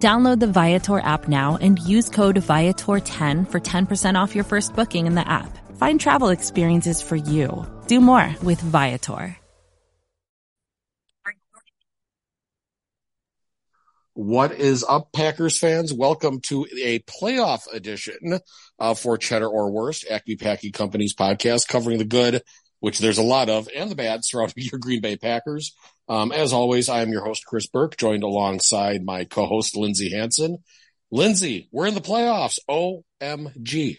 Download 0.00 0.40
the 0.40 0.46
Viator 0.46 0.98
app 0.98 1.28
now 1.28 1.58
and 1.60 1.78
use 1.78 2.08
code 2.08 2.36
Viator10 2.36 3.50
for 3.50 3.60
10% 3.60 4.14
off 4.14 4.34
your 4.34 4.44
first 4.44 4.74
booking 4.74 5.06
in 5.06 5.14
the 5.14 5.28
app. 5.30 5.58
Find 5.76 6.00
travel 6.00 6.30
experiences 6.30 7.02
for 7.02 7.16
you. 7.16 7.66
Do 7.86 8.00
more 8.00 8.34
with 8.42 8.62
Viator. 8.62 9.36
What 14.14 14.52
is 14.52 14.84
up, 14.86 15.12
Packers 15.12 15.58
fans? 15.58 15.92
Welcome 15.92 16.40
to 16.48 16.66
a 16.82 17.00
playoff 17.00 17.70
edition 17.72 18.40
uh, 18.78 18.94
for 18.94 19.18
Cheddar 19.18 19.48
or 19.48 19.70
Wurst, 19.70 20.10
Acme 20.10 20.36
Packing 20.36 20.72
Company's 20.72 21.14
podcast 21.14 21.68
covering 21.68 21.98
the 21.98 22.04
good, 22.04 22.42
which 22.80 22.98
there's 22.98 23.18
a 23.18 23.22
lot 23.22 23.48
of, 23.48 23.68
and 23.74 23.90
the 23.90 23.94
bad 23.94 24.24
surrounding 24.24 24.54
your 24.72 24.78
Green 24.78 25.00
Bay 25.00 25.16
Packers. 25.16 25.74
Um, 26.08 26.32
as 26.32 26.52
always, 26.52 26.88
I 26.88 27.02
am 27.02 27.12
your 27.12 27.24
host, 27.24 27.46
Kris 27.46 27.66
Burke, 27.66 27.96
joined 27.96 28.24
alongside 28.24 29.04
my 29.04 29.24
co-host, 29.24 29.76
Lindsay 29.76 30.10
Hanson. 30.10 30.58
Lindsay, 31.12 31.68
we're 31.72 31.86
in 31.86 31.94
the 31.94 32.00
playoffs. 32.00 32.58
OMG. 32.68 33.98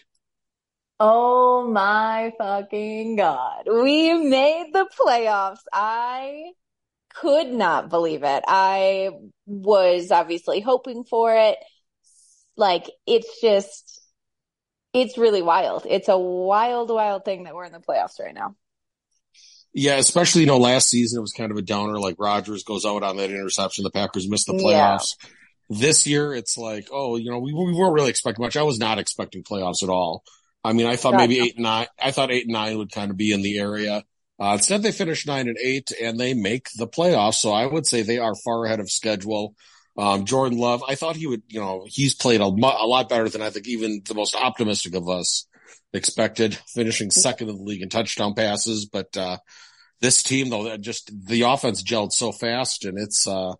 Oh 0.98 1.68
my 1.68 2.32
fucking 2.38 3.16
God. 3.16 3.66
We 3.66 4.12
made 4.14 4.70
the 4.72 4.88
playoffs. 4.98 5.62
I 5.72 6.52
could 7.14 7.48
not 7.48 7.90
believe 7.90 8.22
it. 8.22 8.44
I 8.46 9.10
was 9.46 10.10
obviously 10.10 10.60
hoping 10.60 11.04
for 11.04 11.34
it. 11.34 11.58
Like, 12.56 12.90
it's 13.06 13.40
just, 13.40 14.00
it's 14.92 15.18
really 15.18 15.42
wild. 15.42 15.86
It's 15.88 16.08
a 16.08 16.18
wild, 16.18 16.90
wild 16.90 17.24
thing 17.24 17.44
that 17.44 17.54
we're 17.54 17.64
in 17.64 17.72
the 17.72 17.80
playoffs 17.80 18.20
right 18.20 18.34
now. 18.34 18.54
Yeah, 19.74 19.96
especially, 19.96 20.42
you 20.42 20.46
know, 20.46 20.58
last 20.58 20.88
season 20.88 21.18
it 21.18 21.22
was 21.22 21.32
kind 21.32 21.50
of 21.50 21.56
a 21.56 21.62
downer. 21.62 21.98
Like 21.98 22.16
Rodgers 22.18 22.62
goes 22.62 22.84
out 22.84 23.02
on 23.02 23.16
that 23.16 23.30
interception. 23.30 23.84
The 23.84 23.90
Packers 23.90 24.28
missed 24.28 24.46
the 24.46 24.52
playoffs. 24.52 25.16
Yeah. 25.22 25.30
This 25.70 26.06
year 26.06 26.34
it's 26.34 26.58
like, 26.58 26.88
oh, 26.92 27.16
you 27.16 27.30
know, 27.30 27.38
we, 27.38 27.54
we 27.54 27.72
weren't 27.72 27.94
really 27.94 28.10
expecting 28.10 28.42
much. 28.42 28.56
I 28.56 28.62
was 28.62 28.78
not 28.78 28.98
expecting 28.98 29.42
playoffs 29.42 29.82
at 29.82 29.88
all. 29.88 30.24
I 30.62 30.74
mean, 30.74 30.86
I 30.86 30.96
thought 30.96 31.14
maybe 31.14 31.40
eight 31.40 31.56
and 31.56 31.64
nine, 31.64 31.86
I 32.00 32.10
thought 32.10 32.30
eight 32.30 32.44
and 32.44 32.52
nine 32.52 32.76
would 32.78 32.92
kind 32.92 33.10
of 33.10 33.16
be 33.16 33.32
in 33.32 33.42
the 33.42 33.58
area. 33.58 34.04
Uh, 34.38 34.54
instead, 34.54 34.82
they 34.82 34.92
finished 34.92 35.26
nine 35.26 35.48
and 35.48 35.58
eight, 35.58 35.92
and 36.00 36.18
they 36.18 36.34
make 36.34 36.68
the 36.76 36.86
playoffs. 36.86 37.34
So 37.34 37.52
I 37.52 37.66
would 37.66 37.86
say 37.86 38.02
they 38.02 38.18
are 38.18 38.34
far 38.44 38.64
ahead 38.64 38.80
of 38.80 38.90
schedule. 38.90 39.54
Um, 39.96 40.24
Jordan 40.24 40.58
Love, 40.58 40.82
I 40.88 40.94
thought 40.94 41.16
he 41.16 41.26
would, 41.26 41.42
you 41.48 41.60
know, 41.60 41.84
he's 41.86 42.14
played 42.14 42.40
a, 42.40 42.44
a 42.44 42.86
lot 42.86 43.08
better 43.08 43.28
than 43.28 43.42
I 43.42 43.50
think 43.50 43.68
even 43.68 44.02
the 44.06 44.14
most 44.14 44.34
optimistic 44.34 44.94
of 44.94 45.08
us 45.08 45.46
expected, 45.92 46.58
finishing 46.74 47.10
second 47.10 47.48
in 47.48 47.56
the 47.56 47.62
league 47.62 47.82
in 47.82 47.88
touchdown 47.88 48.34
passes. 48.34 48.86
But 48.86 49.16
uh, 49.16 49.38
this 50.00 50.22
team, 50.22 50.50
though, 50.50 50.76
just 50.76 51.10
the 51.26 51.42
offense 51.42 51.82
gelled 51.82 52.12
so 52.12 52.32
fast, 52.32 52.84
and 52.84 52.98
it's 52.98 53.26
uh, 53.26 53.52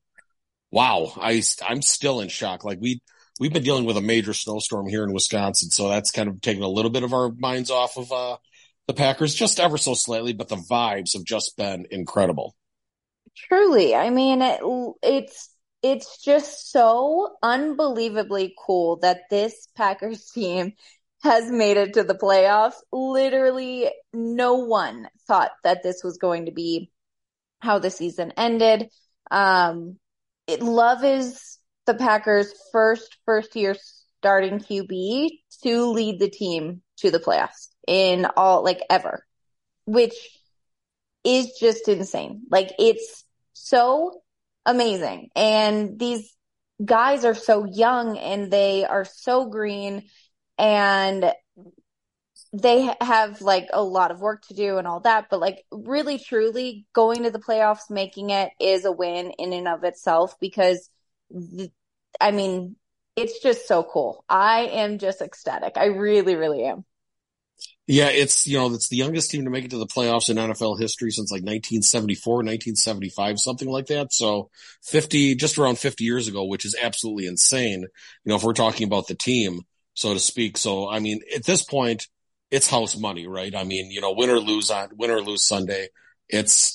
wow. 0.70 1.12
I 1.16 1.42
I'm 1.66 1.82
still 1.82 2.20
in 2.20 2.28
shock. 2.28 2.64
Like 2.64 2.78
we 2.80 3.00
we've 3.40 3.52
been 3.52 3.64
dealing 3.64 3.84
with 3.84 3.96
a 3.96 4.02
major 4.02 4.34
snowstorm 4.34 4.88
here 4.88 5.04
in 5.04 5.12
Wisconsin, 5.12 5.70
so 5.70 5.88
that's 5.88 6.10
kind 6.10 6.28
of 6.28 6.40
taken 6.40 6.62
a 6.62 6.68
little 6.68 6.90
bit 6.90 7.04
of 7.04 7.12
our 7.12 7.30
minds 7.30 7.70
off 7.70 7.96
of 7.96 8.12
uh, 8.12 8.36
the 8.86 8.94
Packers 8.94 9.34
just 9.34 9.60
ever 9.60 9.78
so 9.78 9.94
slightly, 9.94 10.32
but 10.32 10.48
the 10.48 10.56
vibes 10.56 11.14
have 11.14 11.24
just 11.24 11.56
been 11.56 11.86
incredible. 11.90 12.54
Truly. 13.36 13.94
I 13.94 14.10
mean, 14.10 14.42
it, 14.42 14.60
it's, 15.02 15.48
it's 15.82 16.22
just 16.22 16.70
so 16.70 17.36
unbelievably 17.42 18.54
cool 18.58 18.98
that 18.98 19.30
this 19.30 19.68
Packers 19.76 20.30
team 20.30 20.74
has 21.22 21.50
made 21.50 21.76
it 21.76 21.94
to 21.94 22.02
the 22.02 22.14
playoffs. 22.14 22.74
Literally 22.92 23.90
no 24.12 24.54
one 24.54 25.08
thought 25.26 25.52
that 25.62 25.82
this 25.82 26.02
was 26.02 26.18
going 26.18 26.46
to 26.46 26.52
be 26.52 26.90
how 27.60 27.78
the 27.78 27.90
season 27.90 28.32
ended. 28.36 28.88
Um, 29.30 29.98
it, 30.46 30.62
Love 30.62 31.04
is 31.04 31.58
the 31.86 31.94
Packers' 31.94 32.52
first 32.72 33.16
first 33.24 33.54
year 33.54 33.76
starting 34.18 34.58
QB 34.58 35.30
to 35.62 35.86
lead 35.86 36.18
the 36.18 36.30
team 36.30 36.82
to 36.98 37.10
the 37.10 37.20
playoffs 37.20 37.68
in 37.86 38.26
all 38.36 38.64
like 38.64 38.80
ever, 38.90 39.24
which 39.84 40.14
is 41.24 41.56
just 41.58 41.88
insane. 41.88 42.42
Like 42.50 42.72
it's 42.78 43.24
so 43.52 44.22
amazing. 44.66 45.30
And 45.36 45.98
these 45.98 46.34
guys 46.84 47.24
are 47.24 47.34
so 47.34 47.64
young 47.64 48.18
and 48.18 48.50
they 48.50 48.84
are 48.84 49.04
so 49.04 49.48
green 49.48 50.04
and 50.58 51.32
they 52.52 52.94
have 53.00 53.40
like 53.40 53.68
a 53.72 53.82
lot 53.82 54.10
of 54.10 54.20
work 54.20 54.46
to 54.48 54.54
do 54.54 54.78
and 54.78 54.86
all 54.86 55.00
that, 55.00 55.26
but 55.30 55.40
like 55.40 55.64
really 55.72 56.18
truly 56.18 56.86
going 56.92 57.22
to 57.22 57.30
the 57.30 57.38
playoffs, 57.38 57.90
making 57.90 58.30
it 58.30 58.50
is 58.60 58.84
a 58.84 58.92
win 58.92 59.30
in 59.38 59.52
and 59.52 59.68
of 59.68 59.84
itself 59.84 60.36
because 60.40 60.88
I 62.20 62.30
mean, 62.30 62.76
it's 63.16 63.40
just 63.42 63.66
so 63.66 63.82
cool. 63.82 64.24
I 64.28 64.68
am 64.72 64.98
just 64.98 65.20
ecstatic. 65.22 65.76
I 65.76 65.86
really, 65.86 66.36
really 66.36 66.64
am. 66.64 66.84
Yeah, 67.86 68.08
it's, 68.08 68.46
you 68.46 68.58
know, 68.58 68.72
it's 68.72 68.88
the 68.88 68.96
youngest 68.96 69.30
team 69.30 69.44
to 69.44 69.50
make 69.50 69.64
it 69.64 69.70
to 69.72 69.78
the 69.78 69.86
playoffs 69.86 70.30
in 70.30 70.36
NFL 70.36 70.80
history 70.80 71.10
since 71.10 71.30
like 71.30 71.42
1974, 71.42 72.36
1975, 72.36 73.40
something 73.40 73.68
like 73.68 73.86
that. 73.86 74.12
So 74.12 74.50
50, 74.82 75.34
just 75.34 75.58
around 75.58 75.78
50 75.78 76.04
years 76.04 76.28
ago, 76.28 76.44
which 76.44 76.64
is 76.64 76.76
absolutely 76.80 77.26
insane. 77.26 77.80
You 77.80 77.88
know, 78.24 78.36
if 78.36 78.44
we're 78.44 78.52
talking 78.52 78.86
about 78.86 79.08
the 79.08 79.14
team, 79.14 79.62
so 79.94 80.14
to 80.14 80.20
speak. 80.20 80.56
So, 80.56 80.88
I 80.88 80.98
mean, 80.98 81.20
at 81.34 81.44
this 81.44 81.62
point, 81.62 82.06
it's 82.50 82.68
house 82.68 82.96
money, 82.96 83.26
right? 83.26 83.54
I 83.54 83.64
mean, 83.64 83.90
you 83.90 84.00
know, 84.00 84.12
win 84.12 84.30
or 84.30 84.38
lose 84.38 84.70
on, 84.70 84.90
win 84.96 85.10
or 85.10 85.20
lose 85.20 85.46
Sunday. 85.46 85.88
It's, 86.28 86.74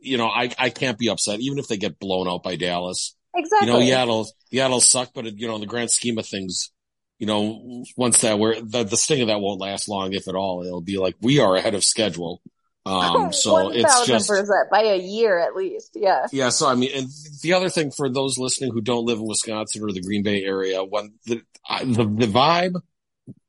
you 0.00 0.18
know, 0.18 0.28
I, 0.28 0.50
I 0.58 0.70
can't 0.70 0.98
be 0.98 1.08
upset, 1.08 1.40
even 1.40 1.58
if 1.58 1.68
they 1.68 1.76
get 1.76 1.98
blown 1.98 2.28
out 2.28 2.42
by 2.42 2.56
Dallas. 2.56 3.14
Exactly. 3.34 3.66
You 3.66 3.72
know, 3.72 3.78
yeah, 3.80 4.02
it'll, 4.02 4.26
yeah, 4.50 4.66
it'll 4.66 4.80
suck, 4.80 5.10
but 5.14 5.26
it, 5.26 5.34
you 5.36 5.46
know, 5.46 5.54
in 5.54 5.60
the 5.60 5.66
grand 5.66 5.90
scheme 5.90 6.18
of 6.18 6.26
things, 6.26 6.70
you 7.18 7.26
know, 7.26 7.84
once 7.96 8.20
that 8.20 8.38
where 8.38 8.60
the, 8.60 8.84
the 8.84 8.96
sting 8.96 9.20
of 9.22 9.28
that 9.28 9.40
won't 9.40 9.60
last 9.60 9.88
long, 9.88 10.12
if 10.12 10.28
at 10.28 10.34
all. 10.34 10.64
It'll 10.64 10.80
be 10.80 10.98
like 10.98 11.16
we 11.20 11.40
are 11.40 11.56
ahead 11.56 11.74
of 11.74 11.84
schedule. 11.84 12.40
Um, 12.88 13.32
so 13.32 13.70
it's 13.70 14.06
just 14.06 14.30
by 14.70 14.82
a 14.82 14.98
year 14.98 15.38
at 15.38 15.54
least. 15.54 15.92
Yeah. 15.94 16.26
Yeah. 16.32 16.48
So 16.48 16.68
I 16.68 16.74
mean, 16.74 16.90
and 16.94 17.08
the 17.42 17.52
other 17.52 17.68
thing 17.68 17.90
for 17.90 18.08
those 18.08 18.38
listening 18.38 18.72
who 18.72 18.80
don't 18.80 19.04
live 19.04 19.18
in 19.18 19.26
Wisconsin 19.26 19.82
or 19.82 19.92
the 19.92 20.00
Green 20.00 20.22
Bay 20.22 20.42
area, 20.44 20.82
when 20.82 21.14
the 21.26 21.42
the, 21.84 22.04
the 22.04 22.26
vibe 22.26 22.80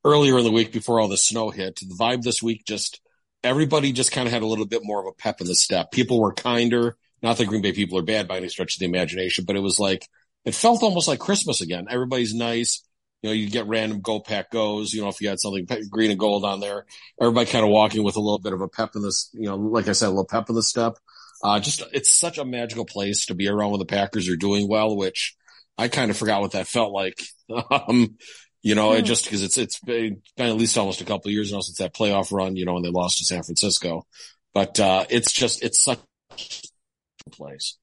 earlier 0.04 0.38
in 0.38 0.44
the 0.44 0.52
week 0.52 0.72
before 0.72 1.00
all 1.00 1.08
the 1.08 1.18
snow 1.18 1.50
hit, 1.50 1.80
the 1.80 1.96
vibe 1.96 2.22
this 2.22 2.44
week 2.44 2.66
just 2.66 3.00
everybody 3.44 3.94
just 3.94 4.12
kind 4.12 4.28
of 4.28 4.34
had 4.34 4.42
a 4.42 4.48
little 4.48 4.66
bit 4.66 4.82
more 4.84 5.00
of 5.00 5.08
a 5.08 5.14
pep 5.14 5.40
in 5.40 5.48
the 5.48 5.56
step. 5.56 5.92
People 5.92 6.20
were 6.20 6.34
kinder. 6.34 6.98
Not 7.22 7.38
that 7.38 7.48
Green 7.48 7.62
Bay 7.62 7.74
people 7.74 7.98
are 7.98 8.04
bad 8.04 8.28
by 8.28 8.38
any 8.38 8.50
stretch 8.50 8.76
of 8.76 8.80
the 8.80 8.86
imagination, 8.86 9.46
but 9.46 9.56
it 9.56 9.62
was 9.62 9.80
like 9.80 10.08
it 10.46 10.56
felt 10.56 10.84
almost 10.84 11.08
like 11.08 11.20
Christmas 11.20 11.62
again. 11.62 11.88
Everybody's 11.90 12.34
nice 12.34 12.84
you 13.22 13.30
know, 13.30 13.34
you 13.34 13.50
get 13.50 13.68
random 13.68 14.02
go 14.02 14.20
pack 14.20 14.50
goes, 14.52 14.94
you 14.94 15.02
know, 15.02 15.10
if 15.10 15.20
you 15.22 15.30
had 15.30 15.40
something 15.40 15.68
green 15.90 16.12
and 16.12 16.20
gold 16.20 16.46
on 16.46 16.60
there, 16.60 16.86
everybody 17.22 17.50
kind 17.50 17.66
of 17.66 17.72
walking 17.72 18.04
with 18.04 18.16
a 18.16 18.22
little 18.22 18.40
bit 18.40 18.54
of 18.54 18.62
a 18.62 18.68
pep 18.68 18.96
in 18.96 19.02
this, 19.02 19.30
you 19.34 19.48
know, 19.48 19.58
like 19.58 19.88
I 19.88 19.92
said, 19.92 20.08
a 20.08 20.10
little 20.10 20.26
pep 20.26 20.50
in 20.50 20.56
the 20.56 20.64
step. 20.64 20.98
Uh, 21.44 21.60
just, 21.60 21.84
it's 21.92 22.14
such 22.14 22.38
a 22.38 22.46
magical 22.46 22.86
place 22.86 23.26
to 23.26 23.36
be 23.36 23.48
around 23.48 23.72
when 23.72 23.80
the 23.80 23.86
Packers 23.86 24.30
are 24.30 24.36
doing 24.36 24.68
well, 24.68 24.96
which 24.96 25.36
I 25.78 25.88
kind 25.88 26.12
of 26.12 26.18
forgot 26.18 26.42
what 26.42 26.52
that 26.52 26.68
felt 26.68 26.94
like. 26.94 27.22
um, 27.72 28.18
you 28.62 28.76
know, 28.76 28.94
it 28.94 29.02
hmm. 29.02 29.06
just 29.06 29.26
because 29.26 29.44
it's, 29.44 29.58
it's 29.58 29.80
been, 29.80 30.22
been, 30.38 30.50
at 30.50 30.56
least 30.56 30.78
almost 30.78 31.02
a 31.02 31.06
couple 31.06 31.32
years 31.32 31.52
now 31.52 31.60
since 31.60 31.78
that 31.78 31.94
playoff 31.94 32.32
run, 32.32 32.56
you 32.56 32.66
know, 32.66 32.74
when 32.74 32.84
they 32.84 32.90
lost 32.90 33.18
to 33.18 33.26
San 33.26 33.44
Francisco, 33.44 34.06
but, 34.54 34.80
uh, 34.80 35.06
it's 35.10 35.32
just, 35.32 35.64
it's 35.64 35.82
such 35.82 36.00
a 37.26 37.30
place. 37.30 37.78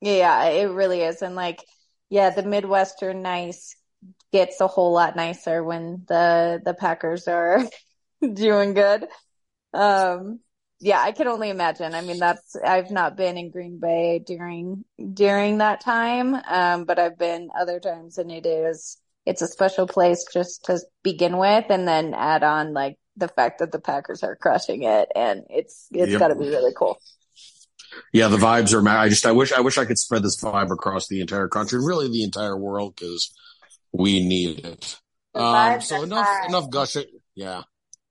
Yeah, 0.00 0.46
it 0.46 0.70
really 0.70 1.00
is. 1.00 1.22
And 1.22 1.36
like, 1.36 1.64
yeah, 2.10 2.30
the 2.30 2.42
Midwestern 2.42 3.22
nice 3.22 3.76
gets 4.32 4.60
a 4.60 4.66
whole 4.66 4.92
lot 4.92 5.16
nicer 5.16 5.62
when 5.62 6.04
the 6.08 6.60
the 6.64 6.74
Packers 6.74 7.28
are 7.28 7.62
doing 8.34 8.74
good. 8.74 9.06
Um, 9.74 10.40
yeah, 10.80 11.00
I 11.00 11.12
can 11.12 11.28
only 11.28 11.50
imagine. 11.50 11.94
I 11.94 12.00
mean, 12.00 12.18
that's 12.18 12.56
I've 12.56 12.90
not 12.90 13.16
been 13.16 13.38
in 13.38 13.50
Green 13.50 13.78
Bay 13.78 14.18
during 14.26 14.84
during 15.12 15.58
that 15.58 15.80
time, 15.80 16.34
um, 16.34 16.84
but 16.84 16.98
I've 16.98 17.16
been 17.16 17.50
other 17.58 17.78
times, 17.78 18.18
and 18.18 18.32
it 18.32 18.46
is 18.46 18.98
it's 19.24 19.42
a 19.42 19.46
special 19.46 19.86
place 19.86 20.24
just 20.32 20.64
to 20.64 20.80
begin 21.04 21.36
with, 21.36 21.66
and 21.68 21.86
then 21.86 22.14
add 22.14 22.42
on 22.42 22.72
like 22.72 22.96
the 23.16 23.28
fact 23.28 23.60
that 23.60 23.70
the 23.70 23.80
Packers 23.80 24.24
are 24.24 24.34
crushing 24.34 24.82
it, 24.82 25.08
and 25.14 25.44
it's 25.50 25.86
it's 25.92 26.10
yep. 26.10 26.18
got 26.18 26.28
to 26.28 26.34
be 26.34 26.48
really 26.48 26.72
cool. 26.76 26.98
Yeah, 28.12 28.28
the 28.28 28.38
vibes 28.38 28.72
are. 28.74 28.88
I 28.88 29.08
just 29.08 29.24
I 29.24 29.32
wish 29.32 29.52
I 29.52 29.60
wish 29.60 29.78
I 29.78 29.84
could 29.84 29.98
spread 29.98 30.24
this 30.24 30.40
vibe 30.40 30.72
across 30.72 31.06
the 31.06 31.20
entire 31.20 31.48
country, 31.48 31.78
really 31.78 32.08
the 32.08 32.24
entire 32.24 32.56
world, 32.56 32.96
because 32.96 33.32
we 33.92 34.26
need 34.26 34.64
it. 34.64 34.98
Um, 35.34 35.80
so 35.80 36.02
enough, 36.02 36.26
high. 36.26 36.46
enough 36.46 36.70
gushing. 36.70 37.04
Yeah. 37.34 37.62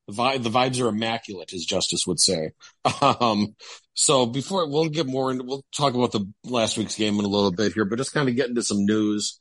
The, 0.08 0.14
vibe, 0.14 0.44
the 0.44 0.50
vibes 0.50 0.82
are 0.82 0.90
immaculate, 0.90 1.54
as 1.54 1.66
Justice 1.66 2.06
would 2.08 2.20
say. 2.20 2.52
Um, 3.02 3.56
so 3.94 4.26
before 4.26 4.68
we'll 4.70 4.90
get 4.90 5.06
more 5.06 5.32
into, 5.32 5.44
we'll 5.44 5.66
talk 5.76 5.94
about 5.94 6.12
the 6.12 6.26
last 6.44 6.78
week's 6.78 6.96
game 6.96 7.20
in 7.20 7.26
a 7.26 7.28
little 7.28 7.52
bit 7.52 7.74
here, 7.74 7.86
but 7.86 7.98
just 7.98 8.14
kind 8.14 8.30
of 8.30 8.36
get 8.36 8.50
into 8.50 8.64
some 8.64 8.86
news. 8.86 9.40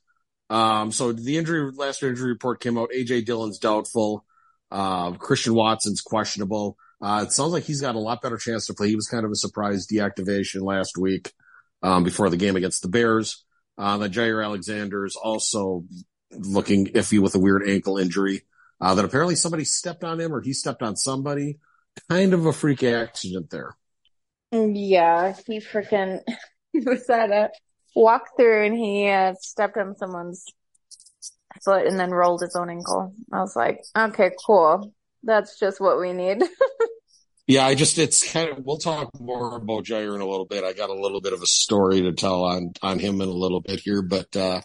Um, 0.50 0.90
so 0.92 1.12
the 1.12 1.38
injury, 1.38 1.70
last 1.72 2.02
injury 2.02 2.30
report 2.30 2.60
came 2.60 2.76
out. 2.76 2.90
AJ 2.94 3.24
Dillon's 3.24 3.58
doubtful. 3.58 4.24
Uh, 4.70 5.12
Christian 5.12 5.54
Watson's 5.54 6.00
questionable. 6.00 6.76
Uh, 7.00 7.24
it 7.26 7.32
sounds 7.32 7.52
like 7.52 7.64
he's 7.64 7.80
got 7.80 7.94
a 7.94 8.00
lot 8.00 8.20
better 8.20 8.36
chance 8.36 8.66
to 8.66 8.74
play. 8.74 8.88
He 8.88 8.96
was 8.96 9.08
kind 9.08 9.24
of 9.24 9.30
a 9.30 9.36
surprise 9.36 9.86
deactivation 9.86 10.62
last 10.62 10.98
week, 10.98 11.32
um, 11.82 12.04
before 12.04 12.28
the 12.28 12.36
game 12.36 12.56
against 12.56 12.82
the 12.82 12.88
Bears. 12.88 13.44
Uh, 13.78 13.96
that 13.98 14.12
Jaire 14.12 14.44
Alexander 14.44 15.06
is 15.06 15.16
also 15.16 15.84
looking 16.32 16.86
iffy 16.88 17.18
with 17.18 17.34
a 17.34 17.38
weird 17.38 17.68
ankle 17.68 17.98
injury. 17.98 18.42
Uh, 18.80 18.94
that 18.94 19.04
apparently 19.04 19.34
somebody 19.34 19.64
stepped 19.64 20.04
on 20.04 20.18
him 20.18 20.32
or 20.32 20.40
he 20.40 20.52
stepped 20.52 20.82
on 20.82 20.96
somebody. 20.96 21.58
Kind 22.08 22.32
of 22.32 22.46
a 22.46 22.52
freak 22.52 22.82
accident 22.82 23.50
there. 23.50 23.76
Yeah, 24.52 25.34
he 25.46 25.58
freaking 25.58 26.20
was 26.74 27.08
at 27.10 27.30
a 27.30 27.50
walkthrough 27.96 28.66
and 28.66 28.76
he 28.76 29.08
uh, 29.08 29.34
stepped 29.40 29.76
on 29.76 29.96
someone's 29.96 30.46
foot 31.62 31.86
and 31.86 31.98
then 31.98 32.10
rolled 32.10 32.42
his 32.42 32.56
own 32.56 32.70
ankle. 32.70 33.14
I 33.32 33.40
was 33.40 33.54
like, 33.54 33.82
okay, 33.96 34.30
cool. 34.44 34.94
That's 35.22 35.58
just 35.58 35.80
what 35.80 36.00
we 36.00 36.12
need. 36.12 36.42
yeah, 37.46 37.66
I 37.66 37.74
just 37.74 37.98
it's 37.98 38.30
kind 38.30 38.50
of 38.50 38.64
we'll 38.64 38.78
talk 38.78 39.10
more 39.18 39.56
about 39.56 39.84
Jaire 39.84 40.14
in 40.14 40.20
a 40.20 40.26
little 40.26 40.46
bit. 40.46 40.64
I 40.64 40.72
got 40.72 40.90
a 40.90 40.94
little 40.94 41.20
bit 41.20 41.32
of 41.32 41.42
a 41.42 41.46
story 41.46 42.02
to 42.02 42.12
tell 42.12 42.44
on 42.44 42.72
on 42.82 42.98
him 42.98 43.20
in 43.20 43.28
a 43.28 43.32
little 43.32 43.60
bit 43.60 43.80
here, 43.80 44.02
but 44.02 44.34
uh 44.36 44.60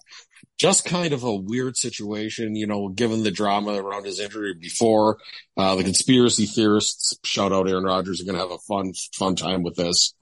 just 0.57 0.85
kind 0.85 1.13
of 1.13 1.23
a 1.23 1.35
weird 1.35 1.75
situation, 1.75 2.55
you 2.55 2.67
know, 2.67 2.87
given 2.87 3.23
the 3.23 3.31
drama 3.31 3.73
around 3.73 4.05
his 4.05 4.19
injury 4.19 4.53
before. 4.53 5.17
Uh, 5.57 5.75
the 5.75 5.83
conspiracy 5.83 6.45
theorists, 6.45 7.17
shout 7.23 7.51
out 7.51 7.69
Aaron 7.69 7.83
Rodgers, 7.83 8.21
are 8.21 8.25
going 8.25 8.35
to 8.35 8.41
have 8.41 8.51
a 8.51 8.57
fun, 8.59 8.93
fun 9.13 9.35
time 9.35 9.63
with 9.63 9.75
this. 9.75 10.13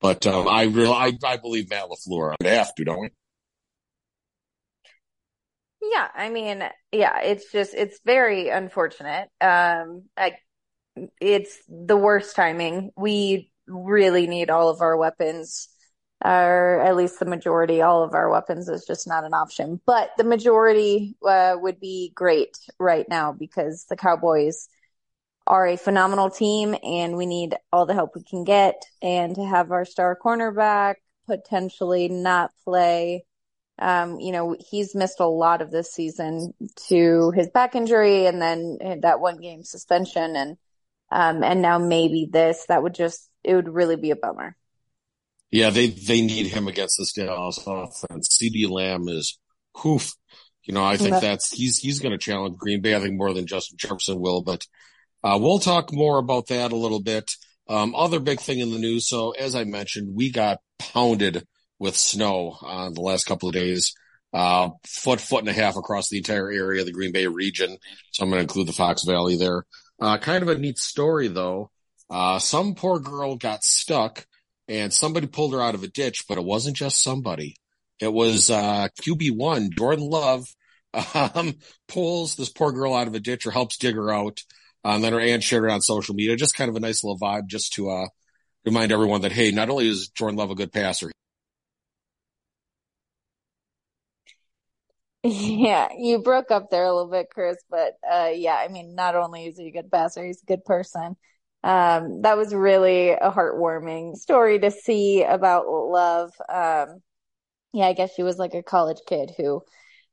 But 0.00 0.26
um, 0.26 0.48
I 0.48 0.64
real 0.64 0.92
I, 0.92 1.12
I 1.24 1.36
believe 1.36 1.70
Matt 1.70 1.88
LaFleur. 1.88 2.34
I 2.44 2.48
have 2.48 2.74
to, 2.74 2.84
don't 2.84 3.00
we? 3.00 3.10
Yeah, 5.80 6.08
I 6.14 6.30
mean, 6.30 6.64
yeah, 6.92 7.20
it's 7.20 7.50
just 7.52 7.72
it's 7.74 8.00
very 8.04 8.48
unfortunate. 8.48 9.28
Um, 9.40 10.04
I, 10.16 10.36
it's 11.20 11.58
the 11.68 11.96
worst 11.96 12.36
timing. 12.36 12.92
We 12.96 13.50
really 13.66 14.26
need 14.26 14.50
all 14.50 14.68
of 14.68 14.80
our 14.80 14.96
weapons 14.96 15.68
or 16.24 16.80
at 16.80 16.96
least 16.96 17.18
the 17.18 17.26
majority, 17.26 17.82
all 17.82 18.02
of 18.02 18.14
our 18.14 18.30
weapons 18.30 18.68
is 18.68 18.86
just 18.86 19.06
not 19.06 19.24
an 19.24 19.34
option. 19.34 19.80
But 19.84 20.10
the 20.16 20.24
majority 20.24 21.16
uh, 21.26 21.56
would 21.58 21.78
be 21.78 22.12
great 22.14 22.56
right 22.78 23.06
now 23.08 23.32
because 23.32 23.84
the 23.88 23.96
Cowboys 23.96 24.68
are 25.46 25.66
a 25.66 25.76
phenomenal 25.76 26.30
team 26.30 26.74
and 26.82 27.16
we 27.16 27.26
need 27.26 27.56
all 27.72 27.86
the 27.86 27.94
help 27.94 28.16
we 28.16 28.24
can 28.24 28.44
get. 28.44 28.82
And 29.02 29.34
to 29.36 29.44
have 29.44 29.70
our 29.70 29.84
star 29.84 30.18
cornerback 30.20 30.94
potentially 31.26 32.08
not 32.08 32.50
play, 32.64 33.24
um, 33.78 34.18
you 34.18 34.32
know, 34.32 34.56
he's 34.58 34.94
missed 34.94 35.20
a 35.20 35.26
lot 35.26 35.60
of 35.60 35.70
this 35.70 35.92
season 35.92 36.54
to 36.88 37.30
his 37.32 37.50
back 37.50 37.74
injury 37.74 38.26
and 38.26 38.40
then 38.40 38.78
that 39.02 39.20
one 39.20 39.36
game 39.36 39.62
suspension 39.62 40.34
and, 40.34 40.56
um, 41.10 41.42
and 41.42 41.62
now 41.62 41.78
maybe 41.78 42.28
this, 42.30 42.64
that 42.68 42.82
would 42.82 42.94
just, 42.94 43.28
it 43.44 43.54
would 43.54 43.68
really 43.68 43.96
be 43.96 44.10
a 44.10 44.16
bummer. 44.16 44.56
Yeah, 45.50 45.70
they 45.70 45.88
they 45.88 46.22
need 46.22 46.48
him 46.48 46.66
against 46.66 46.96
this 46.98 47.12
Dallas 47.12 47.58
offense. 47.64 48.36
CeeDee 48.36 48.68
Lamb 48.68 49.08
is 49.08 49.38
hoof. 49.76 50.14
You 50.64 50.74
know, 50.74 50.84
I 50.84 50.96
think 50.96 51.20
that's 51.20 51.52
he's 51.52 51.78
he's 51.78 52.00
going 52.00 52.12
to 52.12 52.18
challenge 52.18 52.58
Green 52.58 52.80
Bay. 52.80 52.96
I 52.96 53.00
think 53.00 53.14
more 53.14 53.32
than 53.32 53.46
Justin 53.46 53.78
Jefferson 53.78 54.20
will, 54.20 54.42
but 54.42 54.66
uh, 55.22 55.38
we'll 55.40 55.60
talk 55.60 55.92
more 55.92 56.18
about 56.18 56.48
that 56.48 56.72
a 56.72 56.76
little 56.76 57.00
bit. 57.00 57.30
Um, 57.68 57.94
other 57.94 58.20
big 58.20 58.40
thing 58.40 58.58
in 58.58 58.72
the 58.72 58.78
news. 58.78 59.08
So 59.08 59.30
as 59.30 59.54
I 59.54 59.64
mentioned, 59.64 60.14
we 60.16 60.30
got 60.30 60.58
pounded 60.78 61.46
with 61.78 61.96
snow 61.96 62.56
on 62.60 62.88
uh, 62.88 62.90
the 62.90 63.00
last 63.00 63.24
couple 63.24 63.48
of 63.48 63.54
days. 63.54 63.94
Uh, 64.32 64.70
foot, 64.84 65.20
foot 65.20 65.40
and 65.40 65.48
a 65.48 65.52
half 65.52 65.76
across 65.76 66.08
the 66.08 66.18
entire 66.18 66.50
area 66.50 66.80
of 66.80 66.86
the 66.86 66.92
Green 66.92 67.12
Bay 67.12 67.26
region. 67.26 67.78
So 68.10 68.22
I'm 68.22 68.28
going 68.28 68.38
to 68.38 68.42
include 68.42 68.68
the 68.68 68.72
Fox 68.72 69.04
Valley 69.04 69.36
there. 69.36 69.64
Uh, 70.00 70.18
kind 70.18 70.42
of 70.42 70.48
a 70.48 70.58
neat 70.58 70.78
story 70.78 71.28
though. 71.28 71.70
Uh, 72.08 72.38
some 72.38 72.74
poor 72.74 72.98
girl 72.98 73.36
got 73.36 73.64
stuck 73.64 74.26
and 74.68 74.92
somebody 74.92 75.26
pulled 75.26 75.52
her 75.52 75.62
out 75.62 75.74
of 75.74 75.82
a 75.82 75.88
ditch, 75.88 76.24
but 76.28 76.38
it 76.38 76.44
wasn't 76.44 76.76
just 76.76 77.02
somebody. 77.02 77.56
It 78.00 78.12
was 78.12 78.50
uh, 78.50 78.88
QB1, 79.00 79.76
Jordan 79.76 80.08
Love, 80.08 80.44
um, 81.14 81.54
pulls 81.88 82.36
this 82.36 82.48
poor 82.48 82.72
girl 82.72 82.94
out 82.94 83.06
of 83.06 83.14
a 83.14 83.20
ditch 83.20 83.46
or 83.46 83.50
helps 83.50 83.78
dig 83.78 83.94
her 83.94 84.12
out. 84.12 84.42
Uh, 84.84 84.90
and 84.90 85.04
then 85.04 85.12
her 85.12 85.20
aunt 85.20 85.42
shared 85.42 85.64
it 85.64 85.70
on 85.70 85.80
social 85.80 86.14
media. 86.14 86.36
Just 86.36 86.54
kind 86.54 86.68
of 86.68 86.76
a 86.76 86.80
nice 86.80 87.02
little 87.02 87.18
vibe 87.18 87.46
just 87.46 87.72
to 87.74 87.90
uh, 87.90 88.06
remind 88.64 88.92
everyone 88.92 89.22
that, 89.22 89.32
hey, 89.32 89.50
not 89.50 89.70
only 89.70 89.88
is 89.88 90.08
Jordan 90.08 90.36
Love 90.36 90.50
a 90.50 90.54
good 90.54 90.72
passer, 90.72 91.10
Yeah, 95.28 95.88
you 95.98 96.20
broke 96.22 96.50
up 96.50 96.70
there 96.70 96.84
a 96.84 96.94
little 96.94 97.10
bit, 97.10 97.30
Kris, 97.30 97.56
but 97.70 97.94
uh, 98.10 98.30
yeah, 98.34 98.54
I 98.56 98.68
mean, 98.68 98.94
not 98.94 99.16
only 99.16 99.46
is 99.46 99.58
he 99.58 99.68
a 99.68 99.72
good 99.72 99.90
passer, 99.90 100.24
he's 100.24 100.42
a 100.42 100.46
good 100.46 100.64
person 100.64 101.16
um, 101.64 102.22
that 102.22 102.36
was 102.36 102.54
really 102.54 103.10
a 103.10 103.30
heartwarming 103.30 104.14
story 104.16 104.60
to 104.60 104.70
see 104.70 105.24
about 105.24 105.66
love. 105.68 106.30
Um, 106.48 107.00
yeah, 107.72 107.86
I 107.88 107.92
guess 107.94 108.14
she 108.14 108.22
was 108.22 108.38
like 108.38 108.54
a 108.54 108.62
college 108.62 109.00
kid 109.06 109.32
who 109.36 109.62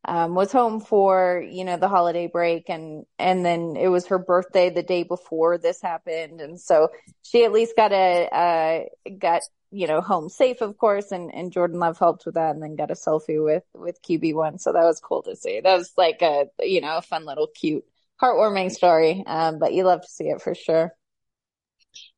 um, 0.05 0.35
was 0.35 0.51
home 0.51 0.81
for 0.81 1.43
you 1.49 1.65
know 1.65 1.77
the 1.77 1.87
holiday 1.89 2.27
break, 2.27 2.69
and 2.69 3.05
and 3.19 3.45
then 3.45 3.75
it 3.77 3.87
was 3.89 4.07
her 4.07 4.19
birthday 4.19 4.69
the 4.69 4.83
day 4.83 5.03
before 5.03 5.57
this 5.57 5.81
happened, 5.81 6.41
and 6.41 6.59
so 6.59 6.89
she 7.23 7.45
at 7.45 7.53
least 7.53 7.75
got 7.77 7.91
a 7.93 8.27
uh, 8.29 9.09
got 9.19 9.43
you 9.73 9.87
know 9.87 10.01
home 10.01 10.29
safe, 10.29 10.61
of 10.61 10.77
course, 10.77 11.11
and 11.11 11.33
and 11.33 11.51
Jordan 11.51 11.79
Love 11.79 11.97
helped 11.99 12.25
with 12.25 12.35
that, 12.35 12.51
and 12.55 12.63
then 12.63 12.75
got 12.75 12.91
a 12.91 12.95
selfie 12.95 13.43
with 13.43 13.63
with 13.73 14.01
QB 14.01 14.33
one, 14.35 14.59
so 14.59 14.71
that 14.71 14.83
was 14.83 14.99
cool 14.99 15.23
to 15.23 15.35
see. 15.35 15.59
That 15.59 15.77
was 15.77 15.91
like 15.97 16.21
a 16.21 16.45
you 16.59 16.81
know 16.81 16.97
a 16.97 17.01
fun 17.01 17.25
little 17.25 17.47
cute 17.47 17.83
heartwarming 18.21 18.71
story, 18.71 19.23
um, 19.25 19.59
but 19.59 19.73
you 19.73 19.83
love 19.83 20.01
to 20.01 20.07
see 20.07 20.25
it 20.25 20.41
for 20.41 20.55
sure 20.55 20.93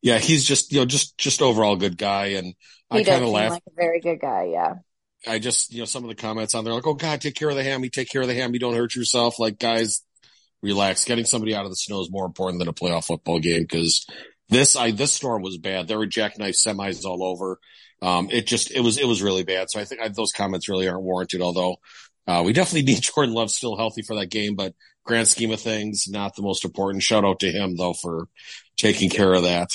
yeah, 0.02 0.20
he's 0.20 0.44
just 0.44 0.72
you 0.72 0.80
know 0.80 0.86
just 0.86 1.18
just 1.18 1.42
overall 1.42 1.76
good 1.76 1.98
guy, 1.98 2.28
and 2.28 2.54
he 2.92 3.00
I 3.00 3.04
kind 3.04 3.24
of 3.24 3.30
laugh. 3.30 3.52
Like 3.52 3.64
a 3.68 3.76
very 3.76 4.00
good 4.00 4.20
guy, 4.20 4.50
yeah. 4.52 4.76
I 5.28 5.40
just 5.40 5.74
you 5.74 5.80
know 5.80 5.86
some 5.86 6.04
of 6.04 6.10
the 6.10 6.16
comments 6.16 6.54
on 6.54 6.64
there 6.64 6.74
like, 6.74 6.86
oh 6.86 6.94
God, 6.94 7.22
take 7.22 7.36
care 7.36 7.50
of 7.50 7.56
the 7.56 7.64
hammy, 7.64 7.90
take 7.90 8.10
care 8.10 8.22
of 8.22 8.28
the 8.28 8.36
hammy, 8.36 8.60
don't 8.60 8.76
hurt 8.76 8.96
yourself. 8.96 9.40
Like 9.40 9.58
guys, 9.60 10.02
relax. 10.62 11.06
Getting 11.06 11.26
somebody 11.26 11.56
out 11.56 11.66
of 11.66 11.72
the 11.72 11.76
snow 11.76 12.02
is 12.02 12.12
more 12.12 12.26
important 12.26 12.60
than 12.60 12.68
a 12.68 12.74
playoff 12.74 13.06
football 13.06 13.40
game 13.40 13.64
because 13.64 14.06
this 14.50 14.76
I 14.76 14.92
this 14.92 15.14
storm 15.14 15.42
was 15.42 15.58
bad. 15.58 15.88
There 15.88 15.98
were 15.98 16.06
jackknife 16.06 16.56
semis 16.56 17.06
all 17.06 17.24
over. 17.24 17.60
Um, 18.02 18.30
it 18.32 18.46
just 18.46 18.72
it 18.72 18.82
was 18.82 18.98
it 18.98 19.08
was 19.08 19.22
really 19.22 19.44
bad. 19.44 19.70
So 19.70 19.80
I 19.80 19.86
think 19.86 20.02
I, 20.02 20.10
those 20.10 20.32
comments 20.32 20.70
really 20.70 20.88
aren't 20.88 21.04
warranted. 21.04 21.42
Although 21.42 21.78
uh, 22.28 22.44
we 22.46 22.54
definitely 22.54 22.94
need 22.94 23.02
Jordan 23.16 23.34
Love 23.34 23.52
still 23.52 23.78
healthy 23.78 24.02
for 24.02 24.16
that 24.18 24.30
game, 24.30 24.56
but 24.56 24.74
grand 25.04 25.28
scheme 25.28 25.52
of 25.52 25.62
things, 25.62 26.06
not 26.08 26.36
the 26.36 26.42
most 26.42 26.66
important. 26.66 27.04
Shout 27.04 27.26
out 27.26 27.40
to 27.40 27.52
him 27.52 27.76
though 27.78 27.94
for 27.94 28.28
taking 28.78 29.10
care 29.10 29.34
of 29.34 29.44
that. 29.44 29.70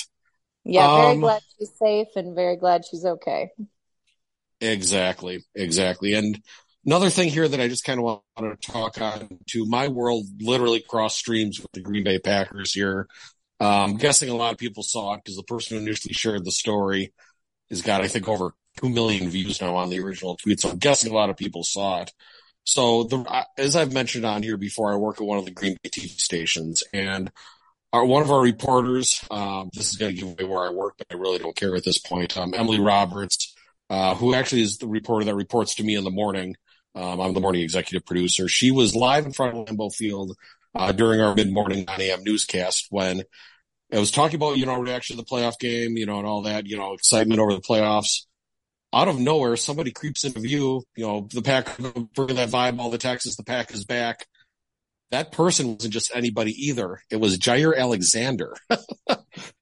Yeah, 0.63 0.95
very 0.95 1.11
um, 1.13 1.19
glad 1.21 1.41
she's 1.57 1.71
safe 1.77 2.07
and 2.15 2.35
very 2.35 2.55
glad 2.55 2.85
she's 2.85 3.03
okay. 3.03 3.49
Exactly, 4.59 5.43
exactly. 5.55 6.13
And 6.13 6.39
another 6.85 7.09
thing 7.09 7.29
here 7.29 7.47
that 7.47 7.59
I 7.59 7.67
just 7.67 7.83
kind 7.83 7.99
of 7.99 8.03
want 8.03 8.21
to 8.61 8.71
talk 8.71 9.01
on 9.01 9.39
to 9.49 9.65
my 9.65 9.87
world 9.87 10.25
literally 10.39 10.83
cross 10.87 11.17
streams 11.17 11.59
with 11.59 11.71
the 11.71 11.81
Green 11.81 12.03
Bay 12.03 12.19
Packers 12.19 12.73
here. 12.73 13.07
Um, 13.61 13.91
I'm 13.91 13.97
guessing 13.97 14.29
a 14.29 14.35
lot 14.35 14.53
of 14.53 14.57
people 14.57 14.81
saw 14.81 15.13
it 15.13 15.21
because 15.23 15.35
the 15.35 15.43
person 15.43 15.77
who 15.77 15.83
initially 15.83 16.15
shared 16.15 16.43
the 16.43 16.51
story 16.51 17.13
has 17.69 17.83
got, 17.83 18.01
I 18.01 18.07
think, 18.07 18.27
over 18.27 18.55
2 18.77 18.89
million 18.89 19.29
views 19.29 19.61
now 19.61 19.75
on 19.75 19.91
the 19.91 19.99
original 19.99 20.35
tweet. 20.35 20.59
So 20.59 20.71
I'm 20.71 20.79
guessing 20.79 21.11
a 21.11 21.15
lot 21.15 21.29
of 21.29 21.37
people 21.37 21.63
saw 21.63 22.01
it. 22.01 22.11
So 22.63 23.03
the, 23.03 23.45
as 23.59 23.75
I've 23.75 23.93
mentioned 23.93 24.25
on 24.25 24.41
here 24.41 24.57
before, 24.57 24.91
I 24.91 24.95
work 24.95 25.21
at 25.21 25.27
one 25.27 25.37
of 25.37 25.45
the 25.45 25.51
Green 25.51 25.77
Bay 25.83 25.91
TV 25.91 26.09
stations 26.09 26.81
and 26.91 27.31
our, 27.93 28.03
one 28.03 28.23
of 28.23 28.31
our 28.31 28.41
reporters, 28.41 29.23
um, 29.29 29.69
this 29.73 29.91
is 29.91 29.97
going 29.97 30.15
to 30.15 30.19
give 30.19 30.29
away 30.31 30.49
where 30.49 30.65
I 30.65 30.71
work, 30.71 30.95
but 30.97 31.05
I 31.11 31.15
really 31.15 31.37
don't 31.37 31.55
care 31.55 31.75
at 31.75 31.83
this 31.83 31.99
point. 31.99 32.35
Um, 32.35 32.55
Emily 32.55 32.79
Roberts, 32.79 33.53
uh, 33.91 34.15
who 34.15 34.33
actually 34.33 34.61
is 34.61 34.79
the 34.79 34.87
reporter 34.87 35.25
that 35.25 35.35
reports 35.35 35.75
to 35.75 35.83
me 35.83 35.95
in 35.95 36.03
the 36.03 36.09
morning. 36.09 36.55
Um, 36.95 37.19
I'm 37.19 37.33
the 37.35 37.41
morning 37.41 37.61
executive 37.61 38.07
producer. 38.07 38.47
She 38.47 38.71
was 38.71 38.95
live 38.95 39.27
in 39.27 39.33
front 39.33 39.55
of 39.55 39.65
Lambeau 39.67 39.93
Field, 39.93 40.35
uh, 40.73 40.91
during 40.91 41.21
our 41.21 41.35
mid 41.35 41.51
morning 41.51 41.85
9 41.87 42.01
a.m. 42.01 42.23
newscast 42.23 42.87
when 42.89 43.23
it 43.91 43.99
was 43.99 44.11
talking 44.11 44.37
about, 44.37 44.57
you 44.57 44.65
know, 44.65 44.79
reaction 44.79 45.17
to 45.17 45.21
the 45.21 45.27
playoff 45.27 45.59
game, 45.59 45.97
you 45.97 46.05
know, 46.05 46.17
and 46.17 46.27
all 46.27 46.43
that, 46.43 46.65
you 46.65 46.77
know, 46.77 46.93
excitement 46.93 47.39
over 47.39 47.53
the 47.53 47.61
playoffs. 47.61 48.25
Out 48.93 49.07
of 49.07 49.19
nowhere, 49.19 49.55
somebody 49.55 49.91
creeps 49.91 50.25
into 50.25 50.41
view, 50.41 50.83
you 50.95 51.05
know, 51.05 51.27
the 51.33 51.41
pack 51.41 51.77
bringing 52.15 52.35
that 52.35 52.49
vibe, 52.49 52.79
all 52.79 52.89
the 52.89 52.97
Texas, 52.97 53.37
the 53.37 53.43
pack 53.43 53.73
is 53.73 53.85
back 53.85 54.25
that 55.11 55.31
person 55.31 55.75
wasn't 55.75 55.93
just 55.93 56.15
anybody 56.15 56.51
either. 56.67 56.99
It 57.09 57.17
was 57.17 57.37
Jaire 57.37 57.77
Alexander. 57.77 58.55
um, 58.69 59.17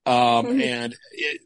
mm-hmm. 0.05 0.61
and 0.61 0.95
it, 1.11 1.41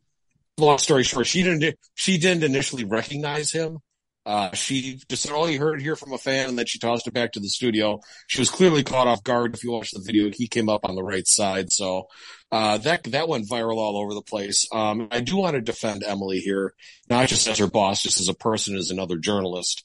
long 0.57 0.77
story 0.77 1.03
short, 1.03 1.25
she 1.25 1.41
didn't, 1.41 1.75
she 1.95 2.17
didn't 2.17 2.43
initially 2.43 2.83
recognize 2.83 3.51
him. 3.51 3.79
Uh, 4.25 4.53
she 4.53 5.01
just 5.09 5.23
said, 5.23 5.33
"Oh, 5.33 5.45
you 5.47 5.59
heard 5.59 5.81
here 5.81 5.97
from 5.97 6.13
a 6.13 6.17
fan," 6.17 6.47
and 6.47 6.57
then 6.57 6.65
she 6.65 6.79
tossed 6.79 7.07
it 7.07 7.13
back 7.13 7.33
to 7.33 7.41
the 7.41 7.49
studio. 7.49 7.99
She 8.27 8.39
was 8.39 8.49
clearly 8.49 8.83
caught 8.83 9.07
off 9.07 9.23
guard. 9.23 9.53
If 9.53 9.63
you 9.63 9.71
watch 9.71 9.91
the 9.91 10.01
video, 10.01 10.31
he 10.33 10.47
came 10.47 10.69
up 10.69 10.85
on 10.85 10.95
the 10.95 11.03
right 11.03 11.27
side, 11.27 11.71
so 11.71 12.07
uh, 12.51 12.77
that 12.79 13.03
that 13.03 13.27
went 13.27 13.49
viral 13.49 13.77
all 13.77 13.97
over 13.97 14.13
the 14.13 14.21
place. 14.21 14.65
Um, 14.71 15.09
I 15.11 15.19
do 15.19 15.35
want 15.35 15.55
to 15.55 15.61
defend 15.61 16.03
Emily 16.03 16.39
here, 16.39 16.73
not 17.09 17.27
just 17.27 17.47
as 17.47 17.57
her 17.57 17.67
boss, 17.67 18.01
just 18.01 18.21
as 18.21 18.29
a 18.29 18.33
person, 18.33 18.77
as 18.77 18.91
another 18.91 19.17
journalist. 19.17 19.83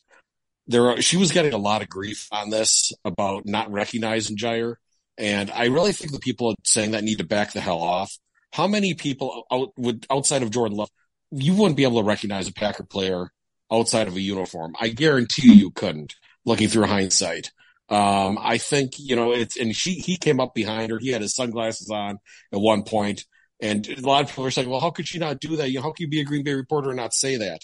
There, 0.69 0.91
are, 0.91 1.01
she 1.01 1.17
was 1.17 1.33
getting 1.33 1.55
a 1.55 1.59
lot 1.59 1.83
of 1.83 1.89
grief 1.89 2.29
on 2.31 2.51
this 2.51 2.93
about 3.05 3.45
not 3.45 3.73
recognizing 3.73 4.37
Jaire, 4.37 4.77
and 5.17 5.51
I 5.51 5.67
really 5.67 5.93
think 5.93 6.13
the 6.13 6.21
people 6.21 6.55
saying 6.65 6.93
that 6.93 7.03
need 7.03 7.19
to 7.19 7.25
back 7.25 7.53
the 7.53 7.61
hell 7.61 7.81
off. 7.81 8.17
How 8.53 8.69
many 8.69 8.95
people 8.95 9.45
out, 9.51 9.73
would 9.77 10.07
outside 10.11 10.45
of 10.45 10.53
Jordan 10.53 10.77
Love, 10.77 10.91
you 11.33 11.55
wouldn't 11.55 11.77
be 11.77 11.83
able 11.83 12.01
to 12.01 12.07
recognize 12.07 12.47
a 12.47 12.53
Packer 12.53 12.85
player 12.85 13.33
outside 13.73 14.09
of 14.09 14.17
a 14.17 14.21
uniform. 14.21 14.75
I 14.81 14.89
guarantee 14.89 15.53
you, 15.55 15.71
couldn't 15.71 16.15
looking 16.45 16.69
through 16.69 16.87
hindsight. 16.87 17.53
Um, 17.91 18.39
I 18.41 18.59
think, 18.59 18.99
you 18.99 19.17
know, 19.17 19.33
it's, 19.33 19.57
and 19.57 19.75
she, 19.75 19.95
he 19.95 20.17
came 20.17 20.41
up 20.41 20.55
behind 20.55 20.91
her. 20.91 20.99
He 20.99 21.11
had 21.11 21.23
his 21.23 21.35
sunglasses 21.35 21.91
on 21.91 22.19
at 22.53 22.61
one 22.61 22.83
point, 22.83 23.25
And 23.61 23.87
a 23.89 24.01
lot 24.01 24.23
of 24.23 24.29
people 24.29 24.45
are 24.47 24.51
saying, 24.51 24.69
well, 24.69 24.81
how 24.81 24.91
could 24.91 25.09
she 25.09 25.19
not 25.19 25.41
do 25.41 25.57
that? 25.57 25.71
You 25.71 25.77
know, 25.77 25.83
how 25.83 25.93
can 25.93 26.05
you 26.05 26.09
be 26.09 26.21
a 26.21 26.25
Green 26.25 26.45
Bay 26.45 26.55
reporter 26.55 26.91
and 26.91 26.97
not 26.97 27.15
say 27.15 27.37
that? 27.37 27.61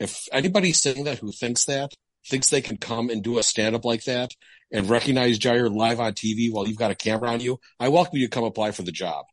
If 0.00 0.28
anybody's 0.32 0.80
saying 0.80 1.04
that 1.04 1.18
who 1.18 1.32
thinks 1.32 1.64
that, 1.66 1.92
thinks 2.26 2.50
they 2.50 2.60
can 2.60 2.76
come 2.76 3.08
and 3.10 3.22
do 3.22 3.38
a 3.38 3.42
stand 3.42 3.74
up 3.74 3.84
like 3.84 4.04
that 4.04 4.32
and 4.72 4.90
recognize 4.90 5.38
Jaire 5.38 5.74
live 5.74 6.00
on 6.00 6.12
TV 6.12 6.52
while 6.52 6.66
you've 6.66 6.76
got 6.76 6.90
a 6.90 6.96
camera 6.96 7.30
on 7.30 7.40
you, 7.40 7.58
I 7.80 7.88
welcome 7.88 8.18
you 8.18 8.26
to 8.26 8.30
come 8.30 8.44
apply 8.44 8.72
for 8.72 8.82
the 8.82 8.92
job. 8.92 9.26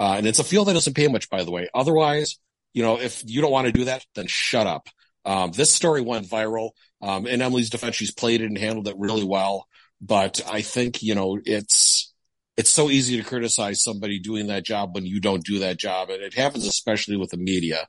Uh, 0.00 0.14
and 0.16 0.26
it's 0.26 0.38
a 0.38 0.44
field 0.44 0.68
that 0.68 0.74
doesn't 0.74 0.94
pay 0.94 1.08
much, 1.08 1.28
by 1.28 1.44
the 1.44 1.50
way. 1.50 1.68
Otherwise, 1.74 2.38
you 2.72 2.82
know, 2.82 2.98
if 3.00 3.22
you 3.26 3.40
don't 3.40 3.50
want 3.50 3.66
to 3.66 3.72
do 3.72 3.84
that, 3.84 4.04
then 4.14 4.26
shut 4.28 4.66
up. 4.66 4.88
Um, 5.28 5.52
this 5.52 5.72
story 5.72 6.00
went 6.00 6.26
viral. 6.26 6.70
Um, 7.02 7.26
in 7.26 7.42
Emily's 7.42 7.68
defense, 7.68 7.96
she's 7.96 8.12
played 8.12 8.40
it 8.40 8.46
and 8.46 8.56
handled 8.56 8.88
it 8.88 8.96
really 8.98 9.24
well. 9.24 9.66
But 10.00 10.40
I 10.50 10.62
think, 10.62 11.02
you 11.02 11.14
know, 11.14 11.38
it's, 11.44 12.14
it's 12.56 12.70
so 12.70 12.88
easy 12.88 13.18
to 13.18 13.28
criticize 13.28 13.84
somebody 13.84 14.18
doing 14.18 14.46
that 14.46 14.64
job 14.64 14.94
when 14.94 15.04
you 15.04 15.20
don't 15.20 15.44
do 15.44 15.58
that 15.60 15.78
job. 15.78 16.08
And 16.08 16.22
it 16.22 16.34
happens 16.34 16.66
especially 16.66 17.16
with 17.16 17.30
the 17.30 17.36
media. 17.36 17.86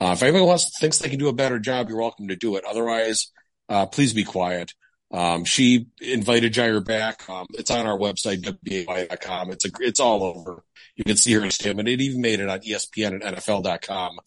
Uh, 0.00 0.12
if 0.12 0.22
anybody 0.22 0.44
wants, 0.44 0.78
thinks 0.78 0.98
they 0.98 1.08
can 1.08 1.18
do 1.18 1.28
a 1.28 1.32
better 1.32 1.58
job, 1.58 1.88
you're 1.88 1.98
welcome 1.98 2.28
to 2.28 2.36
do 2.36 2.56
it. 2.56 2.64
Otherwise, 2.64 3.32
uh, 3.68 3.86
please 3.86 4.12
be 4.12 4.24
quiet. 4.24 4.72
Um, 5.12 5.44
she 5.44 5.86
invited 6.00 6.52
Jaire 6.52 6.84
back. 6.84 7.28
Um, 7.28 7.46
it's 7.54 7.70
on 7.70 7.86
our 7.86 7.98
website, 7.98 8.42
WBAY.com. 8.42 9.50
It's 9.50 9.64
a, 9.64 9.70
it's 9.80 10.00
all 10.00 10.22
over. 10.22 10.62
You 10.96 11.04
can 11.04 11.16
see 11.16 11.32
her 11.32 11.50
statement. 11.50 11.88
It 11.88 12.00
even 12.00 12.20
made 12.20 12.40
it 12.40 12.48
on 12.48 12.60
ESPN 12.60 13.14
and 13.14 13.22
NFL.com. 13.22 14.18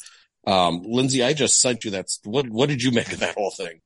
Um, 0.45 0.83
Lindsay, 0.83 1.23
I 1.23 1.33
just 1.33 1.59
sent 1.59 1.83
you 1.85 1.91
that. 1.91 2.07
What 2.23 2.49
what 2.49 2.69
did 2.69 2.83
you 2.83 2.91
make 2.91 3.11
of 3.11 3.19
that 3.19 3.35
whole 3.35 3.51
thing? 3.51 3.81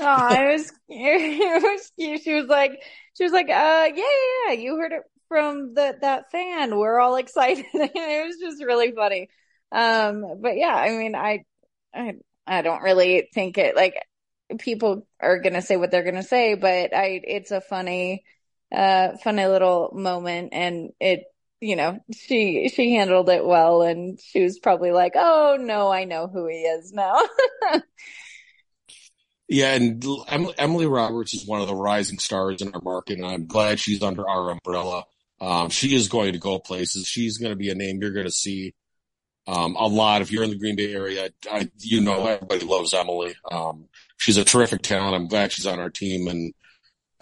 Oh, 0.00 0.32
it 0.32 0.52
was 0.52 0.72
it 0.88 1.62
was 1.62 1.92
cute. 1.98 2.22
She 2.22 2.34
was 2.34 2.46
like 2.46 2.82
she 3.16 3.24
was 3.24 3.32
like, 3.32 3.46
uh, 3.48 3.50
yeah, 3.50 3.94
yeah, 3.94 4.48
yeah. 4.48 4.52
You 4.52 4.76
heard 4.76 4.92
it 4.92 5.02
from 5.28 5.74
the 5.74 5.96
that 6.00 6.30
fan. 6.30 6.76
We're 6.76 6.98
all 7.00 7.16
excited. 7.16 7.66
it 7.74 8.26
was 8.26 8.36
just 8.38 8.64
really 8.64 8.92
funny. 8.92 9.28
Um, 9.72 10.40
but 10.40 10.56
yeah, 10.56 10.74
I 10.74 10.90
mean, 10.96 11.14
I 11.14 11.44
I 11.94 12.14
I 12.46 12.62
don't 12.62 12.82
really 12.82 13.28
think 13.34 13.58
it 13.58 13.76
like 13.76 13.94
people 14.58 15.06
are 15.20 15.40
gonna 15.40 15.62
say 15.62 15.76
what 15.76 15.90
they're 15.90 16.04
gonna 16.04 16.22
say, 16.22 16.54
but 16.54 16.94
I 16.94 17.20
it's 17.24 17.50
a 17.50 17.60
funny 17.60 18.24
uh 18.72 19.16
funny 19.24 19.46
little 19.46 19.90
moment 19.94 20.50
and 20.52 20.90
it 21.00 21.24
you 21.60 21.76
know, 21.76 21.98
she 22.12 22.70
she 22.74 22.94
handled 22.94 23.28
it 23.28 23.44
well, 23.44 23.82
and 23.82 24.18
she 24.20 24.42
was 24.42 24.58
probably 24.58 24.92
like, 24.92 25.12
"Oh 25.14 25.58
no, 25.60 25.92
I 25.92 26.04
know 26.04 26.26
who 26.26 26.46
he 26.48 26.62
is 26.62 26.92
now." 26.92 27.20
yeah, 29.48 29.74
and 29.74 30.04
Emily 30.58 30.86
Roberts 30.86 31.34
is 31.34 31.46
one 31.46 31.60
of 31.60 31.68
the 31.68 31.74
rising 31.74 32.18
stars 32.18 32.62
in 32.62 32.72
our 32.74 32.80
market, 32.80 33.18
and 33.18 33.26
I'm 33.26 33.46
glad 33.46 33.78
she's 33.78 34.02
under 34.02 34.26
our 34.26 34.50
umbrella. 34.50 35.04
Um, 35.40 35.68
she 35.68 35.94
is 35.94 36.08
going 36.08 36.32
to 36.32 36.38
go 36.38 36.58
places. 36.58 37.06
She's 37.06 37.38
going 37.38 37.52
to 37.52 37.56
be 37.56 37.70
a 37.70 37.74
name 37.74 37.98
you're 38.00 38.12
going 38.12 38.26
to 38.26 38.32
see 38.32 38.74
um, 39.46 39.76
a 39.76 39.86
lot. 39.86 40.22
If 40.22 40.32
you're 40.32 40.44
in 40.44 40.50
the 40.50 40.58
Green 40.58 40.76
Bay 40.76 40.94
area, 40.94 41.30
I, 41.50 41.70
you 41.78 42.00
know 42.00 42.26
everybody 42.26 42.64
loves 42.64 42.94
Emily. 42.94 43.34
Um, 43.50 43.88
she's 44.16 44.38
a 44.38 44.44
terrific 44.44 44.80
talent. 44.80 45.14
I'm 45.14 45.28
glad 45.28 45.52
she's 45.52 45.66
on 45.66 45.78
our 45.78 45.90
team, 45.90 46.26
and 46.26 46.54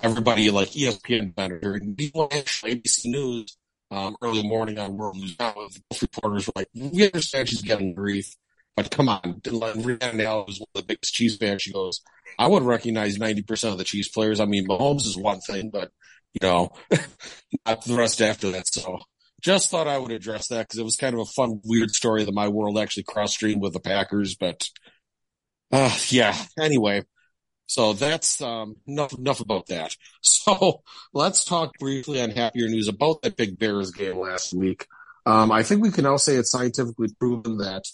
everybody 0.01 0.51
like 0.53 0.71
ESPN, 0.71 1.35
Better, 1.35 1.59
ABC 1.61 3.07
News 3.07 3.57
um, 3.91 4.17
early 4.23 4.43
morning 4.43 4.79
on 4.79 4.97
World 4.97 5.17
News 5.17 5.37
Now. 5.39 5.55
Both 5.55 6.03
reporters 6.03 6.47
were 6.47 6.53
like, 6.57 6.69
"We 6.75 7.07
understand 7.07 7.49
she's 7.49 7.63
getting 7.63 7.95
grief, 7.95 8.35
but 8.77 8.91
come 8.91 9.09
on." 9.09 9.41
Rhiannon 9.47 10.21
Ally 10.21 10.45
was 10.47 10.61
one 10.61 10.69
of 10.75 10.83
the 10.83 10.87
biggest 10.87 11.15
Chiefs 11.15 11.37
fans. 11.37 11.63
She 11.63 11.73
goes, 11.73 12.01
"I 12.39 12.47
would 12.49 12.63
recognize 12.63 13.19
ninety 13.19 13.43
percent 13.43 13.73
of 13.73 13.79
the 13.79 13.85
Chiefs 13.85 14.09
players. 14.09 14.41
I 14.41 14.45
mean, 14.45 14.67
Mahomes 14.67 15.07
is 15.07 15.17
one 15.17 15.41
thing, 15.41 15.71
but 15.71 15.91
you 16.35 16.47
know, 16.47 16.73
not 17.67 17.85
the 17.85 17.95
rest 17.95 18.21
after 18.21 18.51
that." 18.51 18.67
So, 18.69 18.99
just 19.41 19.71
thought 19.71 19.89
I 19.89 19.99
would 19.99 20.13
address 20.13 20.49
that 20.49 20.69
because 20.69 20.79
it 20.79 20.85
was 20.85 20.97
kind 20.97 21.15
of 21.15 21.21
a 21.21 21.25
fun, 21.27 21.61
weird 21.65 21.91
story 21.91 22.25
that 22.25 22.35
my 22.35 22.49
world 22.49 22.79
actually 22.79 23.05
cross 23.05 23.33
streamed 23.33 23.63
with 23.63 23.73
the 23.73 23.81
Packers. 23.81 24.37
But, 24.37 24.69
uh, 25.73 25.97
yeah. 26.09 26.37
Anyway, 26.59 27.05
so 27.69 27.93
that's 27.93 28.41
um, 28.41 28.77
enough 28.87 29.13
enough 29.13 29.41
about 29.41 29.67
that. 29.69 29.95
So 30.23 30.83
let's 31.13 31.45
talk 31.45 31.79
briefly 31.79 32.23
on 32.23 32.31
happier 32.31 32.69
news 32.69 32.89
about 32.89 33.23
that 33.23 33.37
big 33.37 33.59
Bears 33.59 33.91
game 33.91 34.19
last 34.19 34.55
week. 34.55 34.87
Um, 35.27 35.53
I 35.53 35.63
think 35.63 35.83
we 35.83 35.91
can 35.91 36.05
now 36.05 36.17
say 36.17 36.37
it's 36.37 36.51
scientifically 36.51 37.09
proven 37.21 37.59
that 37.59 37.85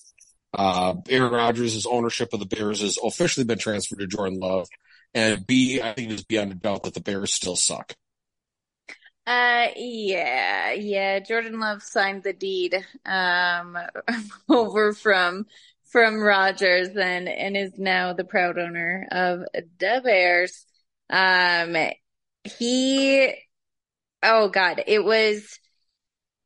uh, 0.57 0.95
Aaron 1.09 1.33
Rodgers' 1.33 1.85
ownership 1.85 2.33
of 2.33 2.38
the 2.38 2.47
Bears 2.47 2.81
has 2.81 2.97
officially 3.02 3.45
been 3.45 3.59
transferred 3.59 3.99
to 3.99 4.07
Jordan 4.07 4.38
Love, 4.38 4.69
and 5.14 5.45
B, 5.45 5.83
I 5.83 5.93
think 5.95 6.12
it's 6.12 6.23
beyond 6.23 6.52
a 6.52 6.54
doubt 6.54 6.85
that 6.85 6.95
the 6.95 7.00
Bears 7.00 7.33
still 7.33 7.57
suck. 7.57 7.95
Uh, 9.26 9.69
yeah, 9.76 10.73
yeah. 10.73 11.19
Jordan 11.19 11.59
Love 11.59 11.83
signed 11.83 12.23
the 12.23 12.33
deed 12.33 12.76
um, 13.07 13.76
over 14.49 14.93
from 14.93 15.47
from 15.95 16.21
Rodgers 16.21 16.89
and 16.89 17.29
and 17.29 17.57
is 17.57 17.79
now 17.79 18.15
the 18.15 18.25
proud 18.25 18.59
owner 18.59 19.07
of 19.13 19.45
the 19.55 20.01
Bears. 20.03 20.67
Um, 21.09 21.77
he, 22.43 23.33
oh 24.21 24.49
God, 24.49 24.83
it 24.89 25.05
was. 25.05 25.61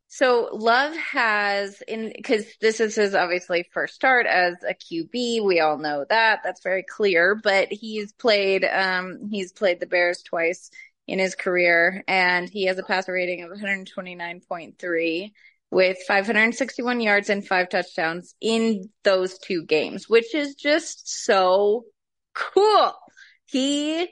So 0.08 0.50
Love 0.52 0.94
has 0.96 1.80
in 1.88 2.12
because 2.14 2.44
this 2.60 2.78
is 2.80 2.94
his 2.94 3.14
obviously 3.14 3.64
first 3.72 3.94
start 3.94 4.26
as 4.26 4.56
a 4.68 4.74
QB. 4.74 5.42
We 5.42 5.60
all 5.60 5.78
know 5.78 6.04
that. 6.10 6.40
That's 6.44 6.62
very 6.62 6.82
clear. 6.82 7.34
But 7.42 7.68
he's 7.72 8.12
played 8.12 8.66
um 8.66 9.30
he's 9.30 9.52
played 9.52 9.80
the 9.80 9.86
Bears 9.86 10.22
twice 10.22 10.70
in 11.06 11.18
his 11.18 11.34
career 11.34 12.04
and 12.06 12.50
he 12.50 12.66
has 12.66 12.76
a 12.76 12.82
passer 12.82 13.14
rating 13.14 13.44
of 13.44 13.50
129.3 13.50 15.32
with 15.70 15.98
561 16.06 17.00
yards 17.00 17.28
and 17.28 17.46
five 17.46 17.68
touchdowns 17.68 18.34
in 18.40 18.88
those 19.04 19.38
two 19.38 19.64
games, 19.64 20.08
which 20.08 20.34
is 20.34 20.54
just 20.54 21.24
so 21.24 21.84
cool. 22.34 22.94
He, 23.46 24.08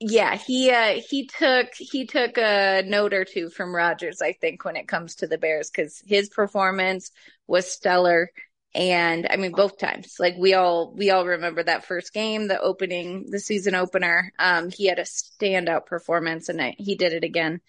yeah, 0.00 0.36
he, 0.36 0.70
uh, 0.70 1.00
he 1.08 1.26
took, 1.26 1.68
he 1.74 2.06
took 2.06 2.36
a 2.36 2.82
note 2.84 3.14
or 3.14 3.24
two 3.24 3.48
from 3.48 3.74
Rodgers, 3.74 4.20
I 4.20 4.32
think, 4.32 4.64
when 4.64 4.76
it 4.76 4.88
comes 4.88 5.16
to 5.16 5.26
the 5.26 5.38
Bears, 5.38 5.70
cause 5.70 6.02
his 6.04 6.28
performance 6.28 7.10
was 7.46 7.70
stellar. 7.70 8.30
And 8.74 9.26
I 9.30 9.36
mean, 9.36 9.52
both 9.52 9.78
times, 9.78 10.16
like 10.18 10.34
we 10.38 10.54
all, 10.54 10.92
we 10.94 11.10
all 11.10 11.26
remember 11.26 11.62
that 11.62 11.86
first 11.86 12.12
game, 12.12 12.48
the 12.48 12.60
opening, 12.60 13.26
the 13.30 13.40
season 13.40 13.74
opener. 13.74 14.32
Um, 14.38 14.70
he 14.70 14.86
had 14.86 14.98
a 14.98 15.02
standout 15.02 15.86
performance 15.86 16.48
and 16.48 16.60
I, 16.60 16.74
he 16.76 16.96
did 16.96 17.12
it 17.12 17.24
again. 17.24 17.60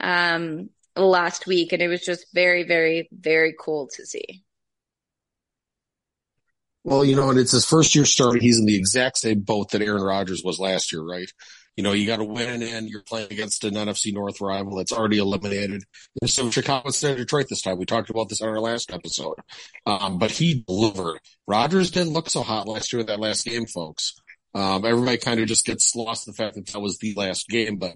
Um, 0.00 0.70
last 0.96 1.46
week, 1.46 1.72
and 1.72 1.82
it 1.82 1.88
was 1.88 2.04
just 2.04 2.26
very, 2.34 2.64
very, 2.64 3.08
very 3.12 3.54
cool 3.58 3.88
to 3.96 4.06
see. 4.06 4.44
Well, 6.84 7.04
you 7.04 7.16
know, 7.16 7.30
and 7.30 7.38
it's 7.38 7.52
his 7.52 7.64
first 7.64 7.94
year 7.94 8.04
starting. 8.04 8.42
He's 8.42 8.58
in 8.58 8.66
the 8.66 8.76
exact 8.76 9.18
same 9.18 9.40
boat 9.40 9.70
that 9.70 9.80
Aaron 9.80 10.02
Rodgers 10.02 10.42
was 10.44 10.60
last 10.60 10.92
year, 10.92 11.02
right? 11.02 11.30
You 11.76 11.82
know, 11.82 11.92
you 11.92 12.06
got 12.06 12.18
to 12.18 12.24
win 12.24 12.62
and 12.62 12.88
you're 12.88 13.02
playing 13.02 13.32
against 13.32 13.64
an 13.64 13.74
NFC 13.74 14.12
North 14.12 14.40
rival 14.40 14.76
that's 14.76 14.92
already 14.92 15.18
eliminated. 15.18 15.82
So 16.26 16.48
Chicago 16.50 16.86
instead 16.86 17.12
of 17.12 17.16
Detroit 17.16 17.46
this 17.48 17.62
time. 17.62 17.78
We 17.78 17.84
talked 17.84 18.10
about 18.10 18.28
this 18.28 18.40
on 18.42 18.48
our 18.48 18.60
last 18.60 18.92
episode. 18.92 19.36
Um, 19.84 20.18
but 20.18 20.30
he 20.30 20.62
delivered. 20.68 21.18
Rodgers 21.48 21.90
didn't 21.90 22.12
look 22.12 22.30
so 22.30 22.42
hot 22.42 22.68
last 22.68 22.92
year 22.92 23.00
in 23.00 23.06
that 23.06 23.18
last 23.18 23.44
game, 23.44 23.66
folks. 23.66 24.14
Um, 24.54 24.84
everybody 24.84 25.16
kind 25.16 25.40
of 25.40 25.48
just 25.48 25.66
gets 25.66 25.96
lost 25.96 26.28
in 26.28 26.32
the 26.32 26.36
fact 26.36 26.54
that 26.54 26.66
that 26.66 26.80
was 26.80 26.98
the 26.98 27.14
last 27.16 27.48
game, 27.48 27.76
but 27.76 27.94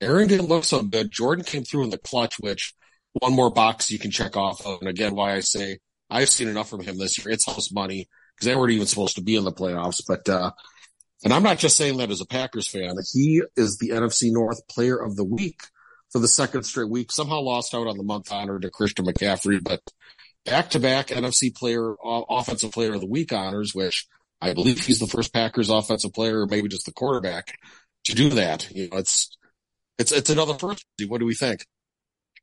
Aaron 0.00 0.28
didn't 0.28 0.48
look 0.48 0.64
so 0.64 0.82
good. 0.82 1.10
Jordan 1.10 1.44
came 1.44 1.64
through 1.64 1.84
in 1.84 1.90
the 1.90 1.98
clutch, 1.98 2.38
which 2.38 2.74
one 3.14 3.32
more 3.32 3.50
box 3.50 3.90
you 3.90 3.98
can 3.98 4.10
check 4.10 4.36
off 4.36 4.64
of. 4.66 4.80
And 4.80 4.88
again, 4.88 5.14
why 5.14 5.34
I 5.34 5.40
say 5.40 5.78
I've 6.10 6.28
seen 6.28 6.48
enough 6.48 6.68
from 6.68 6.82
him 6.82 6.98
this 6.98 7.18
year. 7.18 7.32
It's 7.32 7.46
house 7.46 7.72
money 7.72 8.08
because 8.34 8.46
they 8.46 8.56
weren't 8.56 8.72
even 8.72 8.86
supposed 8.86 9.16
to 9.16 9.22
be 9.22 9.36
in 9.36 9.44
the 9.44 9.52
playoffs. 9.52 10.02
But, 10.06 10.28
uh, 10.28 10.52
and 11.24 11.32
I'm 11.32 11.42
not 11.42 11.58
just 11.58 11.76
saying 11.76 11.96
that 11.96 12.10
as 12.10 12.20
a 12.20 12.26
Packers 12.26 12.68
fan. 12.68 12.94
He 13.12 13.42
is 13.56 13.78
the 13.78 13.90
NFC 13.90 14.30
North 14.32 14.66
player 14.68 14.96
of 14.96 15.16
the 15.16 15.24
week 15.24 15.60
for 16.10 16.18
the 16.18 16.28
second 16.28 16.64
straight 16.64 16.90
week. 16.90 17.10
Somehow 17.10 17.40
lost 17.40 17.74
out 17.74 17.86
on 17.86 17.96
the 17.96 18.04
month 18.04 18.30
honor 18.30 18.58
to 18.58 18.70
Christian 18.70 19.06
McCaffrey, 19.06 19.62
but 19.62 19.80
back 20.44 20.70
to 20.70 20.80
back 20.80 21.08
NFC 21.08 21.54
player, 21.54 21.94
offensive 22.04 22.72
player 22.72 22.94
of 22.94 23.00
the 23.00 23.06
week 23.06 23.32
honors, 23.32 23.74
which 23.74 24.06
I 24.40 24.52
believe 24.52 24.84
he's 24.84 24.98
the 24.98 25.06
first 25.06 25.32
Packers 25.32 25.70
offensive 25.70 26.12
player, 26.12 26.46
maybe 26.46 26.68
just 26.68 26.86
the 26.86 26.92
quarterback, 26.92 27.58
to 28.04 28.14
do 28.14 28.30
that. 28.30 28.70
You 28.70 28.88
know, 28.90 28.98
it's 28.98 29.36
it's 29.98 30.12
it's 30.12 30.30
another 30.30 30.54
first. 30.54 30.84
What 31.08 31.18
do 31.18 31.26
we 31.26 31.34
think? 31.34 31.64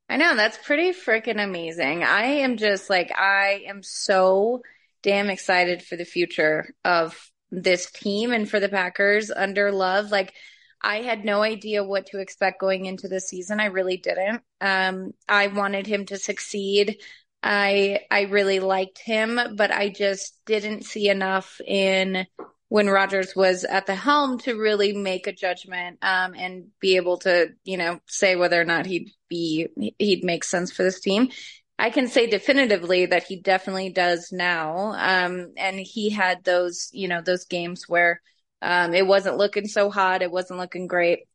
I 0.10 0.18
know 0.18 0.36
that's 0.36 0.58
pretty 0.58 0.92
freaking 0.92 1.44
amazing. 1.44 2.04
I 2.04 2.24
am 2.24 2.58
just 2.58 2.90
like 2.90 3.12
I 3.18 3.64
am 3.68 3.82
so 3.84 4.62
damn 5.02 5.30
excited 5.30 5.82
for 5.82 5.96
the 5.96 6.06
future 6.06 6.74
of 6.84 7.18
this 7.52 7.90
team 7.92 8.32
and 8.32 8.50
for 8.50 8.60
the 8.60 8.70
Packers 8.70 9.32
under 9.32 9.72
Love. 9.72 10.12
Like 10.12 10.34
I 10.82 11.02
had 11.02 11.24
no 11.24 11.42
idea 11.42 11.84
what 11.84 12.08
to 12.08 12.20
expect 12.20 12.60
going 12.60 12.86
into 12.86 13.08
the 13.08 13.22
season. 13.22 13.60
I 13.60 13.66
really 13.66 13.98
didn't. 13.98 14.42
Um, 14.60 15.12
I 15.30 15.48
wanted 15.48 15.88
him 15.88 16.06
to 16.08 16.18
succeed. 16.18 16.98
I 17.42 18.02
I 18.12 18.22
really 18.24 18.60
liked 18.60 19.00
him, 19.00 19.40
but 19.56 19.72
I 19.72 19.90
just 19.90 20.38
didn't 20.46 20.86
see 20.86 21.10
enough 21.10 21.60
in 21.66 22.26
when 22.74 22.90
Rodgers 22.90 23.36
was 23.36 23.66
at 23.66 23.86
the 23.86 23.94
helm 23.94 24.40
to 24.40 24.56
really 24.56 24.94
make 24.94 25.28
a 25.28 25.32
judgment 25.32 26.00
um, 26.02 26.34
and 26.36 26.70
be 26.80 26.96
able 26.96 27.18
to, 27.20 27.50
you 27.64 27.78
know, 27.78 28.00
say 28.08 28.36
whether 28.36 28.60
or 28.60 28.66
not 28.66 28.88
he'd 28.88 29.12
be 29.30 29.68
he'd 30.00 30.24
make 30.24 30.44
sense 30.44 30.72
for 30.72 30.82
this 30.82 31.00
team. 31.00 31.30
I 31.78 31.92
can 31.92 32.08
say 32.08 32.26
definitively 32.26 33.06
that 33.06 33.26
he 33.26 33.40
definitely 33.40 33.92
does 33.92 34.32
now. 34.32 34.92
Um, 34.98 35.54
and 35.56 35.80
he 35.80 36.10
had 36.10 36.44
those, 36.44 36.90
you 36.94 37.08
know, 37.08 37.22
those 37.22 37.46
games 37.46 37.88
where 37.88 38.20
um, 38.60 38.96
it 38.96 39.06
wasn't 39.06 39.38
looking 39.38 39.68
so 39.68 39.92
hot, 39.92 40.24
it 40.24 40.32
wasn't 40.32 40.60
looking 40.60 40.88
great, 40.88 41.28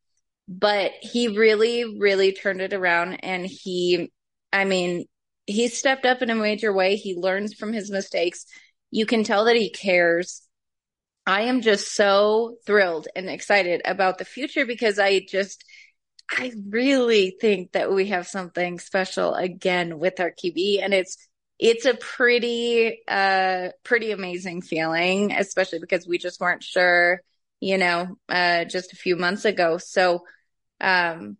but 0.48 0.90
he 1.02 1.28
really, 1.28 2.00
really 2.00 2.32
turned 2.32 2.62
it 2.62 2.72
around. 2.72 3.14
And 3.22 3.46
he, 3.46 4.10
I 4.52 4.64
mean, 4.64 5.04
he 5.46 5.68
stepped 5.68 6.04
up 6.04 6.20
in 6.20 6.30
a 6.30 6.34
major 6.34 6.72
way. 6.72 6.96
He 6.96 7.14
learns 7.14 7.54
from 7.54 7.72
his 7.72 7.92
mistakes. 7.92 8.44
You 8.90 9.06
can 9.06 9.22
tell 9.22 9.44
that 9.44 9.54
he 9.54 9.70
cares 9.70 10.42
I 11.28 11.42
am 11.42 11.60
just 11.60 11.94
so 11.94 12.56
thrilled 12.64 13.06
and 13.14 13.28
excited 13.28 13.82
about 13.84 14.16
the 14.16 14.24
future 14.24 14.64
because 14.64 14.98
I 14.98 15.20
just, 15.20 15.62
I 16.30 16.52
really 16.70 17.36
think 17.38 17.72
that 17.72 17.92
we 17.92 18.06
have 18.06 18.26
something 18.26 18.78
special 18.78 19.34
again 19.34 19.98
with 19.98 20.20
our 20.20 20.30
QB 20.30 20.82
and 20.82 20.94
it's, 20.94 21.18
it's 21.58 21.84
a 21.84 21.92
pretty, 21.92 23.02
uh, 23.06 23.68
pretty 23.84 24.12
amazing 24.12 24.62
feeling, 24.62 25.32
especially 25.32 25.80
because 25.80 26.08
we 26.08 26.16
just 26.16 26.40
weren't 26.40 26.62
sure, 26.62 27.20
you 27.60 27.76
know, 27.76 28.16
uh, 28.30 28.64
just 28.64 28.94
a 28.94 28.96
few 28.96 29.16
months 29.16 29.44
ago. 29.44 29.76
So, 29.76 30.24
um, 30.80 31.36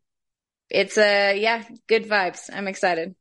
it's 0.69 0.99
a, 0.99 1.35
yeah, 1.41 1.65
good 1.87 2.05
vibes. 2.05 2.51
I'm 2.53 2.69
excited. 2.69 3.15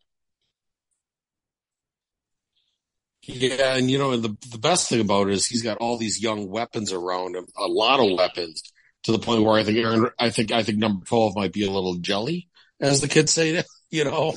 Yeah, 3.28 3.76
and 3.76 3.92
you 3.92 3.98
know 3.98 4.12
and 4.12 4.24
the 4.24 4.38
the 4.52 4.58
best 4.58 4.90
thing 4.90 5.02
about 5.02 5.28
it 5.28 5.34
is 5.34 5.46
he's 5.46 5.62
got 5.62 5.78
all 5.78 5.98
these 5.98 6.22
young 6.22 6.50
weapons 6.50 6.94
around 6.94 7.36
him, 7.36 7.46
a 7.58 7.68
lot 7.68 8.00
of 8.00 8.18
weapons, 8.18 8.64
to 9.04 9.12
the 9.12 9.20
point 9.20 9.44
where 9.44 9.60
I 9.60 9.64
think 9.64 9.78
Aaron, 9.80 10.10
I 10.18 10.30
think 10.30 10.52
I 10.54 10.64
think 10.64 10.78
number 10.78 11.06
twelve 11.06 11.36
might 11.36 11.52
be 11.52 11.66
a 11.66 11.72
little 11.72 11.96
jelly, 11.96 12.48
as 12.80 13.02
the 13.02 13.08
kids 13.08 13.32
say. 13.32 13.64
You 13.90 14.04
know, 14.04 14.36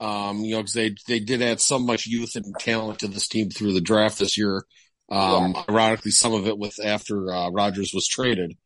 um, 0.00 0.40
you 0.40 0.56
know, 0.56 0.58
because 0.58 0.72
they 0.72 0.94
they 1.06 1.20
did 1.20 1.40
add 1.40 1.60
so 1.60 1.78
much 1.78 2.06
youth 2.06 2.34
and 2.34 2.52
talent 2.58 2.98
to 2.98 3.06
this 3.06 3.28
team 3.28 3.48
through 3.48 3.72
the 3.72 3.80
draft 3.80 4.18
this 4.18 4.36
year. 4.36 4.64
Um, 5.08 5.54
yeah. 5.54 5.62
ironically, 5.68 6.10
some 6.10 6.34
of 6.34 6.48
it 6.48 6.58
with 6.58 6.84
after 6.84 7.32
uh, 7.32 7.50
Rodgers 7.50 7.92
was 7.94 8.08
traded, 8.08 8.56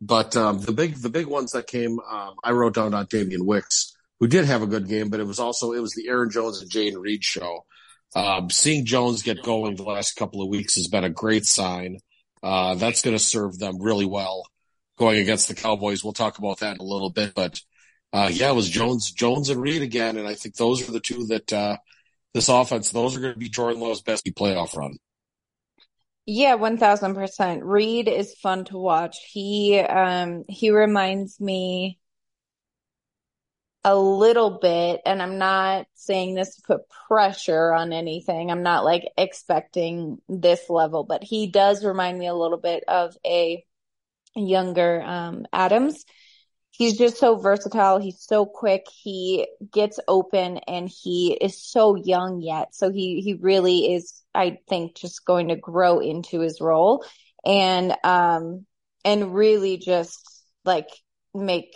but 0.00 0.34
um, 0.34 0.60
the 0.60 0.72
big 0.72 0.94
the 0.96 1.10
big 1.10 1.26
ones 1.26 1.52
that 1.52 1.66
came, 1.66 1.98
um, 2.10 2.36
I 2.42 2.52
wrote 2.52 2.74
down 2.74 2.92
Dontayvion 2.92 3.44
Wicks, 3.44 3.94
who 4.18 4.28
did 4.28 4.46
have 4.46 4.62
a 4.62 4.66
good 4.66 4.88
game, 4.88 5.10
but 5.10 5.20
it 5.20 5.26
was 5.26 5.38
also 5.38 5.72
it 5.72 5.80
was 5.80 5.92
the 5.92 6.08
Aaron 6.08 6.30
Jones 6.30 6.62
and 6.62 6.70
Jayden 6.70 6.98
Reed 6.98 7.22
show. 7.22 7.66
Um, 8.14 8.50
seeing 8.50 8.84
Jones 8.84 9.22
get 9.22 9.42
going 9.42 9.76
the 9.76 9.84
last 9.84 10.16
couple 10.16 10.42
of 10.42 10.48
weeks 10.48 10.76
has 10.76 10.88
been 10.88 11.04
a 11.04 11.10
great 11.10 11.44
sign. 11.44 11.98
Uh, 12.42 12.74
that's 12.74 13.02
going 13.02 13.16
to 13.16 13.22
serve 13.22 13.58
them 13.58 13.80
really 13.80 14.06
well 14.06 14.44
going 14.98 15.18
against 15.18 15.48
the 15.48 15.54
Cowboys. 15.54 16.04
We'll 16.04 16.12
talk 16.12 16.38
about 16.38 16.60
that 16.60 16.74
in 16.74 16.80
a 16.80 16.84
little 16.84 17.10
bit, 17.10 17.34
but 17.34 17.60
uh, 18.12 18.30
yeah, 18.32 18.50
it 18.50 18.54
was 18.54 18.68
Jones, 18.68 19.10
Jones 19.10 19.48
and 19.48 19.60
Reed 19.60 19.82
again, 19.82 20.18
and 20.18 20.28
I 20.28 20.34
think 20.34 20.56
those 20.56 20.86
are 20.86 20.92
the 20.92 21.00
two 21.00 21.26
that 21.28 21.52
uh, 21.52 21.78
this 22.34 22.48
offense. 22.48 22.90
Those 22.90 23.16
are 23.16 23.20
going 23.20 23.32
to 23.32 23.38
be 23.38 23.48
Jordan 23.48 23.80
Love's 23.80 24.02
best 24.02 24.26
playoff 24.26 24.76
run. 24.76 24.96
Yeah, 26.26 26.54
one 26.54 26.76
thousand 26.78 27.14
percent. 27.14 27.64
Reed 27.64 28.06
is 28.06 28.34
fun 28.34 28.64
to 28.66 28.78
watch. 28.78 29.16
He 29.32 29.78
um 29.78 30.44
he 30.48 30.70
reminds 30.70 31.40
me 31.40 31.98
a 33.84 33.96
little 33.96 34.58
bit, 34.60 35.00
and 35.04 35.20
I'm 35.20 35.38
not 35.38 35.86
saying 35.94 36.34
this 36.34 36.56
to 36.56 36.62
put 36.62 36.88
pressure 37.08 37.72
on 37.72 37.92
anything. 37.92 38.50
I'm 38.50 38.62
not 38.62 38.84
like 38.84 39.04
expecting 39.18 40.18
this 40.28 40.70
level, 40.70 41.04
but 41.04 41.24
he 41.24 41.48
does 41.48 41.84
remind 41.84 42.18
me 42.18 42.28
a 42.28 42.34
little 42.34 42.58
bit 42.58 42.84
of 42.86 43.16
a 43.26 43.64
younger 44.36 45.02
um, 45.02 45.46
Adams. 45.52 46.04
He's 46.70 46.96
just 46.96 47.18
so 47.18 47.36
versatile. 47.36 47.98
He's 47.98 48.22
so 48.22 48.46
quick. 48.46 48.86
He 48.90 49.46
gets 49.72 50.00
open 50.08 50.58
and 50.68 50.88
he 50.88 51.36
is 51.38 51.62
so 51.62 51.96
young 51.96 52.40
yet. 52.40 52.74
So 52.74 52.90
he, 52.90 53.20
he 53.20 53.34
really 53.34 53.94
is, 53.94 54.22
I 54.34 54.58
think, 54.68 54.96
just 54.96 55.26
going 55.26 55.48
to 55.48 55.56
grow 55.56 55.98
into 55.98 56.40
his 56.40 56.60
role 56.60 57.04
and, 57.44 57.94
um, 58.04 58.64
and 59.04 59.34
really 59.34 59.76
just 59.76 60.44
like 60.64 60.88
make 61.34 61.74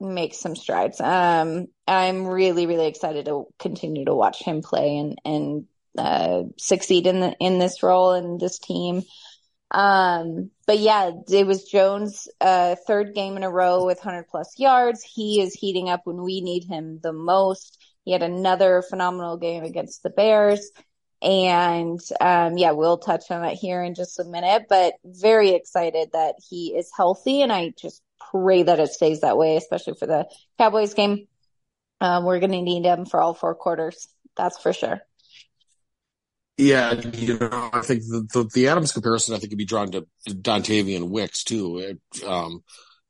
make 0.00 0.34
some 0.34 0.56
strides. 0.56 1.00
Um, 1.00 1.68
I'm 1.86 2.26
really, 2.26 2.66
really 2.66 2.86
excited 2.86 3.26
to 3.26 3.46
continue 3.58 4.04
to 4.04 4.14
watch 4.14 4.42
him 4.42 4.62
play 4.62 4.98
and, 4.98 5.18
and, 5.24 5.64
uh, 5.96 6.44
succeed 6.58 7.06
in 7.06 7.20
the, 7.20 7.32
in 7.40 7.58
this 7.58 7.82
role 7.82 8.12
and 8.12 8.38
this 8.38 8.58
team. 8.58 9.02
Um, 9.70 10.50
but 10.66 10.78
yeah, 10.78 11.10
it 11.28 11.46
was 11.46 11.64
Jones, 11.64 12.28
uh, 12.40 12.76
third 12.86 13.14
game 13.14 13.36
in 13.36 13.42
a 13.42 13.50
row 13.50 13.84
with 13.84 13.98
100 13.98 14.28
plus 14.28 14.58
yards. 14.58 15.02
He 15.02 15.40
is 15.40 15.54
heating 15.54 15.88
up 15.88 16.02
when 16.04 16.22
we 16.22 16.40
need 16.40 16.64
him 16.64 17.00
the 17.02 17.12
most. 17.12 17.78
He 18.04 18.12
had 18.12 18.22
another 18.22 18.82
phenomenal 18.82 19.36
game 19.36 19.64
against 19.64 20.02
the 20.02 20.10
Bears. 20.10 20.70
And, 21.22 21.98
um, 22.20 22.56
yeah, 22.58 22.72
we'll 22.72 22.98
touch 22.98 23.30
on 23.30 23.44
it 23.44 23.54
here 23.54 23.82
in 23.82 23.94
just 23.94 24.20
a 24.20 24.24
minute, 24.24 24.66
but 24.68 24.94
very 25.04 25.50
excited 25.50 26.10
that 26.12 26.36
he 26.48 26.76
is 26.76 26.90
healthy. 26.94 27.42
And 27.42 27.52
I 27.52 27.72
just 27.76 28.02
pray 28.30 28.62
that 28.62 28.80
it 28.80 28.90
stays 28.90 29.20
that 29.20 29.36
way, 29.36 29.56
especially 29.56 29.94
for 29.94 30.06
the 30.06 30.26
Cowboys 30.58 30.94
game. 30.94 31.26
Um, 32.00 32.24
we're 32.24 32.40
going 32.40 32.52
to 32.52 32.62
need 32.62 32.84
him 32.84 33.06
for 33.06 33.20
all 33.20 33.34
four 33.34 33.54
quarters. 33.54 34.08
That's 34.36 34.58
for 34.58 34.72
sure. 34.72 35.00
Yeah, 36.58 36.92
you 36.92 37.38
know, 37.38 37.70
I 37.72 37.82
think 37.82 38.02
the, 38.02 38.26
the, 38.32 38.50
the 38.52 38.68
Adams 38.68 38.92
comparison, 38.92 39.34
I 39.34 39.38
think, 39.38 39.50
could 39.50 39.58
be 39.58 39.66
drawn 39.66 39.90
to 39.92 40.06
Dontayvion 40.26 41.10
Wicks 41.10 41.44
too. 41.44 41.78
It, 41.78 42.24
um, 42.24 42.62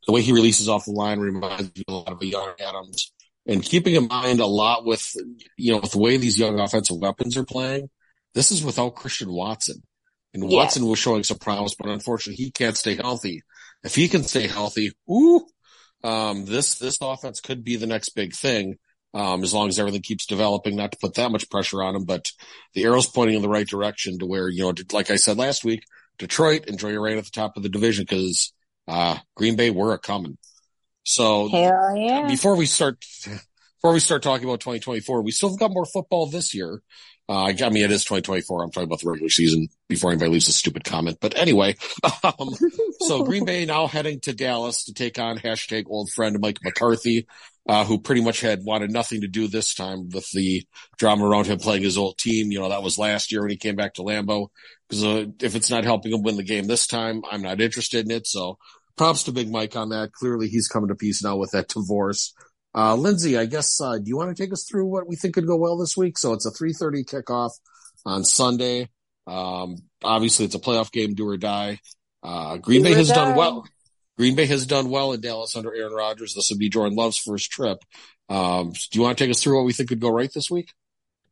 the 0.06 0.12
way 0.12 0.20
he 0.20 0.32
releases 0.32 0.68
off 0.68 0.84
the 0.84 0.92
line 0.92 1.20
reminds 1.20 1.74
me 1.76 1.84
a 1.86 1.92
lot 1.92 2.12
of 2.12 2.20
a 2.20 2.26
young 2.26 2.54
Adams. 2.60 3.12
And 3.46 3.62
keeping 3.62 3.94
in 3.94 4.08
mind 4.08 4.40
a 4.40 4.46
lot 4.46 4.84
with, 4.84 5.14
you 5.56 5.72
know, 5.72 5.78
with 5.78 5.92
the 5.92 5.98
way 5.98 6.16
these 6.16 6.38
young 6.38 6.58
offensive 6.58 6.98
weapons 6.98 7.36
are 7.36 7.44
playing, 7.44 7.88
this 8.34 8.50
is 8.50 8.64
without 8.64 8.96
Christian 8.96 9.32
Watson. 9.32 9.82
And 10.34 10.42
yes. 10.44 10.52
Watson 10.52 10.86
was 10.86 10.98
showing 10.98 11.22
some 11.22 11.38
promise, 11.38 11.76
but 11.76 11.88
unfortunately 11.88 12.42
he 12.42 12.50
can't 12.50 12.76
stay 12.76 12.96
healthy 12.96 13.42
if 13.84 13.94
he 13.94 14.08
can 14.08 14.22
stay 14.22 14.46
healthy, 14.46 14.92
ooh, 15.10 15.46
um, 16.04 16.44
this 16.44 16.78
this 16.78 16.98
offense 17.00 17.40
could 17.40 17.64
be 17.64 17.76
the 17.76 17.86
next 17.86 18.10
big 18.10 18.34
thing. 18.34 18.76
Um, 19.14 19.42
as 19.42 19.54
long 19.54 19.68
as 19.68 19.78
everything 19.78 20.02
keeps 20.02 20.26
developing, 20.26 20.76
not 20.76 20.92
to 20.92 20.98
put 21.00 21.14
that 21.14 21.30
much 21.30 21.48
pressure 21.48 21.82
on 21.82 21.96
him, 21.96 22.04
but 22.04 22.28
the 22.74 22.84
arrow's 22.84 23.06
pointing 23.06 23.36
in 23.36 23.40
the 23.40 23.48
right 23.48 23.66
direction 23.66 24.18
to 24.18 24.26
where, 24.26 24.46
you 24.50 24.60
know, 24.60 24.74
like 24.92 25.10
I 25.10 25.16
said 25.16 25.38
last 25.38 25.64
week, 25.64 25.84
Detroit, 26.18 26.66
enjoy 26.66 26.90
your 26.90 27.02
reign 27.02 27.16
at 27.16 27.24
the 27.24 27.30
top 27.30 27.56
of 27.56 27.62
the 27.62 27.70
division 27.70 28.04
because, 28.04 28.52
uh, 28.86 29.16
Green 29.34 29.56
Bay, 29.56 29.70
we're 29.70 29.94
a 29.94 29.98
coming. 29.98 30.36
So 31.04 31.48
yeah. 31.48 32.26
before 32.28 32.56
we 32.56 32.66
start, 32.66 32.98
before 33.80 33.94
we 33.94 34.00
start 34.00 34.22
talking 34.22 34.46
about 34.46 34.60
2024, 34.60 35.22
we 35.22 35.30
still 35.30 35.56
got 35.56 35.70
more 35.72 35.86
football 35.86 36.26
this 36.26 36.52
year. 36.52 36.82
Uh, 37.28 37.46
I 37.46 37.70
mean, 37.70 37.84
it 37.84 37.90
is 37.90 38.04
2024. 38.04 38.62
I'm 38.62 38.70
talking 38.70 38.86
about 38.86 39.00
the 39.00 39.10
regular 39.10 39.30
season 39.30 39.68
before 39.88 40.10
anybody 40.10 40.30
leaves 40.30 40.48
a 40.48 40.52
stupid 40.52 40.84
comment. 40.84 41.18
But 41.20 41.36
anyway, 41.36 41.76
um, 42.22 42.50
so 43.00 43.24
Green 43.24 43.44
Bay 43.44 43.64
now 43.64 43.88
heading 43.88 44.20
to 44.20 44.32
Dallas 44.32 44.84
to 44.84 44.94
take 44.94 45.18
on 45.18 45.38
hashtag 45.38 45.84
old 45.88 46.10
friend 46.10 46.38
Mike 46.40 46.58
McCarthy, 46.62 47.26
uh, 47.68 47.84
who 47.84 47.98
pretty 47.98 48.22
much 48.22 48.40
had 48.40 48.64
wanted 48.64 48.92
nothing 48.92 49.22
to 49.22 49.28
do 49.28 49.48
this 49.48 49.74
time 49.74 50.08
with 50.10 50.30
the 50.30 50.64
drama 50.98 51.26
around 51.26 51.46
him 51.46 51.58
playing 51.58 51.82
his 51.82 51.98
old 51.98 52.16
team. 52.16 52.52
You 52.52 52.60
know, 52.60 52.68
that 52.68 52.84
was 52.84 52.96
last 52.96 53.32
year 53.32 53.40
when 53.40 53.50
he 53.50 53.56
came 53.56 53.74
back 53.74 53.94
to 53.94 54.02
Lambeau. 54.02 54.48
Because 54.88 55.04
uh, 55.04 55.24
if 55.42 55.56
it's 55.56 55.70
not 55.70 55.82
helping 55.82 56.12
him 56.12 56.22
win 56.22 56.36
the 56.36 56.44
game 56.44 56.68
this 56.68 56.86
time, 56.86 57.22
I'm 57.28 57.42
not 57.42 57.60
interested 57.60 58.04
in 58.04 58.12
it. 58.12 58.28
So 58.28 58.58
props 58.96 59.24
to 59.24 59.32
Big 59.32 59.50
Mike 59.50 59.74
on 59.74 59.88
that. 59.88 60.12
Clearly 60.12 60.46
he's 60.46 60.68
coming 60.68 60.88
to 60.88 60.94
peace 60.94 61.24
now 61.24 61.36
with 61.36 61.50
that 61.50 61.68
divorce. 61.68 62.34
Uh, 62.76 62.94
Lindsay, 62.94 63.38
I 63.38 63.46
guess, 63.46 63.80
uh, 63.80 63.96
do 63.96 64.04
you 64.06 64.18
want 64.18 64.36
to 64.36 64.42
take 64.42 64.52
us 64.52 64.64
through 64.64 64.86
what 64.86 65.08
we 65.08 65.16
think 65.16 65.34
could 65.34 65.46
go 65.46 65.56
well 65.56 65.78
this 65.78 65.96
week? 65.96 66.18
So 66.18 66.34
it's 66.34 66.44
a 66.44 66.50
3.30 66.50 67.06
kickoff 67.06 67.52
on 68.04 68.22
Sunday. 68.22 68.90
Um, 69.26 69.76
obviously 70.04 70.44
it's 70.44 70.54
a 70.54 70.60
playoff 70.60 70.92
game, 70.92 71.14
do 71.14 71.26
or 71.26 71.38
die. 71.38 71.80
Uh, 72.22 72.58
Green 72.58 72.82
do 72.82 72.90
Bay 72.90 72.94
has 72.94 73.08
die. 73.08 73.14
done 73.14 73.34
well. 73.36 73.66
Green 74.18 74.34
Bay 74.34 74.46
has 74.46 74.66
done 74.66 74.90
well 74.90 75.12
in 75.12 75.20
Dallas 75.20 75.56
under 75.56 75.74
Aaron 75.74 75.92
Rodgers. 75.92 76.34
This 76.34 76.50
would 76.50 76.58
be 76.58 76.68
Jordan 76.68 76.96
Love's 76.96 77.18
first 77.18 77.50
trip. 77.50 77.78
Um, 78.28 78.72
do 78.72 78.98
you 78.98 79.02
want 79.02 79.16
to 79.16 79.24
take 79.24 79.30
us 79.30 79.42
through 79.42 79.56
what 79.56 79.66
we 79.66 79.72
think 79.72 79.88
could 79.88 80.00
go 80.00 80.10
right 80.10 80.32
this 80.32 80.50
week? 80.50 80.72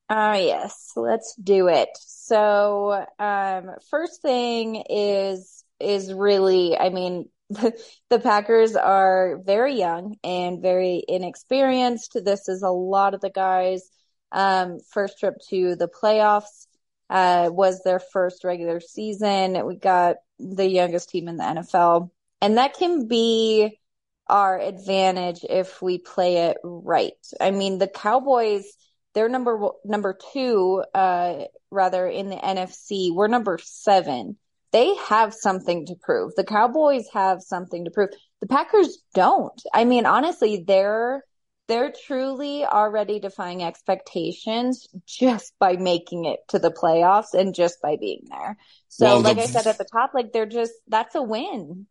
Ah, 0.09 0.33
uh, 0.33 0.37
yes, 0.37 0.93
let's 0.97 1.35
do 1.43 1.69
it. 1.69 1.89
So, 1.99 3.07
um, 3.19 3.71
first 3.91 4.23
thing 4.23 4.85
is 4.89 5.65
is 5.81 6.13
really, 6.13 6.77
I 6.77 6.91
mean, 6.91 7.29
the, 8.11 8.21
Packers 8.21 8.75
are 8.75 9.39
very 9.45 9.75
young 9.75 10.17
and 10.25 10.63
very 10.63 11.05
inexperienced. 11.07 12.17
This 12.25 12.49
is 12.49 12.63
a 12.63 12.71
lot 12.71 13.15
of 13.15 13.21
the 13.21 13.31
guys' 13.31 13.91
um, 14.33 14.79
first 14.93 15.19
trip 15.19 15.35
to 15.51 15.77
the 15.77 15.89
playoffs. 15.89 16.67
Uh, 17.11 17.51
was 17.53 17.83
their 17.83 18.01
first 18.01 18.45
regular 18.45 18.81
season. 18.81 19.67
We 19.67 19.77
got 19.77 20.17
the 20.39 20.67
youngest 20.67 21.11
team 21.11 21.29
in 21.29 21.37
the 21.37 21.45
NFL, 21.45 22.11
and 22.41 22.57
that 22.57 22.75
can 22.79 23.09
be 23.09 23.79
our 24.27 24.59
advantage 24.59 25.45
if 25.49 25.83
we 25.83 25.99
play 25.99 26.49
it 26.49 26.57
right. 26.65 27.13
I 27.39 27.51
mean, 27.51 27.79
the 27.79 27.89
Cowboys, 27.89 28.65
they're 29.13 29.29
number 29.29 29.69
number 29.85 30.17
two, 30.33 30.83
uh, 30.95 31.45
rather 31.71 32.07
in 32.07 32.31
the 32.31 32.37
NFC. 32.37 33.15
We're 33.15 33.29
number 33.29 33.59
seven. 33.63 34.39
They 34.75 34.93
have 35.09 35.33
something 35.33 35.87
to 35.87 35.95
prove. 36.03 36.33
The 36.35 36.43
Cowboys 36.43 37.07
have 37.13 37.43
something 37.43 37.85
to 37.85 37.93
prove. 37.93 38.11
The 38.41 38.49
Packers 38.49 38.99
don't. 39.15 39.63
I 39.73 39.85
mean, 39.85 40.05
honestly, 40.05 40.65
they're 40.67 41.23
they're 41.69 41.93
truly 42.07 42.65
already 42.65 43.21
defying 43.21 43.63
expectations 43.63 44.89
just 45.07 45.55
by 45.61 45.77
making 45.77 46.25
it 46.25 46.41
to 46.49 46.59
the 46.59 46.73
playoffs 46.73 47.35
and 47.35 47.55
just 47.55 47.81
by 47.81 47.97
being 48.01 48.23
there. 48.29 48.59
So, 48.89 49.07
well, 49.07 49.21
like 49.21 49.37
the, 49.37 49.43
I 49.43 49.47
said 49.47 49.69
at 49.69 49.79
the 49.79 49.87
top, 49.91 50.11
like 50.13 50.33
they're 50.33 50.45
just 50.45 50.73
that's 50.89 51.15
a 51.15 51.23
win. 51.23 51.87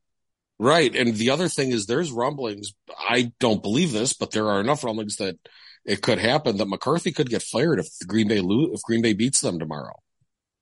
Right. 0.60 0.94
And 0.94 1.16
the 1.16 1.30
other 1.30 1.48
thing 1.48 1.72
is 1.72 1.86
there's 1.86 2.12
rumblings. 2.12 2.74
I 3.00 3.32
don't 3.40 3.64
believe 3.64 3.94
this, 3.94 4.12
but 4.12 4.32
there 4.32 4.50
are 4.50 4.60
enough 4.60 4.84
rumblings 4.84 5.16
that 5.16 5.38
it 5.86 6.02
could 6.02 6.20
happen 6.20 6.58
that 6.58 6.68
McCarthy 6.68 7.14
could 7.14 7.30
get 7.30 7.44
fired 7.44 7.80
if 7.80 7.88
Green 8.06 8.28
Bay 8.28 8.42
lo- 8.42 8.74
if 8.74 8.82
Green 8.82 9.02
Bay 9.02 9.14
beats 9.14 9.40
them 9.40 9.58
tomorrow. 9.58 9.96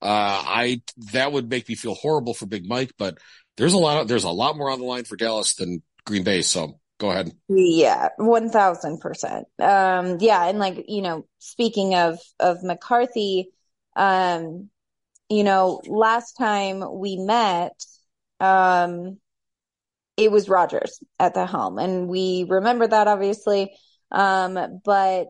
Uh, 0.02 0.42
I 0.46 0.82
that 1.14 1.32
would 1.32 1.50
make 1.50 1.70
me 1.70 1.76
feel 1.76 1.94
horrible 1.94 2.34
for 2.34 2.46
Big 2.46 2.68
Mike, 2.68 2.94
but 2.98 3.18
there's 3.58 3.74
a 3.74 3.78
lot 3.78 4.02
of, 4.02 4.08
there's 4.08 4.24
a 4.24 4.30
lot 4.30 4.58
more 4.58 4.72
on 4.72 4.80
the 4.80 4.86
line 4.86 5.04
for 5.04 5.16
Dallas 5.16 5.56
than 5.56 5.84
Green 6.06 6.24
Bay. 6.24 6.42
So 6.42 6.80
go 7.00 7.12
ahead. 7.12 7.32
Yeah, 7.48 8.10
one 8.18 8.50
thousand 8.50 9.00
percent. 9.00 9.48
Um, 9.60 10.18
yeah, 10.20 10.48
and 10.48 10.60
like 10.60 10.86
you 10.88 11.02
know, 11.02 11.26
speaking 11.40 11.96
of 11.96 12.20
of 12.40 12.64
McCarthy, 12.64 13.50
um, 13.96 14.70
you 15.30 15.44
know, 15.44 15.82
last 15.86 16.34
time 16.34 16.84
we 17.00 17.18
met, 17.18 17.80
um, 18.40 19.20
it 20.18 20.32
was 20.32 20.50
Rodgers 20.50 21.00
at 21.20 21.34
the 21.34 21.46
helm, 21.46 21.78
and 21.78 22.08
we 22.08 22.46
remember 22.48 22.88
that 22.88 23.08
obviously. 23.08 23.72
Um, 24.12 24.82
but 24.84 25.28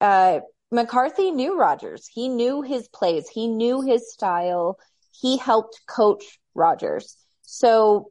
uh, 0.00 0.40
McCarthy 0.72 1.30
knew 1.30 1.58
Rodgers. 1.58 2.08
He 2.08 2.28
knew 2.28 2.62
his 2.62 2.88
plays. 2.88 3.28
He 3.28 3.46
knew 3.46 3.82
his 3.82 4.10
style. 4.10 4.78
He 5.12 5.36
helped 5.36 5.82
coach 5.86 6.40
Rodgers. 6.54 7.16
So 7.42 8.10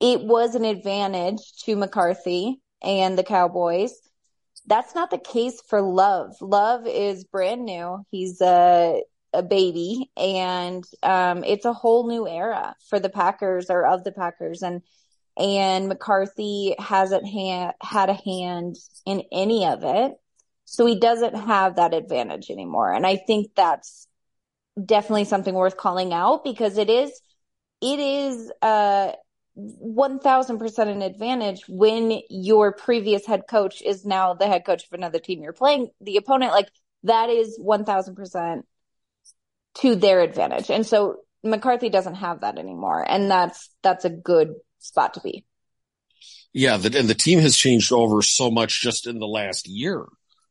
it 0.00 0.22
was 0.22 0.56
an 0.56 0.64
advantage 0.64 1.40
to 1.64 1.76
McCarthy 1.76 2.60
and 2.82 3.16
the 3.16 3.22
Cowboys. 3.22 3.92
That's 4.66 4.94
not 4.94 5.10
the 5.10 5.18
case 5.18 5.62
for 5.68 5.80
Love. 5.80 6.34
Love 6.40 6.86
is 6.86 7.24
brand 7.24 7.64
new. 7.64 8.04
He's 8.10 8.40
a 8.40 9.02
a 9.32 9.44
baby 9.44 10.10
and 10.16 10.84
um, 11.04 11.44
it's 11.44 11.64
a 11.64 11.72
whole 11.72 12.08
new 12.08 12.26
era 12.26 12.74
for 12.88 12.98
the 12.98 13.08
Packers 13.08 13.70
or 13.70 13.86
of 13.86 14.02
the 14.02 14.10
Packers 14.10 14.62
and 14.62 14.82
and 15.36 15.88
McCarthy 15.88 16.74
hasn't 16.78 17.24
ha- 17.24 17.72
had 17.80 18.10
a 18.10 18.14
hand 18.14 18.76
in 19.06 19.22
any 19.30 19.66
of 19.66 19.84
it. 19.84 20.14
So 20.70 20.86
he 20.86 21.00
doesn't 21.00 21.34
have 21.34 21.76
that 21.76 21.94
advantage 21.94 22.48
anymore. 22.48 22.92
And 22.92 23.04
I 23.04 23.16
think 23.16 23.56
that's 23.56 24.06
definitely 24.82 25.24
something 25.24 25.52
worth 25.52 25.76
calling 25.76 26.12
out 26.12 26.44
because 26.44 26.78
it 26.78 26.88
is, 26.88 27.10
it 27.80 27.98
is, 27.98 28.52
uh, 28.62 29.10
1000% 29.58 30.78
an 30.88 31.02
advantage 31.02 31.62
when 31.68 32.20
your 32.30 32.70
previous 32.70 33.26
head 33.26 33.48
coach 33.50 33.82
is 33.82 34.04
now 34.04 34.34
the 34.34 34.46
head 34.46 34.64
coach 34.64 34.84
of 34.84 34.92
another 34.92 35.18
team 35.18 35.42
you're 35.42 35.52
playing 35.52 35.88
the 36.00 36.18
opponent. 36.18 36.52
Like 36.52 36.68
that 37.02 37.30
is 37.30 37.58
1000% 37.58 38.62
to 39.78 39.96
their 39.96 40.20
advantage. 40.20 40.70
And 40.70 40.86
so 40.86 41.16
McCarthy 41.42 41.88
doesn't 41.88 42.14
have 42.14 42.42
that 42.42 42.58
anymore. 42.58 43.04
And 43.06 43.28
that's, 43.28 43.70
that's 43.82 44.04
a 44.04 44.10
good 44.10 44.54
spot 44.78 45.14
to 45.14 45.20
be. 45.20 45.44
Yeah, 46.52 46.76
the, 46.76 46.96
and 46.96 47.08
the 47.08 47.14
team 47.14 47.40
has 47.40 47.56
changed 47.56 47.92
over 47.92 48.22
so 48.22 48.52
much 48.52 48.80
just 48.80 49.08
in 49.08 49.18
the 49.18 49.26
last 49.26 49.66
year. 49.66 50.06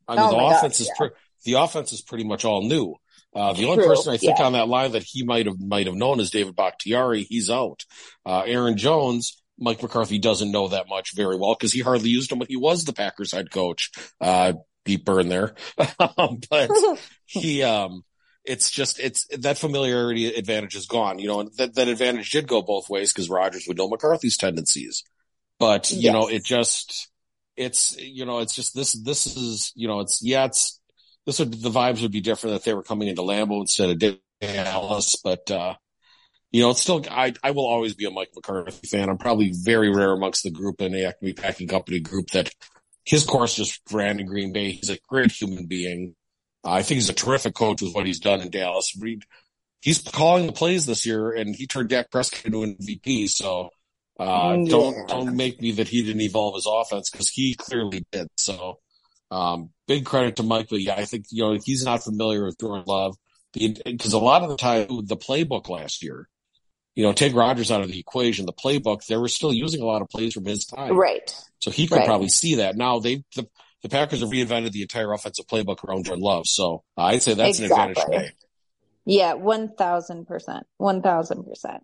I 0.09 0.15
mean, 0.15 0.25
oh 0.25 0.31
the 0.31 0.57
offense 0.57 0.79
gosh, 0.79 0.81
is 0.81 0.87
yeah. 0.87 0.93
pre- 0.97 1.17
the 1.45 1.53
offense 1.53 1.93
is 1.93 2.01
pretty 2.01 2.23
much 2.23 2.45
all 2.45 2.63
new. 2.63 2.95
Uh, 3.33 3.53
the 3.53 3.61
True. 3.61 3.71
only 3.71 3.85
person 3.85 4.11
I 4.13 4.17
think 4.17 4.39
yeah. 4.39 4.45
on 4.45 4.53
that 4.53 4.67
line 4.67 4.93
that 4.93 5.03
he 5.03 5.23
might 5.23 5.45
have 5.45 5.59
might 5.59 5.85
have 5.85 5.95
known 5.95 6.19
is 6.19 6.31
David 6.31 6.55
Bakhtiari. 6.55 7.23
He's 7.23 7.49
out. 7.49 7.85
Uh, 8.25 8.41
Aaron 8.41 8.75
Jones, 8.75 9.41
Mike 9.57 9.81
McCarthy 9.81 10.17
doesn't 10.17 10.51
know 10.51 10.69
that 10.69 10.89
much 10.89 11.15
very 11.15 11.37
well 11.37 11.53
because 11.53 11.71
he 11.71 11.81
hardly 11.81 12.09
used 12.09 12.31
him 12.31 12.39
when 12.39 12.47
he 12.47 12.57
was 12.57 12.85
the 12.85 12.93
Packers 12.93 13.31
head 13.31 13.51
coach. 13.51 13.91
Uh, 14.19 14.53
deep 14.85 15.05
burn 15.05 15.29
there, 15.29 15.53
but 15.97 16.69
he 17.25 17.61
um, 17.61 18.03
it's 18.43 18.71
just 18.71 18.99
it's 18.99 19.27
that 19.37 19.59
familiarity 19.59 20.27
advantage 20.33 20.75
is 20.75 20.87
gone. 20.87 21.19
You 21.19 21.27
know, 21.27 21.39
and 21.41 21.51
that, 21.57 21.75
that 21.75 21.87
advantage 21.87 22.31
did 22.31 22.47
go 22.47 22.63
both 22.63 22.89
ways 22.89 23.13
because 23.13 23.29
Rodgers 23.29 23.65
would 23.67 23.77
know 23.77 23.89
McCarthy's 23.89 24.37
tendencies, 24.37 25.03
but 25.59 25.91
you 25.91 25.99
yes. 25.99 26.13
know, 26.13 26.27
it 26.29 26.43
just 26.43 27.09
it's 27.59 27.97
you 27.99 28.25
know, 28.25 28.39
it's 28.39 28.55
just 28.55 28.73
this 28.73 28.93
this 28.93 29.25
is 29.27 29.73
you 29.75 29.87
know, 29.87 29.99
it's 29.99 30.21
yeah, 30.23 30.45
it's 30.45 30.79
this 31.25 31.39
would 31.39 31.53
the 31.53 31.69
vibes 31.69 32.01
would 32.01 32.11
be 32.11 32.21
different 32.21 32.55
if 32.55 32.63
they 32.63 32.73
were 32.73 32.83
coming 32.83 33.09
into 33.09 33.21
Lambeau 33.21 33.61
instead 33.61 33.89
of 33.89 34.19
Dallas, 34.41 35.15
but 35.23 35.51
uh, 35.51 35.75
you 36.51 36.61
know, 36.61 36.71
it's 36.71 36.81
still 36.81 37.03
I 37.11 37.33
I 37.43 37.51
will 37.51 37.67
always 37.67 37.93
be 37.93 38.05
a 38.05 38.11
Mike 38.11 38.31
McCarthy 38.33 38.87
fan. 38.87 39.09
I'm 39.09 39.17
probably 39.17 39.51
very 39.53 39.93
rare 39.93 40.13
amongst 40.13 40.43
the 40.43 40.51
group 40.51 40.81
in 40.81 40.93
the 40.93 41.05
Acme 41.05 41.33
Packing 41.33 41.67
Company 41.67 41.99
group 41.99 42.29
that 42.31 42.49
his 43.03 43.25
course 43.25 43.53
just 43.55 43.81
ran 43.91 44.19
in 44.19 44.25
Green 44.25 44.53
Bay. 44.53 44.71
He's 44.71 44.89
a 44.89 44.97
great 45.09 45.31
human 45.31 45.65
being. 45.67 46.15
I 46.63 46.81
think 46.81 46.95
he's 46.95 47.09
a 47.09 47.13
terrific 47.13 47.55
coach 47.55 47.81
with 47.81 47.93
what 47.93 48.05
he's 48.05 48.19
done 48.19 48.41
in 48.41 48.49
Dallas. 48.49 48.97
He's 49.81 50.01
calling 50.01 50.45
the 50.45 50.53
plays 50.53 50.85
this 50.85 51.05
year, 51.05 51.31
and 51.31 51.55
he 51.55 51.67
turned 51.67 51.89
Dak 51.89 52.11
Prescott 52.11 52.45
into 52.45 52.63
an 52.63 52.75
MVP. 52.75 53.29
So 53.29 53.69
uh, 54.19 54.57
yeah. 54.57 54.69
don't 54.69 55.07
don't 55.07 55.35
make 55.35 55.61
me 55.61 55.71
that 55.73 55.87
he 55.87 56.03
didn't 56.03 56.21
evolve 56.21 56.55
his 56.55 56.67
offense 56.69 57.09
because 57.09 57.29
he 57.29 57.55
clearly 57.55 58.05
did. 58.11 58.27
So 58.37 58.79
um, 59.31 59.69
big 59.87 60.05
credit 60.05 60.35
to 60.37 60.43
Mike, 60.43 60.67
but 60.69 60.81
yeah, 60.81 60.95
I 60.95 61.05
think 61.05 61.25
you 61.31 61.43
know 61.43 61.57
he's 61.63 61.85
not 61.85 62.03
familiar 62.03 62.45
with 62.45 62.59
Jordan 62.59 62.83
Love 62.85 63.15
because 63.53 64.13
a 64.13 64.19
lot 64.19 64.43
of 64.43 64.49
the 64.49 64.57
time 64.57 64.87
the 65.05 65.17
playbook 65.17 65.69
last 65.69 66.03
year, 66.03 66.27
you 66.95 67.03
know, 67.03 67.13
take 67.13 67.33
Rodgers 67.33 67.71
out 67.71 67.81
of 67.81 67.87
the 67.87 67.99
equation, 67.99 68.45
the 68.45 68.53
playbook 68.53 69.05
they 69.05 69.17
were 69.17 69.27
still 69.27 69.53
using 69.53 69.81
a 69.81 69.85
lot 69.85 70.01
of 70.01 70.09
plays 70.09 70.33
from 70.33 70.45
his 70.45 70.65
time, 70.65 70.97
right? 70.97 71.33
So 71.59 71.71
he 71.71 71.87
could 71.87 71.97
right. 71.97 72.05
probably 72.05 72.29
see 72.29 72.55
that 72.55 72.75
now. 72.75 72.99
They 72.99 73.23
the 73.35 73.47
the 73.81 73.89
Packers 73.89 74.19
have 74.19 74.29
reinvented 74.29 74.71
the 74.71 74.81
entire 74.81 75.13
offensive 75.13 75.47
playbook 75.47 75.83
around 75.85 76.05
Jordan 76.05 76.23
Love. 76.23 76.45
So 76.45 76.83
I'd 76.97 77.21
say 77.21 77.35
that's 77.35 77.59
exactly. 77.59 77.83
an 77.83 77.89
advantage 77.91 78.05
today. 78.05 78.31
Yeah, 79.05 79.33
one 79.33 79.73
thousand 79.75 80.27
percent, 80.27 80.67
one 80.77 81.01
thousand 81.01 81.45
percent. 81.45 81.83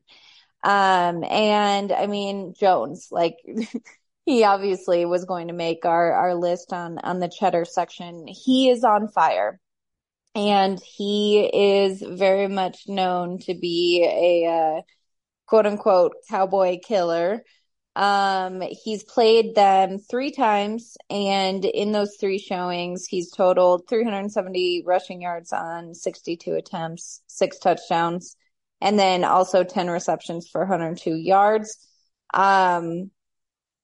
Um, 0.65 1.23
and 1.23 1.91
I 1.91 2.07
mean 2.07 2.55
Jones, 2.55 3.09
like 3.11 3.37
he 4.25 4.43
obviously 4.43 5.05
was 5.05 5.25
going 5.25 5.49
to 5.49 5.53
make 5.53 5.85
our 5.85 6.11
our 6.13 6.33
list 6.33 6.73
on 6.73 6.97
on 6.97 7.19
the 7.19 7.29
cheddar 7.29 7.65
section. 7.65 8.25
He 8.27 8.69
is 8.69 8.83
on 8.83 9.07
fire, 9.07 9.59
and 10.33 10.79
he 10.81 11.45
is 11.45 12.01
very 12.01 12.47
much 12.47 12.87
known 12.87 13.37
to 13.41 13.53
be 13.53 14.03
a 14.03 14.49
uh, 14.49 14.81
quote 15.45 15.67
unquote 15.67 16.13
cowboy 16.27 16.79
killer. 16.79 17.43
Um, 17.95 18.61
he's 18.61 19.03
played 19.03 19.55
them 19.55 19.99
three 19.99 20.31
times, 20.31 20.97
and 21.11 21.63
in 21.63 21.91
those 21.91 22.17
three 22.19 22.39
showings, 22.39 23.05
he's 23.05 23.31
totaled 23.31 23.87
370 23.87 24.83
rushing 24.85 25.21
yards 25.21 25.53
on 25.53 25.93
62 25.93 26.55
attempts, 26.55 27.21
six 27.27 27.59
touchdowns, 27.59 28.35
and 28.85 28.99
then 28.99 29.23
also 29.23 29.63
10 29.63 29.89
receptions 29.89 30.47
for 30.47 30.61
102 30.61 31.15
yards. 31.15 31.75
Um, 32.35 33.09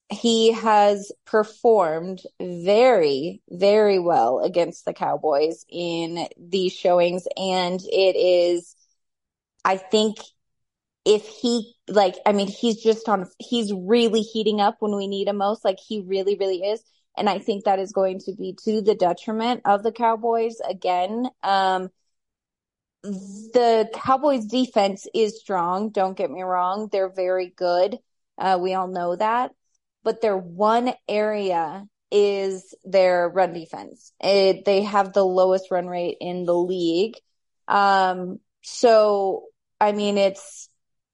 he 0.08 0.52
has 0.52 1.10
performed 1.26 2.20
very, 2.40 3.42
very 3.50 3.98
well 3.98 4.40
against 4.44 4.84
the 4.84 4.92
Cowboys 4.92 5.64
in 5.68 6.28
these 6.38 6.72
showings, 6.72 7.26
and 7.36 7.80
it 7.82 8.16
is, 8.16 8.76
I 9.64 9.76
think, 9.76 10.18
if 11.04 11.26
he 11.26 11.74
like 11.88 12.14
i 12.26 12.32
mean 12.32 12.46
he's 12.46 12.80
just 12.80 13.08
on 13.08 13.26
he's 13.40 13.72
really 13.72 14.20
heating 14.20 14.60
up 14.60 14.76
when 14.78 14.94
we 14.96 15.08
need 15.08 15.26
him 15.26 15.38
most. 15.38 15.64
Like 15.64 15.80
he 15.80 16.00
really 16.00 16.36
really 16.36 16.58
is. 16.58 16.80
And 17.16 17.28
i 17.28 17.40
think 17.40 17.64
that 17.64 17.80
is 17.80 17.90
going 17.90 18.20
to 18.20 18.32
be 18.38 18.56
to 18.64 18.80
the 18.82 18.94
detriment 18.94 19.62
of 19.64 19.82
the 19.82 19.90
cowboys 19.90 20.60
again. 20.60 21.26
Um 21.42 21.90
the 23.02 23.88
cowboys 23.94 24.44
defense 24.46 25.06
is 25.14 25.40
strong 25.40 25.90
don't 25.90 26.16
get 26.16 26.30
me 26.30 26.42
wrong 26.42 26.88
they're 26.92 27.12
very 27.12 27.52
good 27.56 27.98
uh 28.38 28.58
we 28.60 28.74
all 28.74 28.88
know 28.88 29.16
that 29.16 29.50
but 30.04 30.20
their 30.20 30.36
one 30.36 30.92
area 31.08 31.84
is 32.12 32.74
their 32.84 33.28
run 33.28 33.54
defense. 33.54 34.12
It, 34.20 34.64
they 34.64 34.82
have 34.82 35.12
the 35.12 35.24
lowest 35.24 35.70
run 35.70 35.86
rate 35.86 36.18
in 36.20 36.44
the 36.44 36.54
league. 36.54 37.14
Um, 37.66 38.38
so, 38.62 39.44
I 39.80 39.92
mean, 39.92 40.18
it's, 40.18 40.68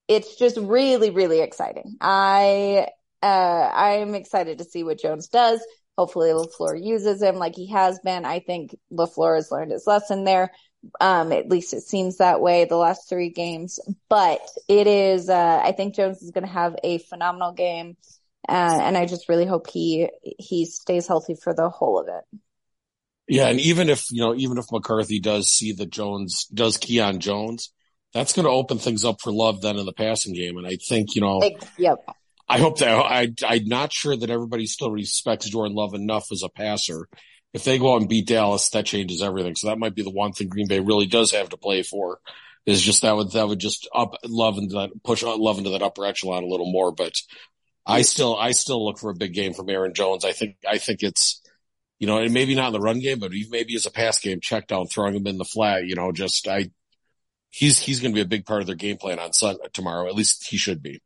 it's 0.09 0.37
just 0.37 0.57
really, 0.57 1.11
really 1.11 1.40
exciting. 1.40 1.96
I, 2.01 2.88
uh, 3.22 3.70
I'm 3.72 4.14
excited 4.16 4.59
to 4.59 4.64
see 4.64 4.83
what 4.83 4.98
Jones 4.98 5.29
does. 5.29 5.64
Hopefully 5.96 6.31
LaFleur 6.31 6.83
uses 6.83 7.22
him 7.22 7.37
like 7.37 7.55
he 7.55 7.68
has 7.68 8.01
been. 8.01 8.24
I 8.24 8.40
think 8.40 8.77
LaFleur 8.92 9.37
has 9.37 9.53
learned 9.53 9.72
his 9.72 9.87
lesson 9.87 10.24
there. 10.24 10.51
Um, 11.01 11.33
at 11.33 11.48
least 11.48 11.74
it 11.74 11.83
seems 11.83 12.18
that 12.18 12.40
way 12.40 12.64
the 12.64 12.77
last 12.77 13.09
three 13.09 13.31
games, 13.31 13.81
but 14.09 14.40
it 14.68 14.87
is, 14.87 15.29
uh, 15.29 15.61
I 15.64 15.72
think 15.72 15.94
Jones 15.94 16.22
is 16.22 16.31
going 16.31 16.46
to 16.46 16.53
have 16.53 16.77
a 16.83 16.98
phenomenal 16.98 17.53
game. 17.53 17.96
Uh, 18.48 18.81
and 18.83 18.96
I 18.96 19.07
just 19.07 19.29
really 19.29 19.46
hope 19.46 19.68
he, 19.68 20.09
he 20.22 20.64
stays 20.64 21.07
healthy 21.07 21.35
for 21.35 21.53
the 21.53 21.68
whole 21.68 22.01
of 22.01 22.09
it. 22.09 22.38
Yeah. 23.29 23.48
And 23.48 23.61
even 23.61 23.90
if, 23.90 24.05
you 24.11 24.22
know, 24.22 24.35
even 24.35 24.57
if 24.57 24.66
McCarthy 24.72 25.20
does 25.20 25.48
see 25.48 25.72
that 25.72 25.90
Jones 25.90 26.46
does 26.46 26.79
key 26.79 27.01
on 27.01 27.20
Jones, 27.20 27.72
that's 28.14 28.33
going 28.33 28.46
to 28.46 28.51
open 28.51 28.79
things 28.79 29.05
up 29.05 29.20
for 29.20 29.31
Love 29.31 29.61
then 29.61 29.77
in 29.77 29.85
the 29.85 29.92
passing 29.92 30.33
game. 30.33 30.57
And 30.57 30.66
I 30.66 30.79
think, 30.88 31.14
you 31.14 31.20
know, 31.20 31.42
yep. 31.77 31.98
I 32.48 32.59
hope 32.59 32.79
that 32.79 32.88
I, 32.88 33.29
I'm 33.46 33.66
not 33.66 33.92
sure 33.92 34.16
that 34.16 34.31
everybody 34.31 34.64
still 34.64 34.90
respects 34.90 35.51
Jordan 35.51 35.77
Love 35.77 35.92
enough 35.92 36.33
as 36.33 36.42
a 36.42 36.48
passer. 36.48 37.07
If 37.55 37.65
they 37.65 37.79
go 37.79 37.95
out 37.95 38.01
and 38.01 38.09
beat 38.09 38.27
Dallas, 38.27 38.69
that 38.71 38.87
changes 38.87 39.23
everything. 39.23 39.55
So 39.55 39.69
that 39.69 39.79
might 39.79 39.95
be 39.95 40.03
the 40.03 40.11
one 40.11 40.33
thing 40.33 40.49
Green 40.49 40.69
Bay 40.69 40.81
really 40.81 41.07
does 41.07 41.31
have 41.33 41.49
to 41.49 41.57
play 41.57 41.83
for 41.83 42.21
is 42.67 42.83
just 42.83 43.03
that 43.03 43.17
would, 43.17 43.33
that 43.33 43.49
would 43.49 43.59
just 43.59 43.89
up 43.95 44.15
Love 44.25 44.59
into 44.59 44.75
that, 44.75 44.91
push 45.03 45.25
uh, 45.25 45.37
Love 45.37 45.59
into 45.59 45.71
that 45.71 45.83
upper 45.83 46.05
echelon 46.05 46.45
a 46.45 46.47
little 46.47 46.71
more. 46.71 46.93
But 46.93 47.21
I 47.87 48.03
still, 48.03 48.37
I 48.37 48.51
still 48.51 48.85
look 48.85 48.99
for 48.99 49.11
a 49.11 49.15
big 49.15 49.33
game 49.33 49.55
from 49.55 49.71
Aaron 49.71 49.95
Jones. 49.95 50.27
I 50.27 50.33
think, 50.33 50.57
I 50.69 50.77
think 50.77 51.03
it's, 51.03 51.41
you 51.99 52.07
know, 52.07 52.19
and 52.19 52.35
maybe 52.35 52.55
not 52.55 52.67
in 52.67 52.73
the 52.75 52.81
run 52.81 52.99
game, 52.99 53.19
but 53.19 53.33
maybe 53.49 53.75
as 53.75 53.87
a 53.87 53.91
pass 53.91 54.19
game, 54.19 54.41
check 54.41 54.67
down, 54.67 54.87
throwing 54.87 55.15
him 55.15 55.27
in 55.27 55.39
the 55.39 55.45
flat, 55.45 55.87
you 55.87 55.95
know, 55.95 56.13
just, 56.13 56.47
I, 56.47 56.71
he's, 57.49 57.79
he's 57.79 58.01
going 58.01 58.13
to 58.13 58.15
be 58.15 58.21
a 58.21 58.27
big 58.27 58.45
part 58.45 58.61
of 58.61 58.67
their 58.67 58.77
game 58.77 58.99
plan 58.99 59.19
on 59.19 59.33
Sunday, 59.33 59.65
tomorrow. 59.73 60.07
At 60.07 60.15
least 60.15 60.47
he 60.47 60.59
should 60.59 60.83
be. 60.83 61.01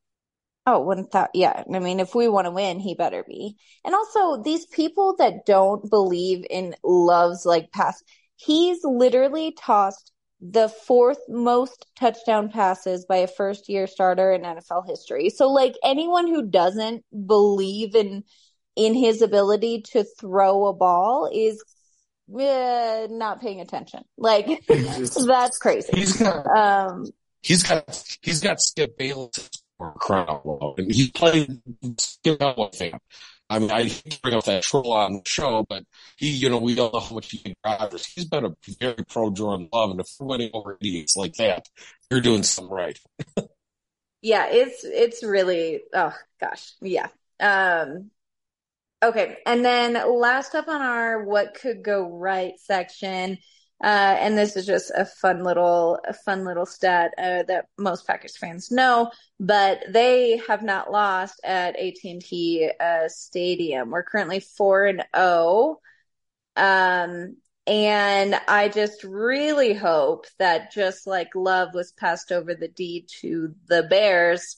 Oh, 0.65 0.81
wouldn't 0.81 1.11
that, 1.11 1.31
yeah. 1.35 1.65
I 1.73 1.79
mean, 1.81 1.99
if 1.99 2.15
we 2.15 2.29
want 2.29 2.47
to 2.47 2.53
win, 2.53 2.79
he 2.79 2.95
better 2.95 3.25
be. 3.27 3.57
And 3.85 3.95
also 3.95 4.41
these 4.43 4.65
people 4.67 5.17
that 5.19 5.45
don't 5.45 5.89
believe 5.91 6.47
in 6.49 6.77
loves 6.85 7.45
like 7.45 7.73
pass, 7.73 8.01
he's 8.37 8.79
literally 8.85 9.57
tossed 9.59 10.13
the 10.41 10.69
fourth 10.69 11.19
most 11.29 11.87
touchdown 11.97 12.49
passes 12.49 13.07
by 13.07 13.19
a 13.19 13.27
first 13.27 13.69
year 13.69 13.89
starter 13.89 14.33
in 14.33 14.43
NFL 14.43 14.87
history. 14.87 15.31
So 15.31 15.49
like 15.49 15.75
anyone 15.83 16.29
who 16.29 16.47
doesn't 16.47 17.05
believe 17.27 17.97
in, 17.97 18.23
in 18.77 18.95
his 18.95 19.21
ability 19.21 19.83
to 19.93 20.05
throw 20.21 20.67
a 20.67 20.73
ball 20.73 21.29
is 21.33 21.63
uh, 22.33 23.09
not 23.11 23.41
paying 23.41 23.61
attention. 23.61 24.05
Like 24.17 24.65
that's 24.69 25.59
crazy. 25.59 25.91
He's 25.93 26.17
got, 26.21 26.47
um, 26.47 27.07
he's 27.41 27.65
got, 27.65 28.05
he's 28.21 28.41
got 28.41 28.61
Skip 28.61 28.97
Bayless 28.97 29.51
crowd. 29.91 30.75
And 30.79 30.93
he 30.93 31.11
played 31.11 31.61
fan. 32.75 32.99
I 33.51 33.59
mean, 33.59 33.71
I 33.71 33.91
bring 34.23 34.35
up 34.35 34.45
that 34.45 34.63
troll 34.63 34.93
on 34.93 35.13
the 35.13 35.23
show, 35.27 35.67
but 35.69 35.85
he, 36.17 36.31
you 36.31 36.49
know, 36.49 36.59
we 36.59 36.79
all 36.79 36.91
know 36.91 37.01
how 37.01 37.15
much 37.15 37.31
he 37.31 37.39
can. 37.39 37.55
He's 38.15 38.25
been 38.25 38.47
a 38.47 38.55
very 38.81 39.05
pro 39.07 39.31
Jordan 39.31 39.69
Love, 39.73 39.91
and 39.91 40.01
if 40.01 40.07
we're 40.19 40.27
winning 40.27 40.51
over 40.55 40.79
idiots 40.81 41.17
like 41.17 41.35
that, 41.35 41.69
you're 42.11 42.23
doing 42.23 42.45
something 42.45 42.73
right. 42.73 42.99
yeah, 44.23 44.47
it's 44.49 44.85
it's 44.85 45.23
really 45.23 45.83
oh 45.93 46.15
gosh, 46.41 46.73
yeah. 46.81 47.09
Um, 47.41 48.11
okay, 49.03 49.37
and 49.45 49.63
then 49.63 49.95
last 50.19 50.55
up 50.55 50.69
on 50.69 50.81
our 50.81 51.25
what 51.25 51.55
could 51.55 51.83
go 51.83 52.09
right 52.09 52.55
section 52.59 53.37
uh, 53.83 54.17
and 54.21 54.39
this 54.39 54.57
is 54.57 54.65
just 54.65 54.93
a 54.95 55.05
fun 55.05 55.43
little, 55.43 55.99
a 56.07 56.13
fun 56.13 56.45
little 56.45 56.67
stat 56.67 57.13
uh, 57.19 57.43
that 57.43 57.67
most 57.77 58.07
Packers 58.07 58.37
fans 58.37 58.71
know, 58.71 59.11
but 59.41 59.83
they 59.89 60.41
have 60.47 60.63
not 60.63 60.93
lost 60.93 61.41
at 61.43 61.77
AT&T 61.77 62.71
uh, 62.79 63.09
Stadium. 63.09 63.91
We're 63.91 64.05
currently 64.05 64.41
four 64.41 64.87
and 64.87 64.99
zero, 64.99 65.07
oh. 65.15 65.81
um, 66.57 67.37
and 67.67 68.35
I 68.49 68.69
just 68.69 69.05
really 69.05 69.75
hope 69.75 70.27
that 70.39 70.73
just 70.73 71.07
like 71.07 71.31
Love 71.35 71.75
was 71.75 71.93
passed 71.93 72.31
over 72.33 72.55
the 72.55 72.69
deed 72.69 73.07
to 73.21 73.55
the 73.67 73.83
Bears, 73.83 74.57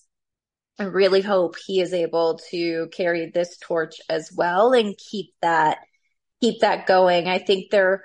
I 0.78 0.84
really 0.84 1.20
hope 1.20 1.56
he 1.64 1.80
is 1.80 1.92
able 1.92 2.40
to 2.50 2.88
carry 2.92 3.30
this 3.30 3.56
torch 3.58 4.00
as 4.10 4.30
well 4.36 4.72
and 4.72 4.96
keep 4.98 5.30
that 5.40 5.78
keep 6.40 6.60
that 6.60 6.86
going. 6.86 7.28
I 7.28 7.38
think 7.38 7.70
they're 7.70 8.04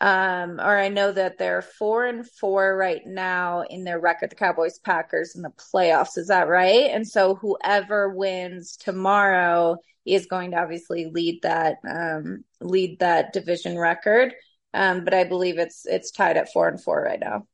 um, 0.00 0.58
or 0.58 0.78
I 0.78 0.88
know 0.88 1.12
that 1.12 1.36
they're 1.36 1.60
four 1.60 2.06
and 2.06 2.26
four 2.26 2.74
right 2.74 3.02
now 3.04 3.64
in 3.68 3.84
their 3.84 4.00
record, 4.00 4.30
the 4.30 4.36
Cowboys 4.36 4.78
Packers 4.78 5.36
in 5.36 5.42
the 5.42 5.50
playoffs. 5.50 6.16
Is 6.16 6.28
that 6.28 6.48
right? 6.48 6.90
And 6.90 7.06
so 7.06 7.34
whoever 7.34 8.08
wins 8.08 8.78
tomorrow 8.78 9.76
is 10.06 10.24
going 10.24 10.52
to 10.52 10.56
obviously 10.58 11.10
lead 11.12 11.42
that, 11.42 11.76
um, 11.86 12.44
lead 12.62 13.00
that 13.00 13.34
division 13.34 13.78
record. 13.78 14.32
Um, 14.72 15.04
but 15.04 15.12
I 15.12 15.24
believe 15.24 15.58
it's, 15.58 15.84
it's 15.84 16.10
tied 16.10 16.38
at 16.38 16.50
four 16.50 16.68
and 16.68 16.82
four 16.82 17.02
right 17.02 17.20
now. 17.20 17.46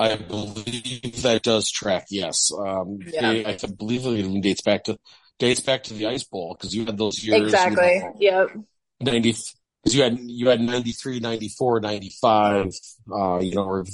I 0.00 0.16
believe 0.16 1.22
that 1.22 1.44
does 1.44 1.70
track. 1.70 2.06
Yes. 2.10 2.50
Um, 2.58 2.98
yeah. 3.06 3.32
they, 3.32 3.44
I 3.44 3.56
believe 3.78 4.04
it 4.04 4.18
even 4.18 4.40
dates 4.40 4.62
back 4.62 4.84
to, 4.84 4.98
dates 5.38 5.60
back 5.60 5.84
to 5.84 5.94
the 5.94 6.06
ice 6.06 6.24
bowl 6.24 6.56
because 6.58 6.74
you 6.74 6.86
had 6.86 6.98
those 6.98 7.22
years. 7.22 7.40
Exactly. 7.40 8.02
You 8.18 8.30
know, 8.32 8.48
yep. 8.48 8.56
90, 9.00 9.36
because 9.84 9.96
you 9.96 10.02
had 10.02 10.18
you 10.18 10.48
had 10.48 10.60
93, 10.60 11.20
94, 11.20 11.80
95, 11.80 12.66
uh, 13.12 13.38
you 13.40 13.54
know, 13.54 13.64
or 13.64 13.84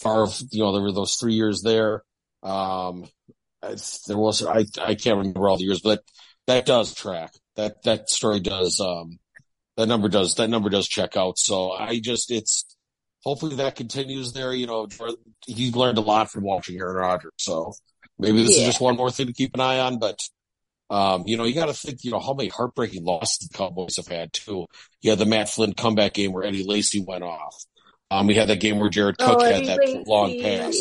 far, 0.00 0.26
you 0.50 0.62
know, 0.62 0.72
there 0.72 0.82
were 0.82 0.92
those 0.92 1.14
three 1.14 1.34
years 1.34 1.62
there. 1.62 2.02
Um, 2.42 3.06
there 3.62 4.18
was 4.18 4.44
I 4.44 4.64
I 4.80 4.94
can't 4.96 5.18
remember 5.18 5.48
all 5.48 5.56
the 5.56 5.64
years, 5.64 5.80
but 5.80 6.02
that 6.46 6.66
does 6.66 6.94
track. 6.94 7.32
That 7.54 7.82
that 7.84 8.10
story 8.10 8.40
does 8.40 8.80
um 8.80 9.18
that 9.76 9.86
number 9.86 10.08
does 10.08 10.34
that 10.36 10.50
number 10.50 10.68
does 10.68 10.88
check 10.88 11.16
out. 11.16 11.38
So 11.38 11.70
I 11.70 12.00
just 12.00 12.30
it's 12.32 12.64
hopefully 13.22 13.56
that 13.56 13.76
continues 13.76 14.32
there. 14.32 14.52
You 14.52 14.66
know, 14.66 14.88
he 15.46 15.70
learned 15.70 15.98
a 15.98 16.02
lot 16.02 16.30
from 16.32 16.42
watching 16.42 16.78
Aaron 16.78 16.96
Rodgers. 16.96 17.32
So 17.38 17.74
maybe 18.18 18.42
this 18.42 18.56
yeah. 18.56 18.62
is 18.62 18.68
just 18.70 18.80
one 18.80 18.96
more 18.96 19.10
thing 19.12 19.28
to 19.28 19.32
keep 19.32 19.54
an 19.54 19.60
eye 19.60 19.78
on, 19.78 20.00
but 20.00 20.18
um, 20.92 21.22
you 21.24 21.38
know, 21.38 21.44
you 21.44 21.54
got 21.54 21.66
to 21.66 21.72
think, 21.72 22.04
you 22.04 22.10
know, 22.10 22.20
how 22.20 22.34
many 22.34 22.50
heartbreaking 22.50 23.02
losses 23.02 23.48
the 23.48 23.56
Cowboys 23.56 23.96
have 23.96 24.08
had 24.08 24.30
too. 24.34 24.66
You 25.00 25.08
had 25.08 25.18
the 25.18 25.24
Matt 25.24 25.48
Flynn 25.48 25.72
comeback 25.72 26.12
game 26.12 26.32
where 26.32 26.44
Eddie 26.44 26.64
Lacy 26.64 27.02
went 27.02 27.24
off. 27.24 27.56
Um, 28.10 28.26
we 28.26 28.34
had 28.34 28.50
that 28.50 28.60
game 28.60 28.78
where 28.78 28.90
Jared 28.90 29.16
Cook 29.16 29.38
oh, 29.40 29.44
had 29.44 29.64
that 29.64 30.04
long 30.06 30.38
pass. 30.38 30.78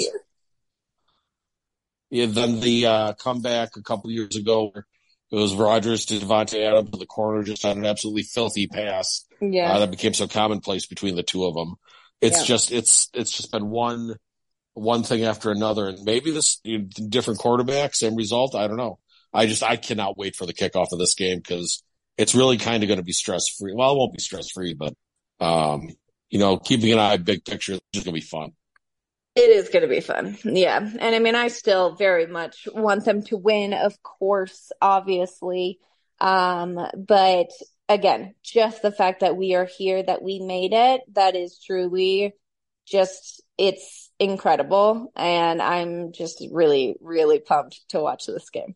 Yeah, 2.09 2.25
then 2.25 2.59
the 2.59 2.87
uh, 2.87 3.13
comeback 3.13 3.77
a 3.77 3.81
couple 3.81 4.11
years 4.11 4.35
ago 4.35 4.71
where 4.73 4.85
it 5.31 5.35
was 5.37 5.55
Rodgers 5.55 6.05
to 6.07 6.15
Davante 6.15 6.61
Adams 6.61 6.89
in 6.91 6.99
the 6.99 7.05
corner 7.05 7.41
just 7.43 7.63
on 7.63 7.77
an 7.77 7.85
absolutely 7.85 8.23
filthy 8.23 8.67
pass. 8.67 9.25
Yeah, 9.39 9.71
uh, 9.71 9.79
that 9.79 9.91
became 9.91 10.13
so 10.13 10.27
commonplace 10.27 10.87
between 10.87 11.15
the 11.15 11.23
two 11.23 11.45
of 11.45 11.53
them. 11.53 11.75
It's 12.19 12.39
yeah. 12.39 12.43
just 12.43 12.73
it's 12.73 13.09
it's 13.13 13.31
just 13.31 13.53
been 13.53 13.69
one 13.69 14.17
one 14.73 15.03
thing 15.03 15.23
after 15.23 15.51
another, 15.51 15.87
and 15.87 16.03
maybe 16.03 16.31
this 16.31 16.59
you 16.65 16.79
know, 16.79 16.85
different 17.07 17.39
quarterback, 17.39 17.95
same 17.95 18.15
result. 18.15 18.55
I 18.55 18.67
don't 18.67 18.75
know. 18.75 18.99
I 19.33 19.45
just, 19.45 19.63
I 19.63 19.77
cannot 19.77 20.17
wait 20.17 20.35
for 20.35 20.45
the 20.45 20.53
kickoff 20.53 20.91
of 20.91 20.99
this 20.99 21.15
game 21.15 21.37
because 21.37 21.83
it's 22.17 22.35
really 22.35 22.57
kind 22.57 22.83
of 22.83 22.87
going 22.87 22.99
to 22.99 23.03
be 23.03 23.13
stress 23.13 23.47
free. 23.57 23.73
Well, 23.73 23.93
it 23.93 23.97
won't 23.97 24.13
be 24.13 24.19
stress 24.19 24.51
free, 24.51 24.73
but, 24.73 24.93
um, 25.39 25.89
you 26.29 26.39
know, 26.39 26.57
keeping 26.57 26.91
an 26.91 26.99
eye 26.99 27.17
big 27.17 27.45
picture 27.45 27.73
is 27.73 27.79
going 27.93 28.03
to 28.03 28.11
be 28.11 28.21
fun. 28.21 28.51
It 29.35 29.49
is 29.49 29.69
going 29.69 29.83
to 29.83 29.87
be 29.87 30.01
fun. 30.01 30.37
Yeah. 30.43 30.77
And 30.77 31.15
I 31.15 31.19
mean, 31.19 31.35
I 31.35 31.47
still 31.47 31.95
very 31.95 32.27
much 32.27 32.67
want 32.73 33.05
them 33.05 33.23
to 33.23 33.37
win, 33.37 33.73
of 33.73 34.01
course, 34.03 34.71
obviously. 34.81 35.79
Um, 36.19 36.77
but 36.97 37.47
again, 37.87 38.35
just 38.43 38.81
the 38.81 38.91
fact 38.91 39.21
that 39.21 39.37
we 39.37 39.55
are 39.55 39.65
here, 39.65 40.03
that 40.03 40.21
we 40.21 40.39
made 40.39 40.73
it, 40.73 41.01
that 41.13 41.37
is 41.37 41.59
truly 41.65 42.33
just, 42.85 43.41
it's 43.57 44.11
incredible. 44.19 45.13
And 45.15 45.61
I'm 45.61 46.11
just 46.11 46.45
really, 46.51 46.97
really 46.99 47.39
pumped 47.39 47.79
to 47.89 48.01
watch 48.01 48.25
this 48.25 48.49
game. 48.49 48.75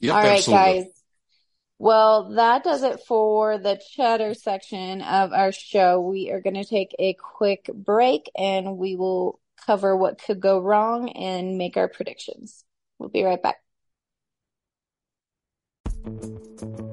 Yep, 0.00 0.14
All 0.14 0.20
right, 0.22 0.38
absolutely. 0.38 0.80
guys. 0.82 0.86
Well, 1.78 2.34
that 2.34 2.62
does 2.62 2.82
it 2.82 3.00
for 3.06 3.56
the 3.56 3.80
cheddar 3.94 4.34
section 4.34 5.00
of 5.00 5.32
our 5.32 5.50
show. 5.50 6.00
We 6.00 6.30
are 6.30 6.40
going 6.40 6.56
to 6.56 6.64
take 6.64 6.94
a 6.98 7.14
quick 7.14 7.70
break 7.72 8.30
and 8.36 8.76
we 8.76 8.96
will 8.96 9.40
cover 9.66 9.96
what 9.96 10.22
could 10.22 10.40
go 10.40 10.58
wrong 10.60 11.08
and 11.10 11.56
make 11.56 11.76
our 11.76 11.88
predictions. 11.88 12.64
We'll 12.98 13.08
be 13.08 13.22
right 13.22 13.42
back. 13.42 13.56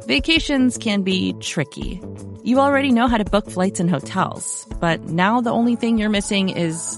Vacations 0.06 0.78
can 0.78 1.02
be 1.02 1.34
tricky. 1.42 2.02
You 2.44 2.60
already 2.60 2.92
know 2.92 3.08
how 3.08 3.18
to 3.18 3.26
book 3.26 3.50
flights 3.50 3.82
and 3.82 3.90
hotels, 3.90 4.66
but 4.80 5.04
now 5.04 5.42
the 5.42 5.52
only 5.52 5.76
thing 5.76 5.98
you're 5.98 6.10
missing 6.10 6.48
is, 6.48 6.98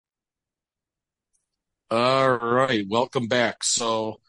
All 1.91 2.37
right. 2.37 2.85
Welcome 2.87 3.27
back. 3.27 3.65
So 3.65 4.21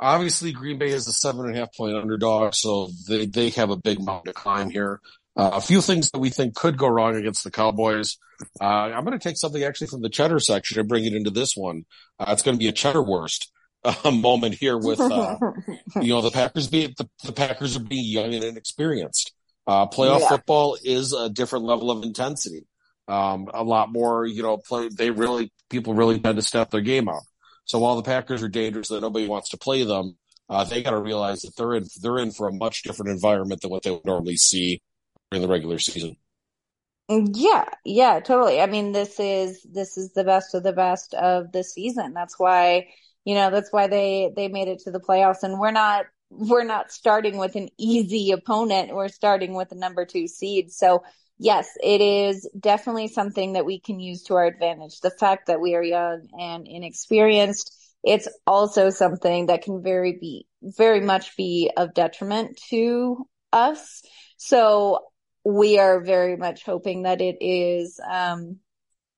obviously 0.00 0.50
Green 0.50 0.76
Bay 0.76 0.88
is 0.88 1.06
a 1.06 1.12
seven 1.12 1.46
and 1.46 1.54
a 1.54 1.58
half 1.60 1.72
point 1.72 1.94
underdog, 1.94 2.54
so 2.54 2.90
they, 3.08 3.26
they 3.26 3.50
have 3.50 3.70
a 3.70 3.76
big 3.76 4.02
mountain 4.02 4.32
to 4.34 4.40
climb 4.40 4.70
here. 4.70 5.00
Uh, 5.36 5.50
a 5.52 5.60
few 5.60 5.80
things 5.80 6.10
that 6.10 6.18
we 6.18 6.30
think 6.30 6.56
could 6.56 6.76
go 6.76 6.88
wrong 6.88 7.14
against 7.14 7.44
the 7.44 7.52
Cowboys. 7.52 8.18
Uh, 8.60 8.64
I'm 8.64 9.04
going 9.04 9.16
to 9.16 9.22
take 9.22 9.36
something 9.36 9.62
actually 9.62 9.86
from 9.86 10.02
the 10.02 10.08
cheddar 10.08 10.40
section 10.40 10.80
and 10.80 10.88
bring 10.88 11.04
it 11.04 11.14
into 11.14 11.30
this 11.30 11.56
one. 11.56 11.84
Uh, 12.18 12.26
it's 12.30 12.42
going 12.42 12.56
to 12.56 12.58
be 12.58 12.66
a 12.66 12.72
cheddar 12.72 13.04
Wurst 13.04 13.52
uh, 13.84 14.10
moment 14.10 14.54
here 14.54 14.76
with, 14.76 14.98
uh, 14.98 15.36
you 16.02 16.08
know, 16.08 16.22
the 16.22 16.32
Packers 16.32 16.66
being, 16.66 16.92
the, 16.98 17.08
the, 17.22 17.32
Packers 17.32 17.76
are 17.76 17.84
being 17.84 18.04
young 18.04 18.34
and 18.34 18.42
inexperienced. 18.42 19.32
Uh, 19.64 19.86
playoff 19.86 20.22
yeah. 20.22 20.28
football 20.30 20.76
is 20.82 21.12
a 21.12 21.30
different 21.30 21.66
level 21.66 21.92
of 21.92 22.02
intensity. 22.02 22.66
Um, 23.06 23.48
a 23.54 23.62
lot 23.62 23.92
more, 23.92 24.26
you 24.26 24.42
know, 24.42 24.56
play, 24.56 24.88
they 24.88 25.12
really, 25.12 25.52
people 25.70 25.94
really 25.94 26.18
tend 26.18 26.36
to 26.36 26.42
step 26.42 26.70
their 26.70 26.80
game 26.80 27.08
up. 27.08 27.22
So 27.64 27.78
while 27.78 27.96
the 27.96 28.02
Packers 28.02 28.42
are 28.42 28.48
dangerous 28.48 28.88
that 28.88 29.00
nobody 29.00 29.26
wants 29.26 29.50
to 29.50 29.56
play 29.56 29.84
them, 29.84 30.16
uh, 30.48 30.64
they 30.64 30.82
got 30.82 30.92
to 30.92 31.00
realize 31.00 31.42
that 31.42 31.56
they're 31.56 31.74
in 31.74 31.86
they're 32.00 32.18
in 32.18 32.30
for 32.30 32.48
a 32.48 32.52
much 32.52 32.82
different 32.82 33.10
environment 33.10 33.60
than 33.60 33.70
what 33.70 33.82
they 33.82 33.90
would 33.90 34.04
normally 34.04 34.36
see 34.36 34.80
in 35.32 35.42
the 35.42 35.48
regular 35.48 35.78
season. 35.78 36.16
Yeah, 37.08 37.64
yeah, 37.84 38.20
totally. 38.20 38.60
I 38.60 38.66
mean, 38.66 38.92
this 38.92 39.18
is 39.18 39.62
this 39.62 39.96
is 39.96 40.12
the 40.12 40.24
best 40.24 40.54
of 40.54 40.62
the 40.62 40.72
best 40.72 41.14
of 41.14 41.52
the 41.52 41.64
season. 41.64 42.14
That's 42.14 42.38
why 42.38 42.88
you 43.24 43.34
know 43.34 43.50
that's 43.50 43.72
why 43.72 43.88
they 43.88 44.32
they 44.34 44.48
made 44.48 44.68
it 44.68 44.80
to 44.80 44.90
the 44.90 45.00
playoffs, 45.00 45.42
and 45.42 45.58
we're 45.58 45.72
not 45.72 46.06
we're 46.30 46.64
not 46.64 46.90
starting 46.92 47.36
with 47.36 47.56
an 47.56 47.68
easy 47.78 48.32
opponent. 48.32 48.94
We're 48.94 49.08
starting 49.08 49.54
with 49.54 49.68
the 49.68 49.76
number 49.76 50.04
two 50.04 50.26
seed. 50.26 50.72
So 50.72 51.02
yes, 51.38 51.68
it 51.82 52.00
is 52.00 52.48
definitely 52.58 53.08
something 53.08 53.54
that 53.54 53.66
we 53.66 53.80
can 53.80 54.00
use 54.00 54.24
to 54.24 54.34
our 54.34 54.46
advantage. 54.46 55.00
The 55.00 55.10
fact 55.10 55.46
that 55.46 55.60
we 55.60 55.74
are 55.74 55.82
young 55.82 56.28
and 56.38 56.66
inexperienced, 56.66 57.76
it's 58.02 58.28
also 58.46 58.90
something 58.90 59.46
that 59.46 59.62
can 59.62 59.82
very 59.82 60.18
be 60.20 60.46
very 60.62 61.00
much 61.00 61.36
be 61.36 61.70
of 61.76 61.94
detriment 61.94 62.60
to 62.70 63.26
us. 63.52 64.02
So 64.36 65.00
we 65.44 65.78
are 65.78 66.00
very 66.00 66.36
much 66.36 66.64
hoping 66.64 67.02
that 67.02 67.20
it 67.20 67.36
is 67.40 68.00
um, 68.10 68.58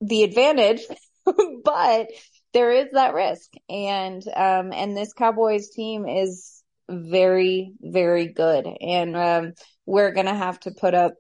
the 0.01 0.25
advantage, 0.25 0.83
but 1.65 2.09
there 2.53 2.73
is 2.73 2.89
that 2.93 3.15
risk, 3.15 3.51
and 3.69 4.23
um, 4.35 4.73
and 4.73 4.97
this 4.97 5.13
Cowboys 5.13 5.71
team 5.71 6.07
is 6.07 6.63
very 6.91 7.73
very 7.81 8.29
good, 8.29 8.67
and 8.81 9.17
um, 9.17 9.53
we're 9.87 10.13
gonna 10.13 10.35
have 10.35 10.59
to 10.61 10.71
put 10.71 10.95
up 10.95 11.15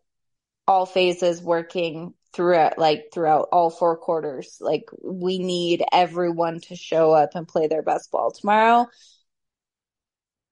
all 0.68 0.84
phases 0.84 1.42
working 1.42 2.12
throughout 2.34 2.78
like 2.78 3.06
throughout 3.12 3.48
all 3.50 3.70
four 3.70 3.96
quarters. 3.96 4.58
Like 4.60 4.84
we 5.02 5.38
need 5.38 5.82
everyone 5.92 6.60
to 6.68 6.76
show 6.76 7.12
up 7.12 7.30
and 7.34 7.48
play 7.48 7.66
their 7.66 7.82
best 7.82 8.10
ball 8.12 8.30
tomorrow. 8.30 8.86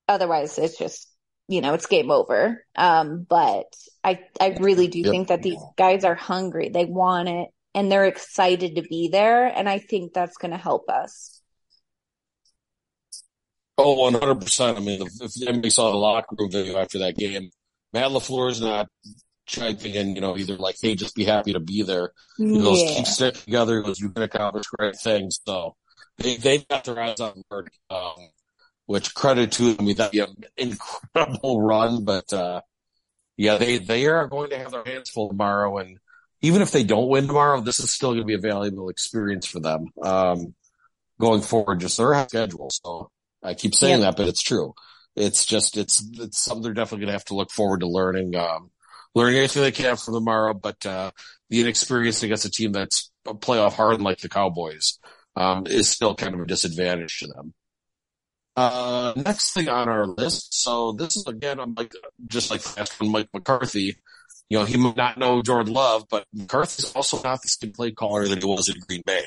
Otherwise 0.08 0.58
it's 0.58 0.78
just 0.78 1.08
you 1.48 1.60
know, 1.60 1.74
it's 1.74 1.86
game 1.86 2.10
over. 2.10 2.64
Um, 2.74 3.24
but 3.28 3.72
I 4.02 4.20
I 4.40 4.56
really 4.58 4.88
do 4.88 5.00
yep. 5.00 5.10
think 5.10 5.28
that 5.28 5.42
these 5.42 5.60
guys 5.76 6.02
are 6.02 6.16
hungry. 6.16 6.70
They 6.70 6.86
want 6.86 7.28
it 7.28 7.48
and 7.74 7.92
they're 7.92 8.06
excited 8.06 8.76
to 8.76 8.82
be 8.82 9.08
there 9.08 9.46
and 9.46 9.68
I 9.68 9.78
think 9.78 10.14
that's 10.14 10.38
going 10.38 10.52
to 10.52 10.56
help 10.56 10.88
us. 10.88 11.40
Oh, 13.78 14.10
100%. 14.10 14.76
I 14.76 14.80
mean, 14.80 15.02
if, 15.02 15.12
if 15.20 15.46
anybody 15.46 15.68
saw 15.68 15.90
the 15.90 15.98
locker 15.98 16.34
room 16.38 16.50
video 16.50 16.78
after 16.78 17.00
that 17.00 17.14
game, 17.14 17.50
Matt 17.92 18.10
LaFleur 18.10 18.50
is 18.50 18.62
not 18.62 18.88
chiming 19.46 19.94
in, 19.94 20.14
you 20.14 20.20
know, 20.20 20.36
either 20.36 20.56
like, 20.56 20.76
hey, 20.82 20.94
just 20.94 21.14
be 21.14 21.24
happy 21.24 21.52
to 21.52 21.60
be 21.60 21.82
there. 21.82 22.12
He 22.36 22.58
goes, 22.60 22.82
yeah. 22.82 22.96
keep 22.96 23.06
sticking 23.06 23.42
together. 23.42 23.78
He 23.78 23.84
goes, 23.84 24.00
you 24.00 24.10
can 24.10 24.24
accomplish 24.24 24.66
great 24.66 24.96
things. 24.96 25.40
So 25.46 25.76
they, 26.18 26.36
they've 26.36 26.66
got 26.66 26.84
their 26.84 27.00
eyes 27.00 27.20
on 27.20 27.42
work, 27.50 27.70
um, 27.88 28.28
which 28.86 29.14
credit 29.14 29.52
to 29.52 29.72
them. 29.72 29.76
I 29.78 29.82
mean, 29.84 29.96
that'd 29.96 30.12
be 30.12 30.20
an 30.20 30.34
incredible 30.56 31.62
run, 31.62 32.04
but, 32.04 32.32
uh, 32.32 32.60
yeah, 33.36 33.58
they, 33.58 33.78
they 33.78 34.06
are 34.06 34.26
going 34.26 34.50
to 34.50 34.58
have 34.58 34.72
their 34.72 34.84
hands 34.84 35.10
full 35.10 35.28
tomorrow. 35.28 35.78
And 35.78 35.98
even 36.42 36.62
if 36.62 36.72
they 36.72 36.84
don't 36.84 37.08
win 37.08 37.26
tomorrow, 37.26 37.60
this 37.60 37.80
is 37.80 37.90
still 37.90 38.10
going 38.10 38.22
to 38.22 38.26
be 38.26 38.34
a 38.34 38.38
valuable 38.38 38.88
experience 38.88 39.46
for 39.46 39.60
them, 39.60 39.86
um, 40.02 40.54
going 41.20 41.42
forward, 41.42 41.80
just 41.80 41.98
their 41.98 42.26
schedule. 42.28 42.68
So 42.70 43.10
I 43.42 43.54
keep 43.54 43.74
saying 43.74 44.00
yeah. 44.00 44.06
that, 44.06 44.16
but 44.16 44.28
it's 44.28 44.42
true. 44.42 44.74
It's 45.14 45.46
just, 45.46 45.76
it's, 45.76 46.04
it's 46.18 46.38
something 46.38 46.62
they're 46.62 46.74
definitely 46.74 47.06
going 47.06 47.08
to 47.08 47.18
have 47.18 47.24
to 47.26 47.34
look 47.34 47.50
forward 47.50 47.80
to 47.80 47.88
learning. 47.88 48.34
Um, 48.36 48.70
learning 49.16 49.38
anything 49.38 49.62
they 49.62 49.72
can 49.72 49.96
from 49.96 50.12
tomorrow, 50.12 50.52
but 50.52 50.84
uh, 50.84 51.10
the 51.48 51.62
inexperience 51.62 52.22
against 52.22 52.44
a 52.44 52.50
team 52.50 52.72
that's 52.72 53.10
playoff 53.26 53.72
hard 53.72 54.02
like 54.02 54.18
the 54.18 54.28
Cowboys 54.28 54.98
um, 55.34 55.66
is 55.66 55.88
still 55.88 56.14
kind 56.14 56.34
of 56.34 56.40
a 56.40 56.46
disadvantage 56.46 57.20
to 57.20 57.28
them. 57.28 57.54
Uh, 58.54 59.14
next 59.16 59.54
thing 59.54 59.70
on 59.70 59.88
our 59.88 60.06
list. 60.06 60.60
So 60.60 60.92
this 60.92 61.16
is 61.16 61.26
again, 61.26 61.58
I'm 61.58 61.72
like, 61.74 61.94
just 62.26 62.50
like 62.50 62.60
fast 62.60 63.00
one 63.00 63.10
Mike 63.10 63.28
McCarthy. 63.32 63.96
You 64.50 64.58
know, 64.58 64.64
he 64.66 64.76
might 64.76 64.98
not 64.98 65.16
know 65.16 65.40
Jordan 65.40 65.72
Love, 65.72 66.04
but 66.10 66.26
McCarthy's 66.34 66.92
also 66.94 67.20
not 67.22 67.40
the 67.40 67.48
same 67.48 67.72
play 67.72 67.92
caller 67.92 68.28
that 68.28 68.38
he 68.38 68.46
was 68.46 68.68
in 68.68 68.76
Green 68.86 69.02
Bay. 69.04 69.22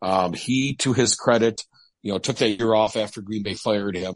Um, 0.00 0.32
he, 0.32 0.76
to 0.76 0.94
his 0.94 1.14
credit, 1.14 1.62
you 2.02 2.10
know, 2.10 2.18
took 2.18 2.36
that 2.36 2.48
year 2.48 2.74
off 2.74 2.96
after 2.96 3.20
Green 3.20 3.42
Bay 3.42 3.54
fired 3.54 3.96
him, 3.96 4.14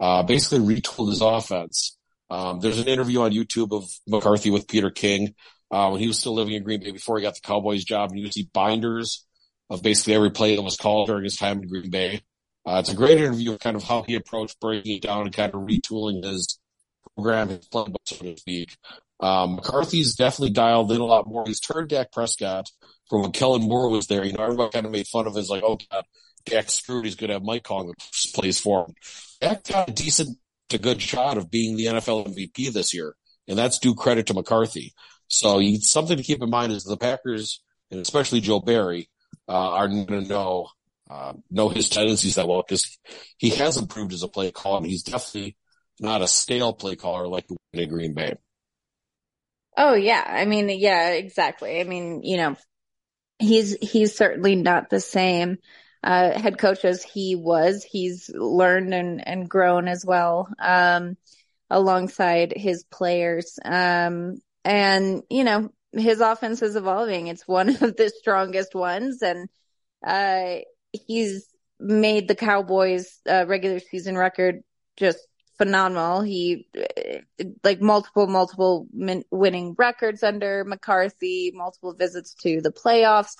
uh, 0.00 0.22
basically 0.22 0.76
retooled 0.76 1.10
his 1.10 1.20
offense. 1.20 1.96
Um, 2.32 2.60
there's 2.60 2.78
an 2.78 2.88
interview 2.88 3.20
on 3.20 3.32
YouTube 3.32 3.76
of 3.76 3.90
McCarthy 4.06 4.50
with 4.50 4.66
Peter 4.66 4.90
King 4.90 5.34
uh, 5.70 5.90
when 5.90 6.00
he 6.00 6.08
was 6.08 6.18
still 6.18 6.32
living 6.32 6.54
in 6.54 6.62
Green 6.62 6.80
Bay 6.80 6.90
before 6.90 7.18
he 7.18 7.22
got 7.22 7.34
the 7.34 7.42
Cowboys 7.42 7.84
job. 7.84 8.10
And 8.10 8.20
you 8.20 8.32
see 8.32 8.48
binders 8.54 9.26
of 9.68 9.82
basically 9.82 10.14
every 10.14 10.30
play 10.30 10.56
that 10.56 10.62
was 10.62 10.78
called 10.78 11.08
during 11.08 11.24
his 11.24 11.36
time 11.36 11.60
in 11.60 11.68
Green 11.68 11.90
Bay. 11.90 12.22
Uh, 12.64 12.78
it's 12.78 12.90
a 12.90 12.96
great 12.96 13.18
interview 13.18 13.52
of 13.52 13.60
kind 13.60 13.76
of 13.76 13.82
how 13.82 14.02
he 14.02 14.14
approached 14.14 14.58
breaking 14.60 14.96
it 14.96 15.02
down 15.02 15.26
and 15.26 15.34
kind 15.34 15.52
of 15.54 15.60
retooling 15.60 16.24
his 16.24 16.58
program, 17.14 17.50
his 17.50 17.68
playbook, 17.68 17.96
so 18.04 18.16
to 18.16 18.36
speak. 18.38 18.78
Um, 19.20 19.56
McCarthy's 19.56 20.14
definitely 20.14 20.54
dialed 20.54 20.90
in 20.90 21.02
a 21.02 21.04
lot 21.04 21.28
more. 21.28 21.44
He's 21.46 21.60
turned 21.60 21.90
Dak 21.90 22.12
Prescott 22.12 22.70
from 23.10 23.22
when 23.22 23.32
Kellen 23.32 23.62
Moore 23.62 23.90
was 23.90 24.06
there. 24.06 24.24
You 24.24 24.32
know, 24.32 24.42
everybody 24.42 24.70
kind 24.70 24.86
of 24.86 24.92
made 24.92 25.06
fun 25.06 25.26
of 25.26 25.34
his 25.34 25.50
like, 25.50 25.64
oh 25.64 25.78
God, 25.90 26.04
Dak's 26.46 26.72
screwed. 26.72 27.04
He's 27.04 27.14
going 27.14 27.28
to 27.28 27.34
have 27.34 27.44
Mike 27.44 27.62
calling 27.62 27.88
the 27.88 28.30
plays 28.34 28.58
for 28.58 28.86
him. 28.86 28.94
Dak 29.42 29.64
got 29.64 29.90
a 29.90 29.92
decent 29.92 30.38
a 30.74 30.78
good 30.78 31.00
shot 31.00 31.38
of 31.38 31.50
being 31.50 31.76
the 31.76 31.86
NFL 31.86 32.28
MVP 32.28 32.72
this 32.72 32.94
year, 32.94 33.14
and 33.48 33.58
that's 33.58 33.78
due 33.78 33.94
credit 33.94 34.26
to 34.26 34.34
McCarthy. 34.34 34.94
So 35.28 35.62
something 35.80 36.16
to 36.16 36.22
keep 36.22 36.42
in 36.42 36.50
mind 36.50 36.72
is 36.72 36.84
the 36.84 36.96
Packers, 36.96 37.62
and 37.90 38.00
especially 38.00 38.40
Joe 38.40 38.60
Barry, 38.60 39.08
uh, 39.48 39.52
are 39.52 39.88
going 39.88 40.06
to 40.06 40.20
know 40.22 40.68
uh, 41.10 41.34
know 41.50 41.68
his 41.68 41.88
tendencies 41.88 42.36
that 42.36 42.48
well 42.48 42.62
because 42.66 42.98
he 43.36 43.50
has 43.50 43.76
improved 43.76 44.12
as 44.12 44.22
a 44.22 44.28
play 44.28 44.50
caller 44.50 44.78
and 44.78 44.86
he's 44.86 45.02
definitely 45.02 45.56
not 46.00 46.22
a 46.22 46.28
stale 46.28 46.72
play 46.72 46.96
caller 46.96 47.28
like 47.28 47.46
in 47.72 47.88
Green 47.88 48.14
Bay. 48.14 48.34
Oh 49.76 49.94
yeah. 49.94 50.24
I 50.26 50.44
mean, 50.44 50.68
yeah, 50.68 51.10
exactly. 51.10 51.80
I 51.80 51.84
mean, 51.84 52.22
you 52.22 52.36
know, 52.36 52.56
he's, 53.38 53.76
he's 53.80 54.14
certainly 54.16 54.56
not 54.56 54.90
the 54.90 55.00
same, 55.00 55.58
uh, 56.02 56.38
head 56.38 56.58
coach 56.58 56.84
as 56.84 57.02
he 57.02 57.36
was. 57.36 57.84
He's 57.84 58.30
learned 58.34 58.94
and, 58.94 59.26
and 59.26 59.48
grown 59.48 59.88
as 59.88 60.04
well, 60.04 60.48
um, 60.58 61.16
alongside 61.70 62.52
his 62.56 62.84
players. 62.84 63.58
Um, 63.64 64.36
and, 64.64 65.22
you 65.30 65.44
know, 65.44 65.70
his 65.92 66.20
offense 66.20 66.62
is 66.62 66.76
evolving. 66.76 67.28
It's 67.28 67.46
one 67.46 67.68
of 67.82 67.96
the 67.96 68.12
strongest 68.18 68.74
ones 68.74 69.22
and, 69.22 69.48
uh, 70.06 70.56
he's 71.06 71.46
made 71.78 72.28
the 72.28 72.34
Cowboys, 72.34 73.20
uh, 73.28 73.46
regular 73.46 73.78
season 73.80 74.16
record 74.16 74.62
just 74.96 75.18
phenomenal. 75.58 76.22
He 76.22 76.66
like 77.64 77.80
multiple, 77.80 78.26
multiple 78.26 78.86
min- 78.92 79.24
winning 79.30 79.74
records 79.78 80.22
under 80.22 80.64
McCarthy, 80.64 81.52
multiple 81.54 81.94
visits 81.94 82.34
to 82.42 82.60
the 82.60 82.72
playoffs. 82.72 83.36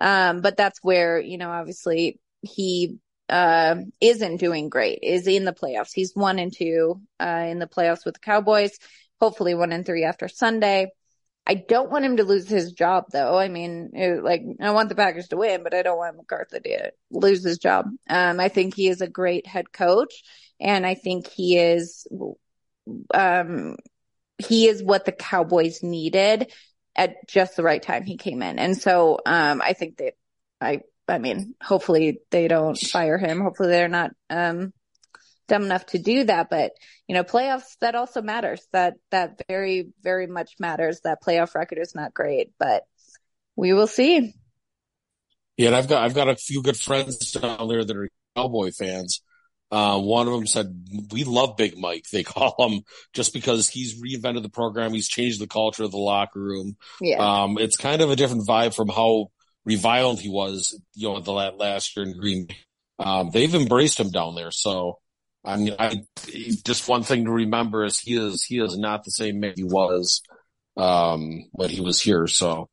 Um, 0.00 0.40
but 0.40 0.56
that's 0.56 0.78
where, 0.82 1.20
you 1.20 1.38
know, 1.38 1.50
obviously 1.50 2.18
he, 2.42 2.98
uh, 3.28 3.76
isn't 4.00 4.38
doing 4.38 4.68
great, 4.68 5.00
is 5.02 5.26
in 5.26 5.44
the 5.44 5.52
playoffs. 5.52 5.92
He's 5.94 6.14
one 6.14 6.38
and 6.38 6.52
two, 6.52 7.00
uh, 7.20 7.46
in 7.48 7.58
the 7.58 7.66
playoffs 7.66 8.04
with 8.04 8.14
the 8.14 8.20
Cowboys, 8.20 8.78
hopefully 9.20 9.54
one 9.54 9.72
and 9.72 9.84
three 9.84 10.04
after 10.04 10.26
Sunday. 10.28 10.90
I 11.46 11.54
don't 11.54 11.90
want 11.90 12.04
him 12.04 12.18
to 12.18 12.24
lose 12.24 12.48
his 12.48 12.72
job 12.72 13.06
though. 13.12 13.38
I 13.38 13.48
mean, 13.48 13.90
it, 13.94 14.22
like 14.22 14.42
I 14.60 14.70
want 14.72 14.88
the 14.88 14.94
Packers 14.94 15.28
to 15.28 15.36
win, 15.36 15.62
but 15.62 15.74
I 15.74 15.82
don't 15.82 15.98
want 15.98 16.16
McCarthy 16.16 16.60
to 16.60 16.92
lose 17.10 17.42
his 17.42 17.58
job. 17.58 17.86
Um, 18.08 18.40
I 18.40 18.48
think 18.48 18.74
he 18.74 18.88
is 18.88 19.00
a 19.00 19.08
great 19.08 19.46
head 19.46 19.72
coach 19.72 20.22
and 20.60 20.86
I 20.86 20.94
think 20.94 21.28
he 21.28 21.58
is, 21.58 22.06
um, 23.12 23.76
he 24.38 24.68
is 24.68 24.82
what 24.82 25.04
the 25.04 25.12
Cowboys 25.12 25.82
needed 25.82 26.52
at 26.96 27.28
just 27.28 27.56
the 27.56 27.62
right 27.62 27.82
time 27.82 28.04
he 28.04 28.16
came 28.16 28.42
in. 28.42 28.58
And 28.58 28.76
so, 28.76 29.18
um, 29.24 29.62
I 29.62 29.72
think 29.72 29.98
that 29.98 30.14
I, 30.60 30.80
I 31.08 31.18
mean, 31.18 31.54
hopefully 31.62 32.20
they 32.30 32.48
don't 32.48 32.78
fire 32.78 33.18
him. 33.18 33.40
Hopefully 33.40 33.70
they're 33.70 33.88
not, 33.88 34.10
um, 34.28 34.72
dumb 35.48 35.64
enough 35.64 35.86
to 35.86 35.98
do 35.98 36.24
that. 36.24 36.48
But, 36.50 36.72
you 37.08 37.14
know, 37.14 37.24
playoffs, 37.24 37.76
that 37.80 37.94
also 37.94 38.22
matters. 38.22 38.64
That, 38.72 38.94
that 39.10 39.40
very, 39.48 39.88
very 40.02 40.26
much 40.26 40.52
matters. 40.60 41.00
That 41.02 41.22
playoff 41.22 41.54
record 41.54 41.78
is 41.78 41.94
not 41.94 42.14
great, 42.14 42.52
but 42.58 42.84
we 43.56 43.72
will 43.72 43.88
see. 43.88 44.34
Yeah. 45.56 45.68
And 45.68 45.76
I've 45.76 45.88
got, 45.88 46.04
I've 46.04 46.14
got 46.14 46.28
a 46.28 46.36
few 46.36 46.62
good 46.62 46.76
friends 46.76 47.32
down 47.32 47.68
there 47.68 47.84
that 47.84 47.96
are 47.96 48.08
Cowboy 48.36 48.70
fans. 48.70 49.22
Uh, 49.70 50.00
one 50.00 50.26
of 50.26 50.32
them 50.32 50.46
said, 50.46 50.66
we 51.12 51.22
love 51.24 51.56
Big 51.56 51.78
Mike. 51.78 52.06
They 52.10 52.22
call 52.24 52.54
him 52.58 52.82
just 53.12 53.32
because 53.32 53.68
he's 53.68 54.00
reinvented 54.00 54.42
the 54.42 54.48
program. 54.48 54.92
He's 54.92 55.08
changed 55.08 55.40
the 55.40 55.46
culture 55.46 55.84
of 55.84 55.92
the 55.92 55.98
locker 55.98 56.40
room. 56.40 56.76
Yeah. 57.00 57.18
Um, 57.18 57.58
it's 57.58 57.76
kind 57.76 58.02
of 58.02 58.10
a 58.10 58.16
different 58.16 58.46
vibe 58.46 58.74
from 58.74 58.88
how 58.88 59.30
reviled 59.64 60.20
he 60.20 60.28
was, 60.28 60.78
you 60.94 61.08
know, 61.08 61.20
the 61.20 61.32
last 61.32 61.96
year 61.96 62.06
in 62.06 62.18
Green. 62.18 62.48
Um, 62.98 63.30
they've 63.30 63.54
embraced 63.54 64.00
him 64.00 64.10
down 64.10 64.34
there. 64.34 64.50
So, 64.50 64.98
I 65.44 65.56
mean, 65.56 65.74
I 65.78 66.02
just 66.64 66.88
one 66.88 67.02
thing 67.02 67.24
to 67.24 67.30
remember 67.30 67.84
is 67.84 67.98
he 67.98 68.16
is 68.16 68.44
he 68.44 68.58
is 68.58 68.76
not 68.76 69.04
the 69.04 69.10
same 69.10 69.40
man 69.40 69.54
he 69.56 69.64
was 69.64 70.22
um, 70.76 71.44
when 71.52 71.70
he 71.70 71.80
was 71.80 72.00
here. 72.00 72.26
So, 72.26 72.68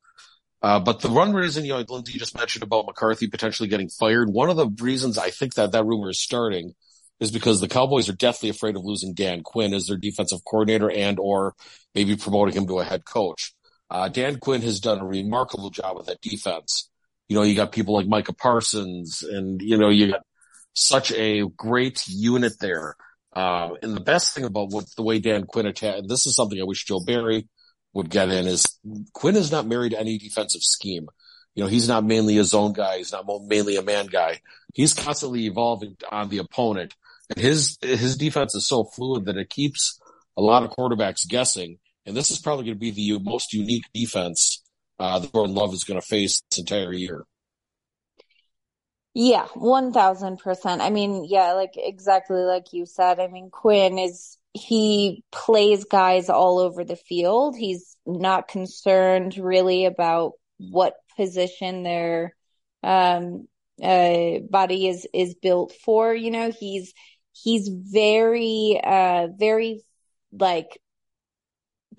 uh, 0.61 0.79
but 0.79 0.99
the 0.99 1.09
one 1.09 1.33
reason 1.33 1.63
you 1.63 1.73
know, 1.73 1.85
Lindsay 1.87 2.19
just 2.19 2.37
mentioned 2.37 2.63
about 2.63 2.85
McCarthy 2.87 3.27
potentially 3.27 3.69
getting 3.69 3.89
fired. 3.89 4.29
One 4.29 4.49
of 4.49 4.57
the 4.57 4.67
reasons 4.81 5.17
I 5.17 5.29
think 5.29 5.53
that 5.53 5.71
that 5.71 5.85
rumor 5.85 6.09
is 6.09 6.21
starting 6.21 6.73
is 7.19 7.31
because 7.31 7.59
the 7.59 7.67
Cowboys 7.67 8.09
are 8.09 8.15
deathly 8.15 8.49
afraid 8.49 8.75
of 8.75 8.85
losing 8.85 9.13
Dan 9.13 9.41
Quinn 9.41 9.73
as 9.73 9.87
their 9.87 9.97
defensive 9.97 10.43
coordinator 10.45 10.89
and 10.89 11.19
or 11.19 11.55
maybe 11.95 12.15
promoting 12.15 12.55
him 12.55 12.67
to 12.67 12.79
a 12.79 12.83
head 12.83 13.05
coach. 13.05 13.53
Uh, 13.89 14.09
Dan 14.09 14.37
Quinn 14.37 14.61
has 14.61 14.79
done 14.79 14.99
a 14.99 15.05
remarkable 15.05 15.69
job 15.69 15.97
with 15.97 16.07
that 16.07 16.21
defense. 16.21 16.89
You 17.29 17.35
know, 17.35 17.43
you 17.43 17.55
got 17.55 17.71
people 17.71 17.95
like 17.95 18.07
Micah 18.07 18.33
Parsons 18.33 19.23
and, 19.23 19.61
you 19.61 19.77
know, 19.77 19.89
you 19.89 20.11
got 20.11 20.21
such 20.73 21.11
a 21.11 21.47
great 21.55 22.07
unit 22.07 22.53
there. 22.59 22.95
Uh, 23.33 23.71
and 23.81 23.95
the 23.95 24.01
best 24.01 24.33
thing 24.33 24.45
about 24.45 24.69
what 24.69 24.85
the 24.95 25.03
way 25.03 25.19
Dan 25.19 25.43
Quinn 25.43 25.65
attacked, 25.65 26.07
this 26.07 26.25
is 26.25 26.35
something 26.35 26.59
I 26.59 26.65
wish 26.65 26.85
Joe 26.85 26.99
Barry 26.99 27.47
would 27.93 28.09
get 28.09 28.29
in, 28.29 28.47
is 28.47 28.79
Quinn 29.13 29.35
is 29.35 29.51
not 29.51 29.67
married 29.67 29.91
to 29.91 29.99
any 29.99 30.17
defensive 30.17 30.61
scheme. 30.61 31.07
You 31.55 31.63
know, 31.63 31.69
he's 31.69 31.87
not 31.87 32.05
mainly 32.05 32.37
a 32.37 32.43
zone 32.43 32.73
guy. 32.73 32.97
He's 32.97 33.11
not 33.11 33.25
mainly 33.47 33.77
a 33.77 33.81
man 33.81 34.05
guy. 34.05 34.41
He's 34.73 34.93
constantly 34.93 35.47
evolving 35.47 35.97
on 36.11 36.29
the 36.29 36.37
opponent. 36.37 36.93
His, 37.35 37.77
his 37.81 38.17
defense 38.17 38.55
is 38.55 38.67
so 38.67 38.85
fluid 38.85 39.25
that 39.25 39.37
it 39.37 39.49
keeps 39.49 39.99
a 40.37 40.41
lot 40.41 40.63
of 40.63 40.71
quarterbacks 40.71 41.27
guessing. 41.27 41.79
And 42.05 42.15
this 42.15 42.31
is 42.31 42.39
probably 42.39 42.65
going 42.65 42.77
to 42.77 42.79
be 42.79 42.91
the 42.91 43.19
most 43.19 43.53
unique 43.53 43.83
defense, 43.93 44.63
uh, 44.99 45.19
that 45.19 45.33
Jordan 45.33 45.55
Love 45.55 45.73
is 45.73 45.83
going 45.83 45.99
to 45.99 46.05
face 46.05 46.41
this 46.49 46.59
entire 46.59 46.93
year. 46.93 47.25
Yeah, 49.13 49.47
1000%. 49.55 50.79
I 50.79 50.89
mean, 50.89 51.25
yeah, 51.27 51.53
like 51.53 51.73
exactly 51.75 52.41
like 52.41 52.71
you 52.71 52.85
said. 52.85 53.19
I 53.19 53.27
mean, 53.27 53.49
Quinn 53.49 53.97
is, 53.97 54.37
he 54.53 55.23
plays 55.31 55.85
guys 55.85 56.29
all 56.29 56.59
over 56.59 56.83
the 56.83 56.95
field. 56.95 57.57
He's 57.57 57.97
not 58.05 58.47
concerned 58.47 59.37
really 59.37 59.85
about 59.85 60.33
what 60.59 60.93
position 61.15 61.83
their, 61.83 62.35
um, 62.83 63.47
uh, 63.83 64.39
body 64.49 64.87
is, 64.87 65.07
is 65.13 65.33
built 65.33 65.73
for. 65.83 66.13
You 66.13 66.31
know, 66.31 66.51
he's, 66.51 66.93
he's 67.43 67.69
very, 67.69 68.79
uh, 68.83 69.27
very 69.37 69.81
like 70.31 70.79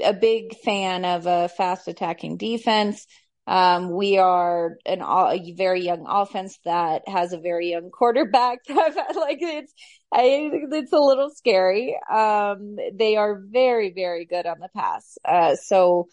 a 0.00 0.12
big 0.12 0.56
fan 0.58 1.04
of 1.04 1.26
a 1.26 1.48
fast 1.48 1.88
attacking 1.88 2.36
defense. 2.36 3.06
Um, 3.46 3.90
we 3.90 4.18
are 4.18 4.76
an 4.84 5.00
a 5.00 5.52
very 5.56 5.80
young 5.82 6.04
offense 6.06 6.58
that 6.66 7.08
has 7.08 7.32
a 7.32 7.38
very 7.38 7.70
young 7.70 7.90
quarterback. 7.90 8.58
like 8.68 9.38
it's, 9.40 9.72
I, 10.12 10.50
it's 10.52 10.92
a 10.92 10.98
little 10.98 11.30
scary. 11.30 11.96
Um, 12.12 12.76
they 12.92 13.16
are 13.16 13.40
very, 13.40 13.90
very 13.92 14.26
good 14.26 14.44
on 14.44 14.58
the 14.60 14.68
pass. 14.76 15.16
Uh, 15.24 15.56
so, 15.56 16.08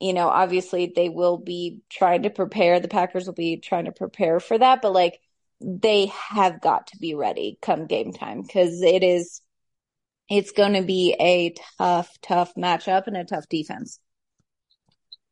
you 0.00 0.12
know, 0.12 0.28
obviously 0.28 0.92
they 0.94 1.08
will 1.08 1.38
be 1.38 1.80
trying 1.90 2.24
to 2.24 2.30
prepare. 2.30 2.80
The 2.80 2.88
Packers 2.88 3.26
will 3.26 3.34
be 3.34 3.58
trying 3.58 3.84
to 3.84 3.92
prepare 3.92 4.40
for 4.40 4.58
that, 4.58 4.82
but 4.82 4.92
like 4.92 5.20
they 5.64 6.06
have 6.30 6.60
got 6.60 6.88
to 6.88 6.98
be 6.98 7.14
ready 7.14 7.58
come 7.62 7.86
game 7.86 8.12
time 8.12 8.42
because 8.42 8.82
it 8.82 9.02
is, 9.02 9.40
it's 10.28 10.52
going 10.52 10.74
to 10.74 10.82
be 10.82 11.16
a 11.18 11.54
tough, 11.78 12.10
tough 12.22 12.54
matchup 12.54 13.06
and 13.06 13.16
a 13.16 13.24
tough 13.24 13.48
defense. 13.48 13.98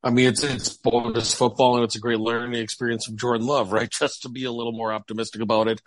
I 0.05 0.11
mean, 0.11 0.27
it's 0.27 0.43
it's 0.43 0.71
bonus 0.71 1.33
football 1.33 1.77
and 1.77 1.85
it's 1.85 1.95
a 1.95 2.01
great 2.01 2.19
learning 2.19 2.61
experience 2.61 3.07
from 3.07 3.17
Jordan 3.17 3.47
Love, 3.47 3.73
right? 3.73 3.91
Just 3.99 4.23
to 4.23 4.29
be 4.29 4.45
a 4.45 4.53
little 4.53 4.73
more 4.73 4.93
optimistic 4.93 5.43
about 5.43 5.69
it. 5.69 5.81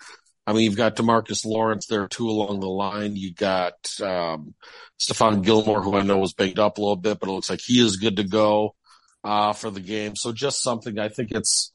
I 0.48 0.54
mean, 0.54 0.64
you've 0.64 0.78
got 0.78 0.96
DeMarcus 0.96 1.44
Lawrence 1.46 1.88
there 1.88 2.08
too 2.08 2.30
along 2.30 2.60
the 2.60 2.70
line. 2.70 3.16
You 3.16 3.34
got 3.34 3.74
um, 4.02 4.54
Stephon 5.00 5.44
Gilmore, 5.44 5.82
who 5.82 5.96
I 5.96 6.04
know 6.04 6.20
was 6.20 6.34
banged 6.34 6.60
up 6.60 6.78
a 6.78 6.82
little 6.82 6.96
bit, 6.96 7.20
but 7.20 7.30
it 7.30 7.32
looks 7.32 7.50
like 7.50 7.62
he 7.66 7.84
is 7.84 7.98
good 7.98 8.18
to 8.18 8.24
go 8.24 8.76
uh, 9.24 9.54
for 9.54 9.72
the 9.72 9.80
game. 9.80 10.16
So 10.16 10.32
just 10.32 10.62
something 10.62 11.00
I 11.00 11.10
think 11.10 11.32
it's, 11.32 11.72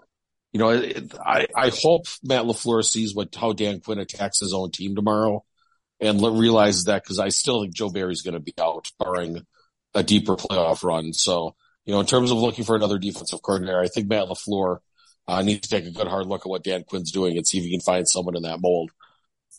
you 0.53 0.59
know, 0.59 0.71
I 1.25 1.47
I 1.55 1.71
hope 1.71 2.07
Matt 2.23 2.45
LaFleur 2.45 2.85
sees 2.85 3.15
what 3.15 3.35
how 3.35 3.53
Dan 3.53 3.81
Quinn 3.81 3.99
attacks 3.99 4.41
his 4.41 4.53
own 4.53 4.71
team 4.71 4.95
tomorrow 4.95 5.45
and 6.01 6.21
realizes 6.21 6.85
that 6.85 7.03
because 7.03 7.19
I 7.19 7.29
still 7.29 7.63
think 7.63 7.75
Joe 7.75 7.91
Barry's 7.91 8.23
going 8.23 8.35
to 8.35 8.41
be 8.41 8.55
out, 8.61 8.91
barring 8.99 9.47
a 9.95 10.03
deeper 10.03 10.37
playoff 10.37 10.83
run. 10.83 11.13
So 11.13 11.55
you 11.85 11.95
know, 11.95 12.01
in 12.01 12.07
terms 12.07 12.31
of 12.31 12.39
looking 12.39 12.65
for 12.65 12.77
another 12.77 12.99
defensive 12.99 13.43
coordinator, 13.43 13.81
I 13.81 13.89
think 13.89 14.09
Matt 14.09 14.29
LaFleur 14.29 14.79
uh, 15.29 15.43
needs 15.43 15.69
to 15.69 15.69
take 15.69 15.87
a 15.87 15.93
good 15.93 16.09
hard 16.09 16.27
look 16.27 16.43
at 16.43 16.51
what 16.51 16.65
Dan 16.65 16.85
Quinn's 16.85 17.13
doing 17.13 17.37
and 17.37 17.47
see 17.47 17.59
if 17.59 17.65
he 17.65 17.71
can 17.71 17.81
find 17.81 18.09
someone 18.09 18.37
in 18.37 18.43
that 18.43 18.61
mold. 18.61 18.91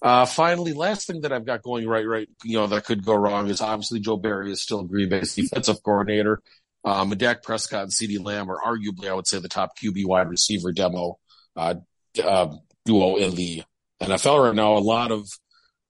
Uh, 0.01 0.25
finally, 0.25 0.73
last 0.73 1.05
thing 1.07 1.21
that 1.21 1.31
I've 1.31 1.45
got 1.45 1.61
going 1.61 1.87
right, 1.87 2.05
right, 2.05 2.27
you 2.43 2.57
know, 2.57 2.67
that 2.67 2.85
could 2.85 3.05
go 3.05 3.13
wrong 3.13 3.49
is 3.49 3.61
obviously 3.61 3.99
Joe 3.99 4.17
Barry 4.17 4.51
is 4.51 4.61
still 4.61 4.83
Green 4.83 5.09
Bay's 5.09 5.35
defensive 5.35 5.83
coordinator. 5.83 6.41
Um, 6.83 7.11
and 7.11 7.19
Dak 7.19 7.43
Prescott 7.43 7.83
and 7.83 7.91
CeeDee 7.91 8.23
Lamb 8.23 8.49
are 8.49 8.59
arguably, 8.59 9.07
I 9.07 9.13
would 9.13 9.27
say, 9.27 9.39
the 9.39 9.47
top 9.47 9.77
QB 9.77 10.05
wide 10.05 10.29
receiver 10.29 10.71
demo, 10.71 11.19
uh, 11.55 11.75
uh, 12.23 12.55
duo 12.85 13.17
in 13.17 13.35
the 13.35 13.63
NFL 14.01 14.45
right 14.45 14.55
now. 14.55 14.77
A 14.77 14.79
lot 14.79 15.11
of, 15.11 15.27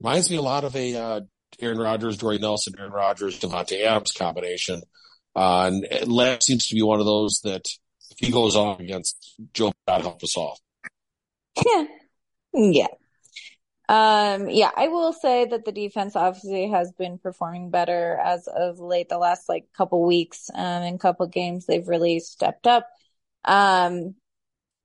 reminds 0.02 0.30
me 0.30 0.38
a 0.38 0.42
lot 0.42 0.64
of 0.64 0.76
a, 0.76 0.96
uh, 0.96 1.22
Aaron 1.60 1.78
Rodgers, 1.78 2.18
Dwayne 2.18 2.42
Nelson, 2.42 2.74
Aaron 2.78 2.92
Rodgers, 2.92 3.40
Davante 3.40 3.86
Adams 3.86 4.12
combination. 4.12 4.82
Uh, 5.36 5.72
and 5.92 6.12
Lamb 6.12 6.42
seems 6.42 6.68
to 6.68 6.76
be 6.76 6.82
one 6.82 7.00
of 7.00 7.06
those 7.06 7.42
that 7.44 7.68
if 8.12 8.20
he 8.20 8.32
goes 8.32 8.56
on 8.56 8.82
against 8.82 9.36
Joe, 9.54 9.72
God 9.88 10.02
help 10.02 10.24
us 10.24 10.36
all. 10.36 10.60
Yeah. 11.66 11.86
Yeah. 12.54 12.88
Um, 13.92 14.50
yeah, 14.50 14.72
I 14.74 14.88
will 14.88 15.12
say 15.12 15.44
that 15.44 15.66
the 15.66 15.74
defense 15.74 16.16
obviously 16.16 16.70
has 16.70 16.94
been 16.94 17.18
performing 17.18 17.72
better 17.72 18.18
as 18.24 18.48
of 18.48 18.80
late. 18.80 19.10
The 19.10 19.18
last 19.18 19.50
like 19.50 19.66
couple 19.76 20.06
weeks, 20.06 20.50
um, 20.56 20.84
in 20.84 20.98
couple 20.98 21.28
games, 21.28 21.66
they've 21.66 21.88
really 21.88 22.22
stepped 22.22 22.68
up. 22.68 22.88
Um, 23.44 24.16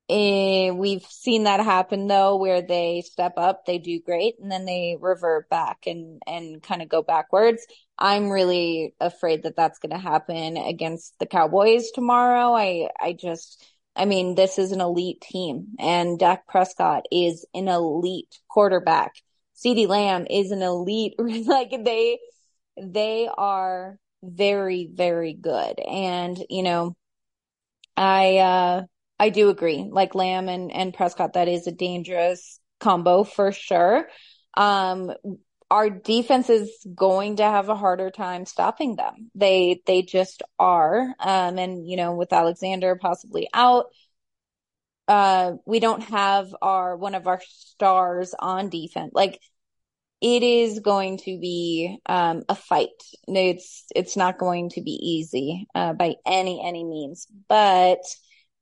eh, 0.09 0.71
we've 0.71 1.05
seen 1.05 1.45
that 1.45 1.61
happen 1.61 2.07
though, 2.07 2.37
where 2.37 2.61
they 2.61 3.01
step 3.01 3.35
up, 3.37 3.65
they 3.65 3.77
do 3.79 4.01
great, 4.01 4.35
and 4.41 4.51
then 4.51 4.65
they 4.65 4.97
revert 4.99 5.49
back 5.49 5.87
and 5.87 6.21
and 6.27 6.61
kind 6.61 6.81
of 6.81 6.89
go 6.89 7.01
backwards. 7.01 7.65
I'm 7.97 8.29
really 8.29 8.93
afraid 8.99 9.43
that 9.43 9.55
that's 9.55 9.79
going 9.79 9.91
to 9.91 9.97
happen 9.99 10.57
against 10.57 11.17
the 11.19 11.27
Cowboys 11.27 11.91
tomorrow. 11.91 12.53
I 12.55 12.89
I 12.99 13.13
just 13.13 13.63
I 13.97 14.05
mean, 14.05 14.35
this 14.35 14.59
is 14.59 14.71
an 14.71 14.81
elite 14.81 15.21
team 15.21 15.75
and 15.79 16.19
Dak 16.19 16.47
Prescott 16.47 17.05
is 17.11 17.45
an 17.53 17.67
elite 17.67 18.39
quarterback. 18.47 19.13
CeeDee 19.55 19.87
Lamb 19.87 20.27
is 20.29 20.51
an 20.51 20.61
elite 20.61 21.15
like 21.19 21.71
they 21.83 22.19
they 22.81 23.27
are 23.35 23.97
very 24.23 24.89
very 24.93 25.33
good 25.33 25.79
and 25.79 26.37
you 26.49 26.63
know 26.63 26.95
I 27.95 28.37
uh 28.37 28.83
I 29.19 29.29
do 29.29 29.49
agree. 29.49 29.87
Like 29.89 30.15
Lamb 30.15 30.47
and, 30.49 30.71
and 30.71 30.93
Prescott, 30.93 31.33
that 31.33 31.47
is 31.47 31.67
a 31.67 31.71
dangerous 31.71 32.59
combo 32.79 33.23
for 33.23 33.51
sure. 33.51 34.07
Um, 34.55 35.11
our 35.69 35.89
defense 35.89 36.49
is 36.49 36.69
going 36.95 37.37
to 37.37 37.43
have 37.43 37.69
a 37.69 37.75
harder 37.75 38.09
time 38.09 38.45
stopping 38.45 38.95
them. 38.95 39.31
They, 39.35 39.81
they 39.85 40.01
just 40.01 40.43
are. 40.57 41.13
Um, 41.19 41.57
and, 41.57 41.85
you 41.87 41.97
know, 41.97 42.15
with 42.15 42.31
Alexander 42.31 42.95
possibly 42.95 43.49
out, 43.53 43.87
uh, 45.07 45.53
we 45.65 45.79
don't 45.79 46.03
have 46.03 46.55
our, 46.61 46.95
one 46.95 47.15
of 47.15 47.27
our 47.27 47.41
stars 47.47 48.33
on 48.37 48.69
defense. 48.69 49.11
Like, 49.13 49.39
it 50.19 50.41
is 50.41 50.79
going 50.79 51.17
to 51.17 51.37
be 51.39 51.99
um, 52.07 52.41
a 52.49 52.55
fight. 52.55 52.89
It's 53.27 53.85
it's 53.95 54.17
not 54.17 54.39
going 54.39 54.69
to 54.69 54.81
be 54.81 54.91
easy 54.91 55.67
uh, 55.75 55.93
by 55.93 56.15
any 56.25 56.59
any 56.65 56.83
means, 56.83 57.27
but 57.47 57.99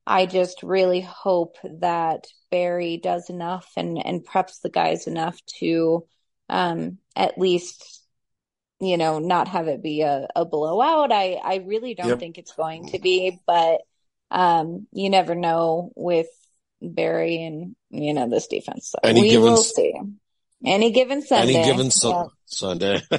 I 0.06 0.26
just 0.26 0.62
really 0.62 1.00
hope 1.00 1.56
that 1.80 2.26
Barry 2.50 2.98
does 2.98 3.30
enough 3.30 3.70
and, 3.76 4.04
and 4.04 4.24
preps 4.24 4.60
the 4.60 4.68
guys 4.68 5.06
enough 5.06 5.40
to 5.60 6.06
um, 6.48 6.98
at 7.14 7.38
least, 7.38 8.02
you 8.80 8.96
know, 8.96 9.18
not 9.18 9.48
have 9.48 9.68
it 9.68 9.82
be 9.82 10.02
a, 10.02 10.28
a 10.34 10.44
blowout. 10.44 11.12
I, 11.12 11.34
I 11.34 11.56
really 11.56 11.94
don't 11.94 12.08
yep. 12.08 12.18
think 12.18 12.38
it's 12.38 12.54
going 12.54 12.88
to 12.88 12.98
be, 12.98 13.40
but 13.46 13.80
um, 14.30 14.86
you 14.92 15.10
never 15.10 15.34
know 15.34 15.92
with 15.94 16.28
Barry 16.80 17.42
and, 17.42 17.76
you 17.90 18.14
know, 18.14 18.28
this 18.28 18.46
defense. 18.46 18.90
So 18.90 18.98
Any 19.02 19.22
we 19.22 19.30
given, 19.30 19.44
will 19.44 19.62
see. 19.62 19.94
Any 20.64 20.90
given 20.92 21.22
Sunday. 21.22 21.54
Any 21.54 21.64
given 21.64 21.90
su- 21.90 22.08
yeah. 22.08 22.24
Sunday. 22.46 23.02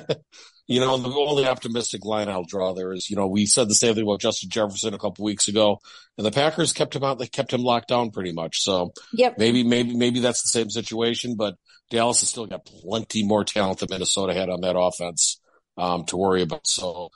you 0.68 0.82
know, 0.82 0.98
the 0.98 1.10
only 1.10 1.46
optimistic 1.46 2.04
line 2.04 2.28
I'll 2.28 2.44
draw 2.44 2.74
there 2.74 2.92
is, 2.92 3.10
you 3.10 3.16
know, 3.16 3.28
we 3.28 3.46
said 3.46 3.70
the 3.70 3.76
same 3.76 3.96
thing 3.96 4.04
about 4.04 4.20
Justin 4.20 4.50
Jefferson 4.50 4.94
a 4.94 5.00
couple 5.00 5.24
weeks 5.24 5.48
ago, 5.48 5.80
and 6.18 6.26
the 6.26 6.32
Packers 6.32 6.74
kept 6.74 6.96
him 6.96 7.06
out. 7.06 7.20
They 7.20 7.28
kept 7.28 7.54
him 7.54 7.62
locked 7.62 7.88
down 7.88 8.12
pretty 8.12 8.34
much. 8.34 8.60
So 8.62 8.92
yep. 9.14 9.38
maybe, 9.38 9.64
maybe, 9.64 9.96
maybe 9.96 10.20
that's 10.20 10.42
the 10.42 10.50
same 10.50 10.70
situation, 10.70 11.36
but 11.38 11.56
Dallas 11.90 12.20
has 12.20 12.30
still 12.30 12.46
got 12.46 12.66
plenty 12.66 13.24
more 13.24 13.46
talent 13.46 13.80
than 13.80 13.88
Minnesota 13.90 14.34
had 14.34 14.50
on 14.50 14.62
that 14.62 14.78
offense, 14.78 15.40
um, 15.78 16.04
to 16.06 16.18
worry 16.18 16.42
about. 16.42 16.68
So 16.68 17.12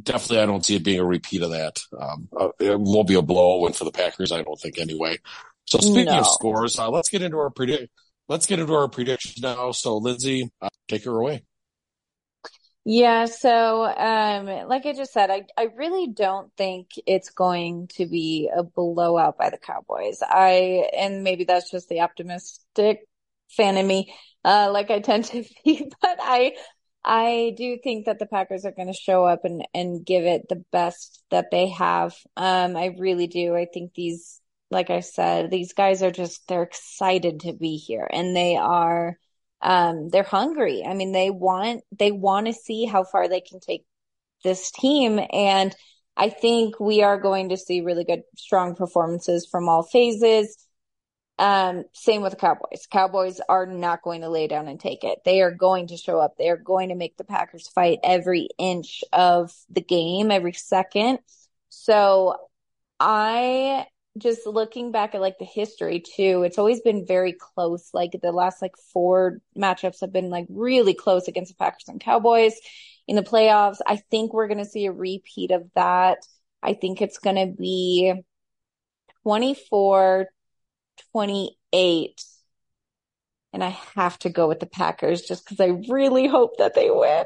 definitely 0.00 0.40
I 0.40 0.46
don't 0.46 0.64
see 0.64 0.76
it 0.76 0.84
being 0.84 1.00
a 1.00 1.04
repeat 1.04 1.42
of 1.42 1.50
that. 1.50 1.78
Um, 2.00 2.28
uh, 2.34 2.48
it 2.58 2.80
won't 2.80 3.08
be 3.08 3.16
a 3.16 3.22
blow 3.22 3.68
for 3.72 3.84
the 3.84 3.92
Packers, 3.92 4.32
I 4.32 4.42
don't 4.42 4.58
think 4.58 4.78
anyway. 4.78 5.18
So 5.66 5.78
speaking 5.80 6.06
no. 6.06 6.20
of 6.20 6.26
scores, 6.28 6.78
uh, 6.78 6.88
let's 6.88 7.10
get 7.10 7.20
into 7.20 7.36
our 7.36 7.50
predict. 7.50 7.92
Let's 8.26 8.46
get 8.46 8.58
into 8.58 8.74
our 8.74 8.88
predictions 8.88 9.42
now. 9.42 9.72
So 9.72 9.98
Lindsay, 9.98 10.50
uh, 10.62 10.70
take 10.88 11.04
her 11.04 11.16
away. 11.16 11.44
Yeah, 12.88 13.24
so 13.24 13.84
um, 13.84 14.46
like 14.68 14.86
I 14.86 14.92
just 14.92 15.12
said, 15.12 15.28
I 15.30 15.44
I 15.56 15.64
really 15.74 16.06
don't 16.06 16.52
think 16.56 16.90
it's 17.04 17.30
going 17.30 17.88
to 17.96 18.06
be 18.06 18.48
a 18.54 18.62
blowout 18.62 19.36
by 19.36 19.50
the 19.50 19.58
Cowboys. 19.58 20.20
I 20.22 20.88
and 20.96 21.24
maybe 21.24 21.42
that's 21.44 21.70
just 21.70 21.88
the 21.88 22.00
optimistic 22.02 23.00
fan 23.50 23.76
in 23.76 23.86
me, 23.88 24.14
uh, 24.44 24.70
like 24.72 24.90
I 24.92 25.00
tend 25.00 25.24
to 25.26 25.42
be, 25.64 25.90
but 26.00 26.18
I 26.22 26.52
I 27.04 27.54
do 27.56 27.76
think 27.82 28.06
that 28.06 28.20
the 28.20 28.26
Packers 28.26 28.64
are 28.64 28.70
going 28.72 28.86
to 28.88 28.94
show 28.94 29.24
up 29.24 29.44
and 29.44 29.66
and 29.74 30.06
give 30.06 30.24
it 30.24 30.48
the 30.48 30.64
best 30.70 31.24
that 31.32 31.50
they 31.50 31.68
have. 31.70 32.14
Um, 32.36 32.76
I 32.76 32.94
really 32.98 33.26
do. 33.26 33.56
I 33.56 33.66
think 33.66 33.94
these, 33.94 34.40
like 34.70 34.90
I 34.90 35.00
said, 35.00 35.50
these 35.50 35.72
guys 35.72 36.04
are 36.04 36.12
just 36.12 36.46
they're 36.46 36.62
excited 36.62 37.40
to 37.40 37.52
be 37.52 37.78
here, 37.78 38.08
and 38.08 38.36
they 38.36 38.54
are 38.56 39.18
um, 39.60 40.08
they're 40.08 40.22
hungry. 40.22 40.84
I 40.86 40.94
mean, 40.94 41.12
they 41.12 41.30
want, 41.30 41.82
they 41.96 42.12
want 42.12 42.46
to 42.46 42.52
see 42.52 42.84
how 42.84 43.04
far 43.04 43.28
they 43.28 43.40
can 43.40 43.60
take 43.60 43.84
this 44.44 44.70
team. 44.70 45.20
And 45.32 45.74
I 46.16 46.30
think 46.30 46.78
we 46.80 47.02
are 47.02 47.20
going 47.20 47.50
to 47.50 47.56
see 47.56 47.80
really 47.80 48.04
good, 48.04 48.22
strong 48.36 48.74
performances 48.74 49.46
from 49.50 49.68
all 49.68 49.82
phases. 49.82 50.56
Um, 51.38 51.84
same 51.92 52.22
with 52.22 52.32
the 52.32 52.38
Cowboys. 52.38 52.86
Cowboys 52.90 53.40
are 53.46 53.66
not 53.66 54.00
going 54.00 54.22
to 54.22 54.30
lay 54.30 54.46
down 54.46 54.68
and 54.68 54.80
take 54.80 55.04
it. 55.04 55.18
They 55.24 55.42
are 55.42 55.50
going 55.50 55.88
to 55.88 55.96
show 55.98 56.18
up. 56.18 56.36
They 56.38 56.48
are 56.48 56.56
going 56.56 56.88
to 56.88 56.94
make 56.94 57.16
the 57.18 57.24
Packers 57.24 57.68
fight 57.68 57.98
every 58.02 58.48
inch 58.58 59.04
of 59.12 59.52
the 59.68 59.82
game, 59.82 60.30
every 60.30 60.54
second. 60.54 61.18
So 61.68 62.36
I 62.98 63.86
just 64.18 64.46
looking 64.46 64.92
back 64.92 65.14
at 65.14 65.20
like 65.20 65.38
the 65.38 65.44
history 65.44 66.00
too, 66.00 66.42
it's 66.42 66.58
always 66.58 66.80
been 66.80 67.06
very 67.06 67.32
close. 67.32 67.90
Like 67.92 68.12
the 68.22 68.32
last 68.32 68.62
like 68.62 68.76
four 68.92 69.38
matchups 69.56 70.00
have 70.00 70.12
been 70.12 70.30
like 70.30 70.46
really 70.48 70.94
close 70.94 71.28
against 71.28 71.52
the 71.52 71.56
Packers 71.56 71.88
and 71.88 72.00
Cowboys 72.00 72.54
in 73.06 73.16
the 73.16 73.22
playoffs. 73.22 73.78
I 73.86 73.96
think 74.10 74.32
we're 74.32 74.48
going 74.48 74.58
to 74.58 74.64
see 74.64 74.86
a 74.86 74.92
repeat 74.92 75.50
of 75.50 75.70
that. 75.74 76.18
I 76.62 76.74
think 76.74 77.00
it's 77.00 77.18
going 77.18 77.36
to 77.36 77.46
be 77.46 78.14
24 79.22 80.26
28. 81.12 82.24
And 83.52 83.64
I 83.64 83.70
have 83.94 84.18
to 84.20 84.30
go 84.30 84.48
with 84.48 84.60
the 84.60 84.66
Packers 84.66 85.22
just 85.22 85.44
because 85.44 85.60
I 85.60 85.78
really 85.90 86.26
hope 86.26 86.58
that 86.58 86.74
they 86.74 86.90
win. 86.90 87.24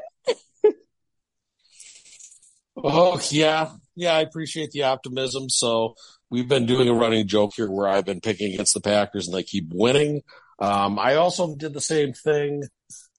oh, 2.77 3.19
yeah. 3.29 3.71
Yeah, 3.95 4.15
I 4.15 4.21
appreciate 4.21 4.71
the 4.71 4.83
optimism. 4.83 5.49
So 5.49 5.95
we've 6.31 6.47
been 6.47 6.65
doing 6.65 6.87
a 6.87 6.93
running 6.93 7.27
joke 7.27 7.53
here 7.55 7.69
where 7.69 7.87
I've 7.87 8.05
been 8.05 8.21
picking 8.21 8.53
against 8.53 8.73
the 8.73 8.81
Packers 8.81 9.27
and 9.27 9.37
they 9.37 9.43
keep 9.43 9.67
winning. 9.71 10.23
Um, 10.59 10.97
I 10.97 11.15
also 11.15 11.55
did 11.55 11.73
the 11.73 11.81
same 11.81 12.13
thing 12.13 12.63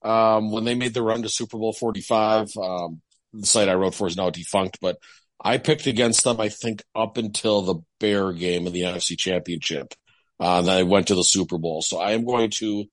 um, 0.03 0.51
when 0.51 0.65
they 0.65 0.75
made 0.75 0.95
the 0.95 1.03
run 1.03 1.23
to 1.23 1.29
Super 1.29 1.59
Bowl 1.59 1.73
45. 1.73 2.49
Um, 2.57 3.03
the 3.33 3.47
site 3.47 3.69
I 3.69 3.75
wrote 3.75 3.95
for 3.95 4.07
is 4.07 4.17
now 4.17 4.31
defunct, 4.31 4.79
but 4.81 4.97
I 5.41 5.59
picked 5.59 5.87
against 5.87 6.25
them, 6.25 6.41
I 6.41 6.49
think, 6.49 6.83
up 6.95 7.17
until 7.19 7.63
the 7.63 7.77
Bear 8.01 8.33
game 8.33 8.67
in 8.67 8.73
the 8.73 8.83
NFC 8.83 9.19
Championship. 9.19 9.95
Uh, 10.41 10.59
and 10.59 10.69
then 10.69 10.79
I 10.79 10.83
went 10.83 11.09
to 11.09 11.15
the 11.15 11.25
Super 11.25 11.59
Bowl. 11.59 11.83
So 11.83 11.99
I 11.99 12.13
am 12.13 12.25
going 12.25 12.51
to 12.59 12.87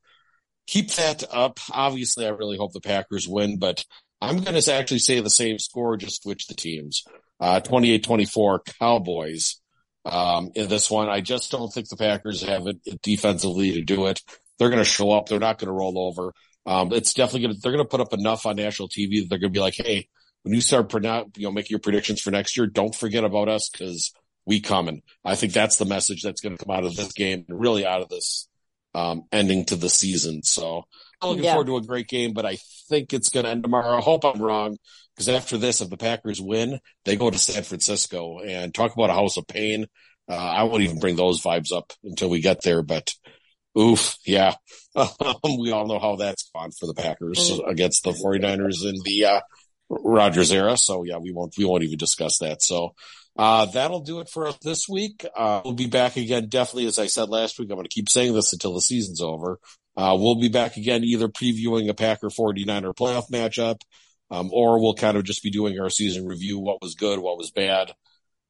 keep 0.67 0.91
that 0.91 1.23
up. 1.31 1.59
Obviously, 1.71 2.25
I 2.25 2.29
really 2.29 2.57
hope 2.57 2.73
the 2.73 2.81
Packers 2.81 3.27
win, 3.27 3.57
but 3.57 3.85
I'm 4.21 4.39
going 4.43 4.59
to 4.59 4.73
actually 4.73 4.99
say 4.99 5.19
the 5.19 5.29
same 5.29 5.59
score, 5.59 5.95
just 5.97 6.23
switch 6.23 6.47
the 6.47 6.55
teams. 6.55 7.03
Uh, 7.39 7.61
28-24 7.61 8.59
Cowboys 8.79 9.61
um, 10.05 10.51
in 10.55 10.69
this 10.69 10.89
one. 10.89 11.09
I 11.09 11.21
just 11.21 11.51
don't 11.51 11.71
think 11.71 11.89
the 11.89 11.97
Packers 11.97 12.41
have 12.43 12.67
it 12.67 13.01
defensively 13.01 13.73
to 13.73 13.81
do 13.81 14.07
it. 14.07 14.21
They're 14.57 14.69
going 14.69 14.83
to 14.83 14.85
show 14.85 15.11
up. 15.11 15.27
They're 15.27 15.39
not 15.39 15.59
going 15.59 15.67
to 15.67 15.73
roll 15.73 15.97
over. 15.97 16.33
Um, 16.65 16.91
it's 16.93 17.13
definitely 17.13 17.41
going 17.41 17.55
to, 17.55 17.61
they're 17.61 17.71
going 17.71 17.83
to 17.83 17.89
put 17.89 18.01
up 18.01 18.13
enough 18.13 18.45
on 18.45 18.57
national 18.57 18.89
TV 18.89 19.21
that 19.21 19.27
they're 19.29 19.39
going 19.39 19.53
to 19.53 19.57
be 19.57 19.61
like, 19.61 19.75
Hey, 19.75 20.07
when 20.43 20.53
you 20.53 20.61
start, 20.61 20.93
you 20.93 21.43
know, 21.43 21.51
making 21.51 21.71
your 21.71 21.79
predictions 21.79 22.21
for 22.21 22.31
next 22.31 22.57
year, 22.57 22.67
don't 22.67 22.95
forget 22.95 23.23
about 23.23 23.49
us 23.49 23.69
because 23.69 24.13
we 24.45 24.59
coming. 24.59 25.01
I 25.23 25.35
think 25.35 25.53
that's 25.53 25.77
the 25.77 25.85
message 25.85 26.21
that's 26.21 26.41
going 26.41 26.57
to 26.57 26.63
come 26.63 26.75
out 26.75 26.85
of 26.85 26.95
this 26.95 27.13
game 27.13 27.45
and 27.47 27.59
really 27.59 27.85
out 27.85 28.01
of 28.01 28.09
this, 28.09 28.47
um, 28.95 29.23
ending 29.31 29.65
to 29.65 29.75
the 29.75 29.89
season. 29.89 30.43
So 30.43 30.83
I'm 31.21 31.29
looking 31.29 31.43
yeah. 31.43 31.51
forward 31.53 31.67
to 31.67 31.77
a 31.77 31.83
great 31.83 32.07
game, 32.07 32.33
but 32.33 32.45
I 32.45 32.57
think 32.89 33.13
it's 33.13 33.29
going 33.29 33.45
to 33.45 33.51
end 33.51 33.63
tomorrow. 33.63 33.97
I 33.97 34.01
hope 34.01 34.23
I'm 34.25 34.41
wrong 34.41 34.77
because 35.19 35.35
after 35.35 35.57
this, 35.57 35.81
if 35.81 35.89
the 35.89 35.97
Packers 35.97 36.39
win, 36.39 36.79
they 37.03 37.17
go 37.17 37.29
to 37.29 37.37
San 37.37 37.63
Francisco 37.63 38.39
and 38.39 38.73
talk 38.73 38.93
about 38.93 39.09
a 39.09 39.13
house 39.13 39.35
of 39.35 39.45
pain. 39.47 39.85
Uh, 40.29 40.33
I 40.33 40.63
won't 40.63 40.83
even 40.83 40.99
bring 40.99 41.17
those 41.17 41.41
vibes 41.41 41.73
up 41.73 41.91
until 42.05 42.29
we 42.29 42.39
get 42.39 42.61
there, 42.63 42.81
but 42.81 43.13
oof, 43.77 44.15
yeah. 44.25 44.55
we 44.95 45.73
all 45.73 45.87
know 45.87 45.99
how 45.99 46.15
that's 46.15 46.49
gone 46.55 46.71
for 46.71 46.85
the 46.85 46.93
Packers 46.93 47.51
against 47.67 48.05
the 48.05 48.11
49ers 48.11 48.87
in 48.87 48.95
the, 49.03 49.25
uh, 49.25 49.41
Rodgers 49.89 50.53
era. 50.53 50.77
So 50.77 51.03
yeah, 51.03 51.17
we 51.17 51.33
won't, 51.33 51.53
we 51.57 51.65
won't 51.65 51.83
even 51.83 51.97
discuss 51.97 52.37
that. 52.37 52.61
So, 52.61 52.93
uh, 53.37 53.65
that'll 53.65 53.99
do 53.99 54.21
it 54.21 54.29
for 54.29 54.47
us 54.47 54.57
this 54.63 54.87
week. 54.87 55.25
Uh, 55.35 55.61
we'll 55.65 55.73
be 55.73 55.87
back 55.87 56.15
again. 56.15 56.47
Definitely, 56.47 56.87
as 56.87 56.97
I 56.97 57.07
said 57.07 57.27
last 57.27 57.59
week, 57.59 57.69
I'm 57.69 57.75
going 57.75 57.83
to 57.83 57.93
keep 57.93 58.07
saying 58.07 58.33
this 58.33 58.53
until 58.53 58.73
the 58.73 58.81
season's 58.81 59.21
over. 59.21 59.59
Uh, 59.97 60.15
we'll 60.17 60.39
be 60.39 60.49
back 60.49 60.77
again, 60.77 61.03
either 61.03 61.27
previewing 61.27 61.89
a 61.89 61.93
Packer 61.93 62.29
49er 62.29 62.95
playoff 62.95 63.29
matchup, 63.29 63.81
um, 64.31 64.49
or 64.51 64.81
we'll 64.81 64.93
kind 64.93 65.17
of 65.17 65.23
just 65.23 65.43
be 65.43 65.51
doing 65.51 65.79
our 65.79 65.89
season 65.89 66.27
review, 66.27 66.59
what 66.59 66.81
was 66.81 66.95
good, 66.95 67.19
what 67.19 67.37
was 67.37 67.51
bad, 67.51 67.93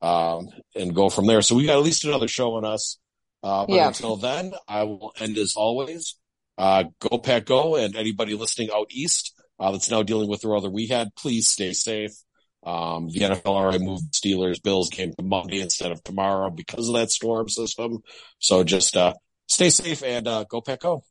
um, 0.01 0.49
and 0.75 0.95
go 0.95 1.09
from 1.09 1.27
there. 1.27 1.41
So 1.41 1.55
we 1.55 1.65
got 1.65 1.77
at 1.77 1.83
least 1.83 2.05
another 2.05 2.27
show 2.27 2.55
on 2.55 2.65
us. 2.65 2.97
Uh, 3.41 3.65
but 3.65 3.75
yeah. 3.75 3.87
until 3.87 4.17
then, 4.17 4.53
I 4.67 4.83
will 4.83 5.13
end 5.19 5.37
as 5.37 5.55
always. 5.55 6.15
Uh, 6.57 6.85
go 6.99 7.17
Pack 7.17 7.45
Go 7.45 7.77
and 7.77 7.95
anybody 7.95 8.35
listening 8.35 8.69
out 8.73 8.87
east, 8.91 9.33
uh, 9.59 9.71
that's 9.71 9.89
now 9.89 10.03
dealing 10.03 10.29
with 10.29 10.41
the 10.41 10.49
weather 10.49 10.69
we 10.69 10.87
had, 10.87 11.15
please 11.15 11.47
stay 11.47 11.71
safe. 11.71 12.11
Um, 12.65 13.07
the 13.07 13.21
NFL 13.21 13.45
already 13.45 13.79
moved 13.79 14.11
Steelers 14.13 14.61
Bills 14.61 14.89
game 14.89 15.13
to 15.17 15.23
Monday 15.23 15.61
instead 15.61 15.93
of 15.93 16.03
tomorrow 16.03 16.49
because 16.49 16.89
of 16.89 16.95
that 16.95 17.11
storm 17.11 17.47
system. 17.47 17.99
So 18.39 18.65
just, 18.65 18.97
uh, 18.97 19.13
stay 19.47 19.69
safe 19.69 20.03
and, 20.03 20.27
uh, 20.27 20.43
go 20.43 20.59
pack 20.59 20.81
go. 20.81 21.03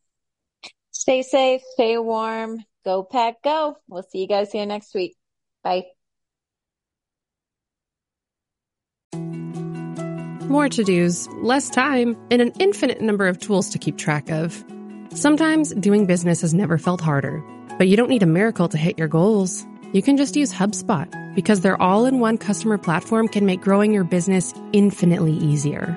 Stay 0.91 1.23
safe, 1.23 1.63
stay 1.73 1.97
warm, 1.97 2.59
go 2.85 3.03
pack 3.03 3.43
go. 3.43 3.77
We'll 3.89 4.03
see 4.03 4.19
you 4.19 4.29
guys 4.29 4.53
here 4.53 4.67
next 4.67 4.95
week. 4.95 5.17
Bye. 5.63 5.85
More 10.49 10.69
to 10.69 10.83
dos, 10.83 11.29
less 11.43 11.69
time, 11.69 12.17
and 12.31 12.41
an 12.41 12.53
infinite 12.59 13.03
number 13.03 13.27
of 13.27 13.39
tools 13.39 13.69
to 13.71 13.79
keep 13.79 13.99
track 13.99 14.31
of. 14.31 14.65
Sometimes 15.15 15.75
doing 15.75 16.07
business 16.07 16.41
has 16.41 16.55
never 16.55 16.79
felt 16.79 17.03
harder, 17.03 17.45
but 17.77 17.87
you 17.89 17.97
don't 17.97 18.09
need 18.09 18.23
a 18.23 18.27
miracle 18.27 18.69
to 18.69 18.79
hit 18.79 18.99
your 18.99 19.09
goals 19.09 19.67
you 19.93 20.03
can 20.03 20.19
just 20.19 20.37
use 20.37 20.53
HubSpot 20.53 21.09
because 21.35 21.63
their 21.63 21.81
all 21.81 22.05
in 22.05 22.21
one 22.21 22.37
customer 22.37 22.77
platform 22.77 23.27
can 23.27 23.47
make 23.47 23.63
growing 23.63 23.95
your 23.95 24.05
business 24.05 24.53
infinitely 24.75 25.33
easier. 25.33 25.97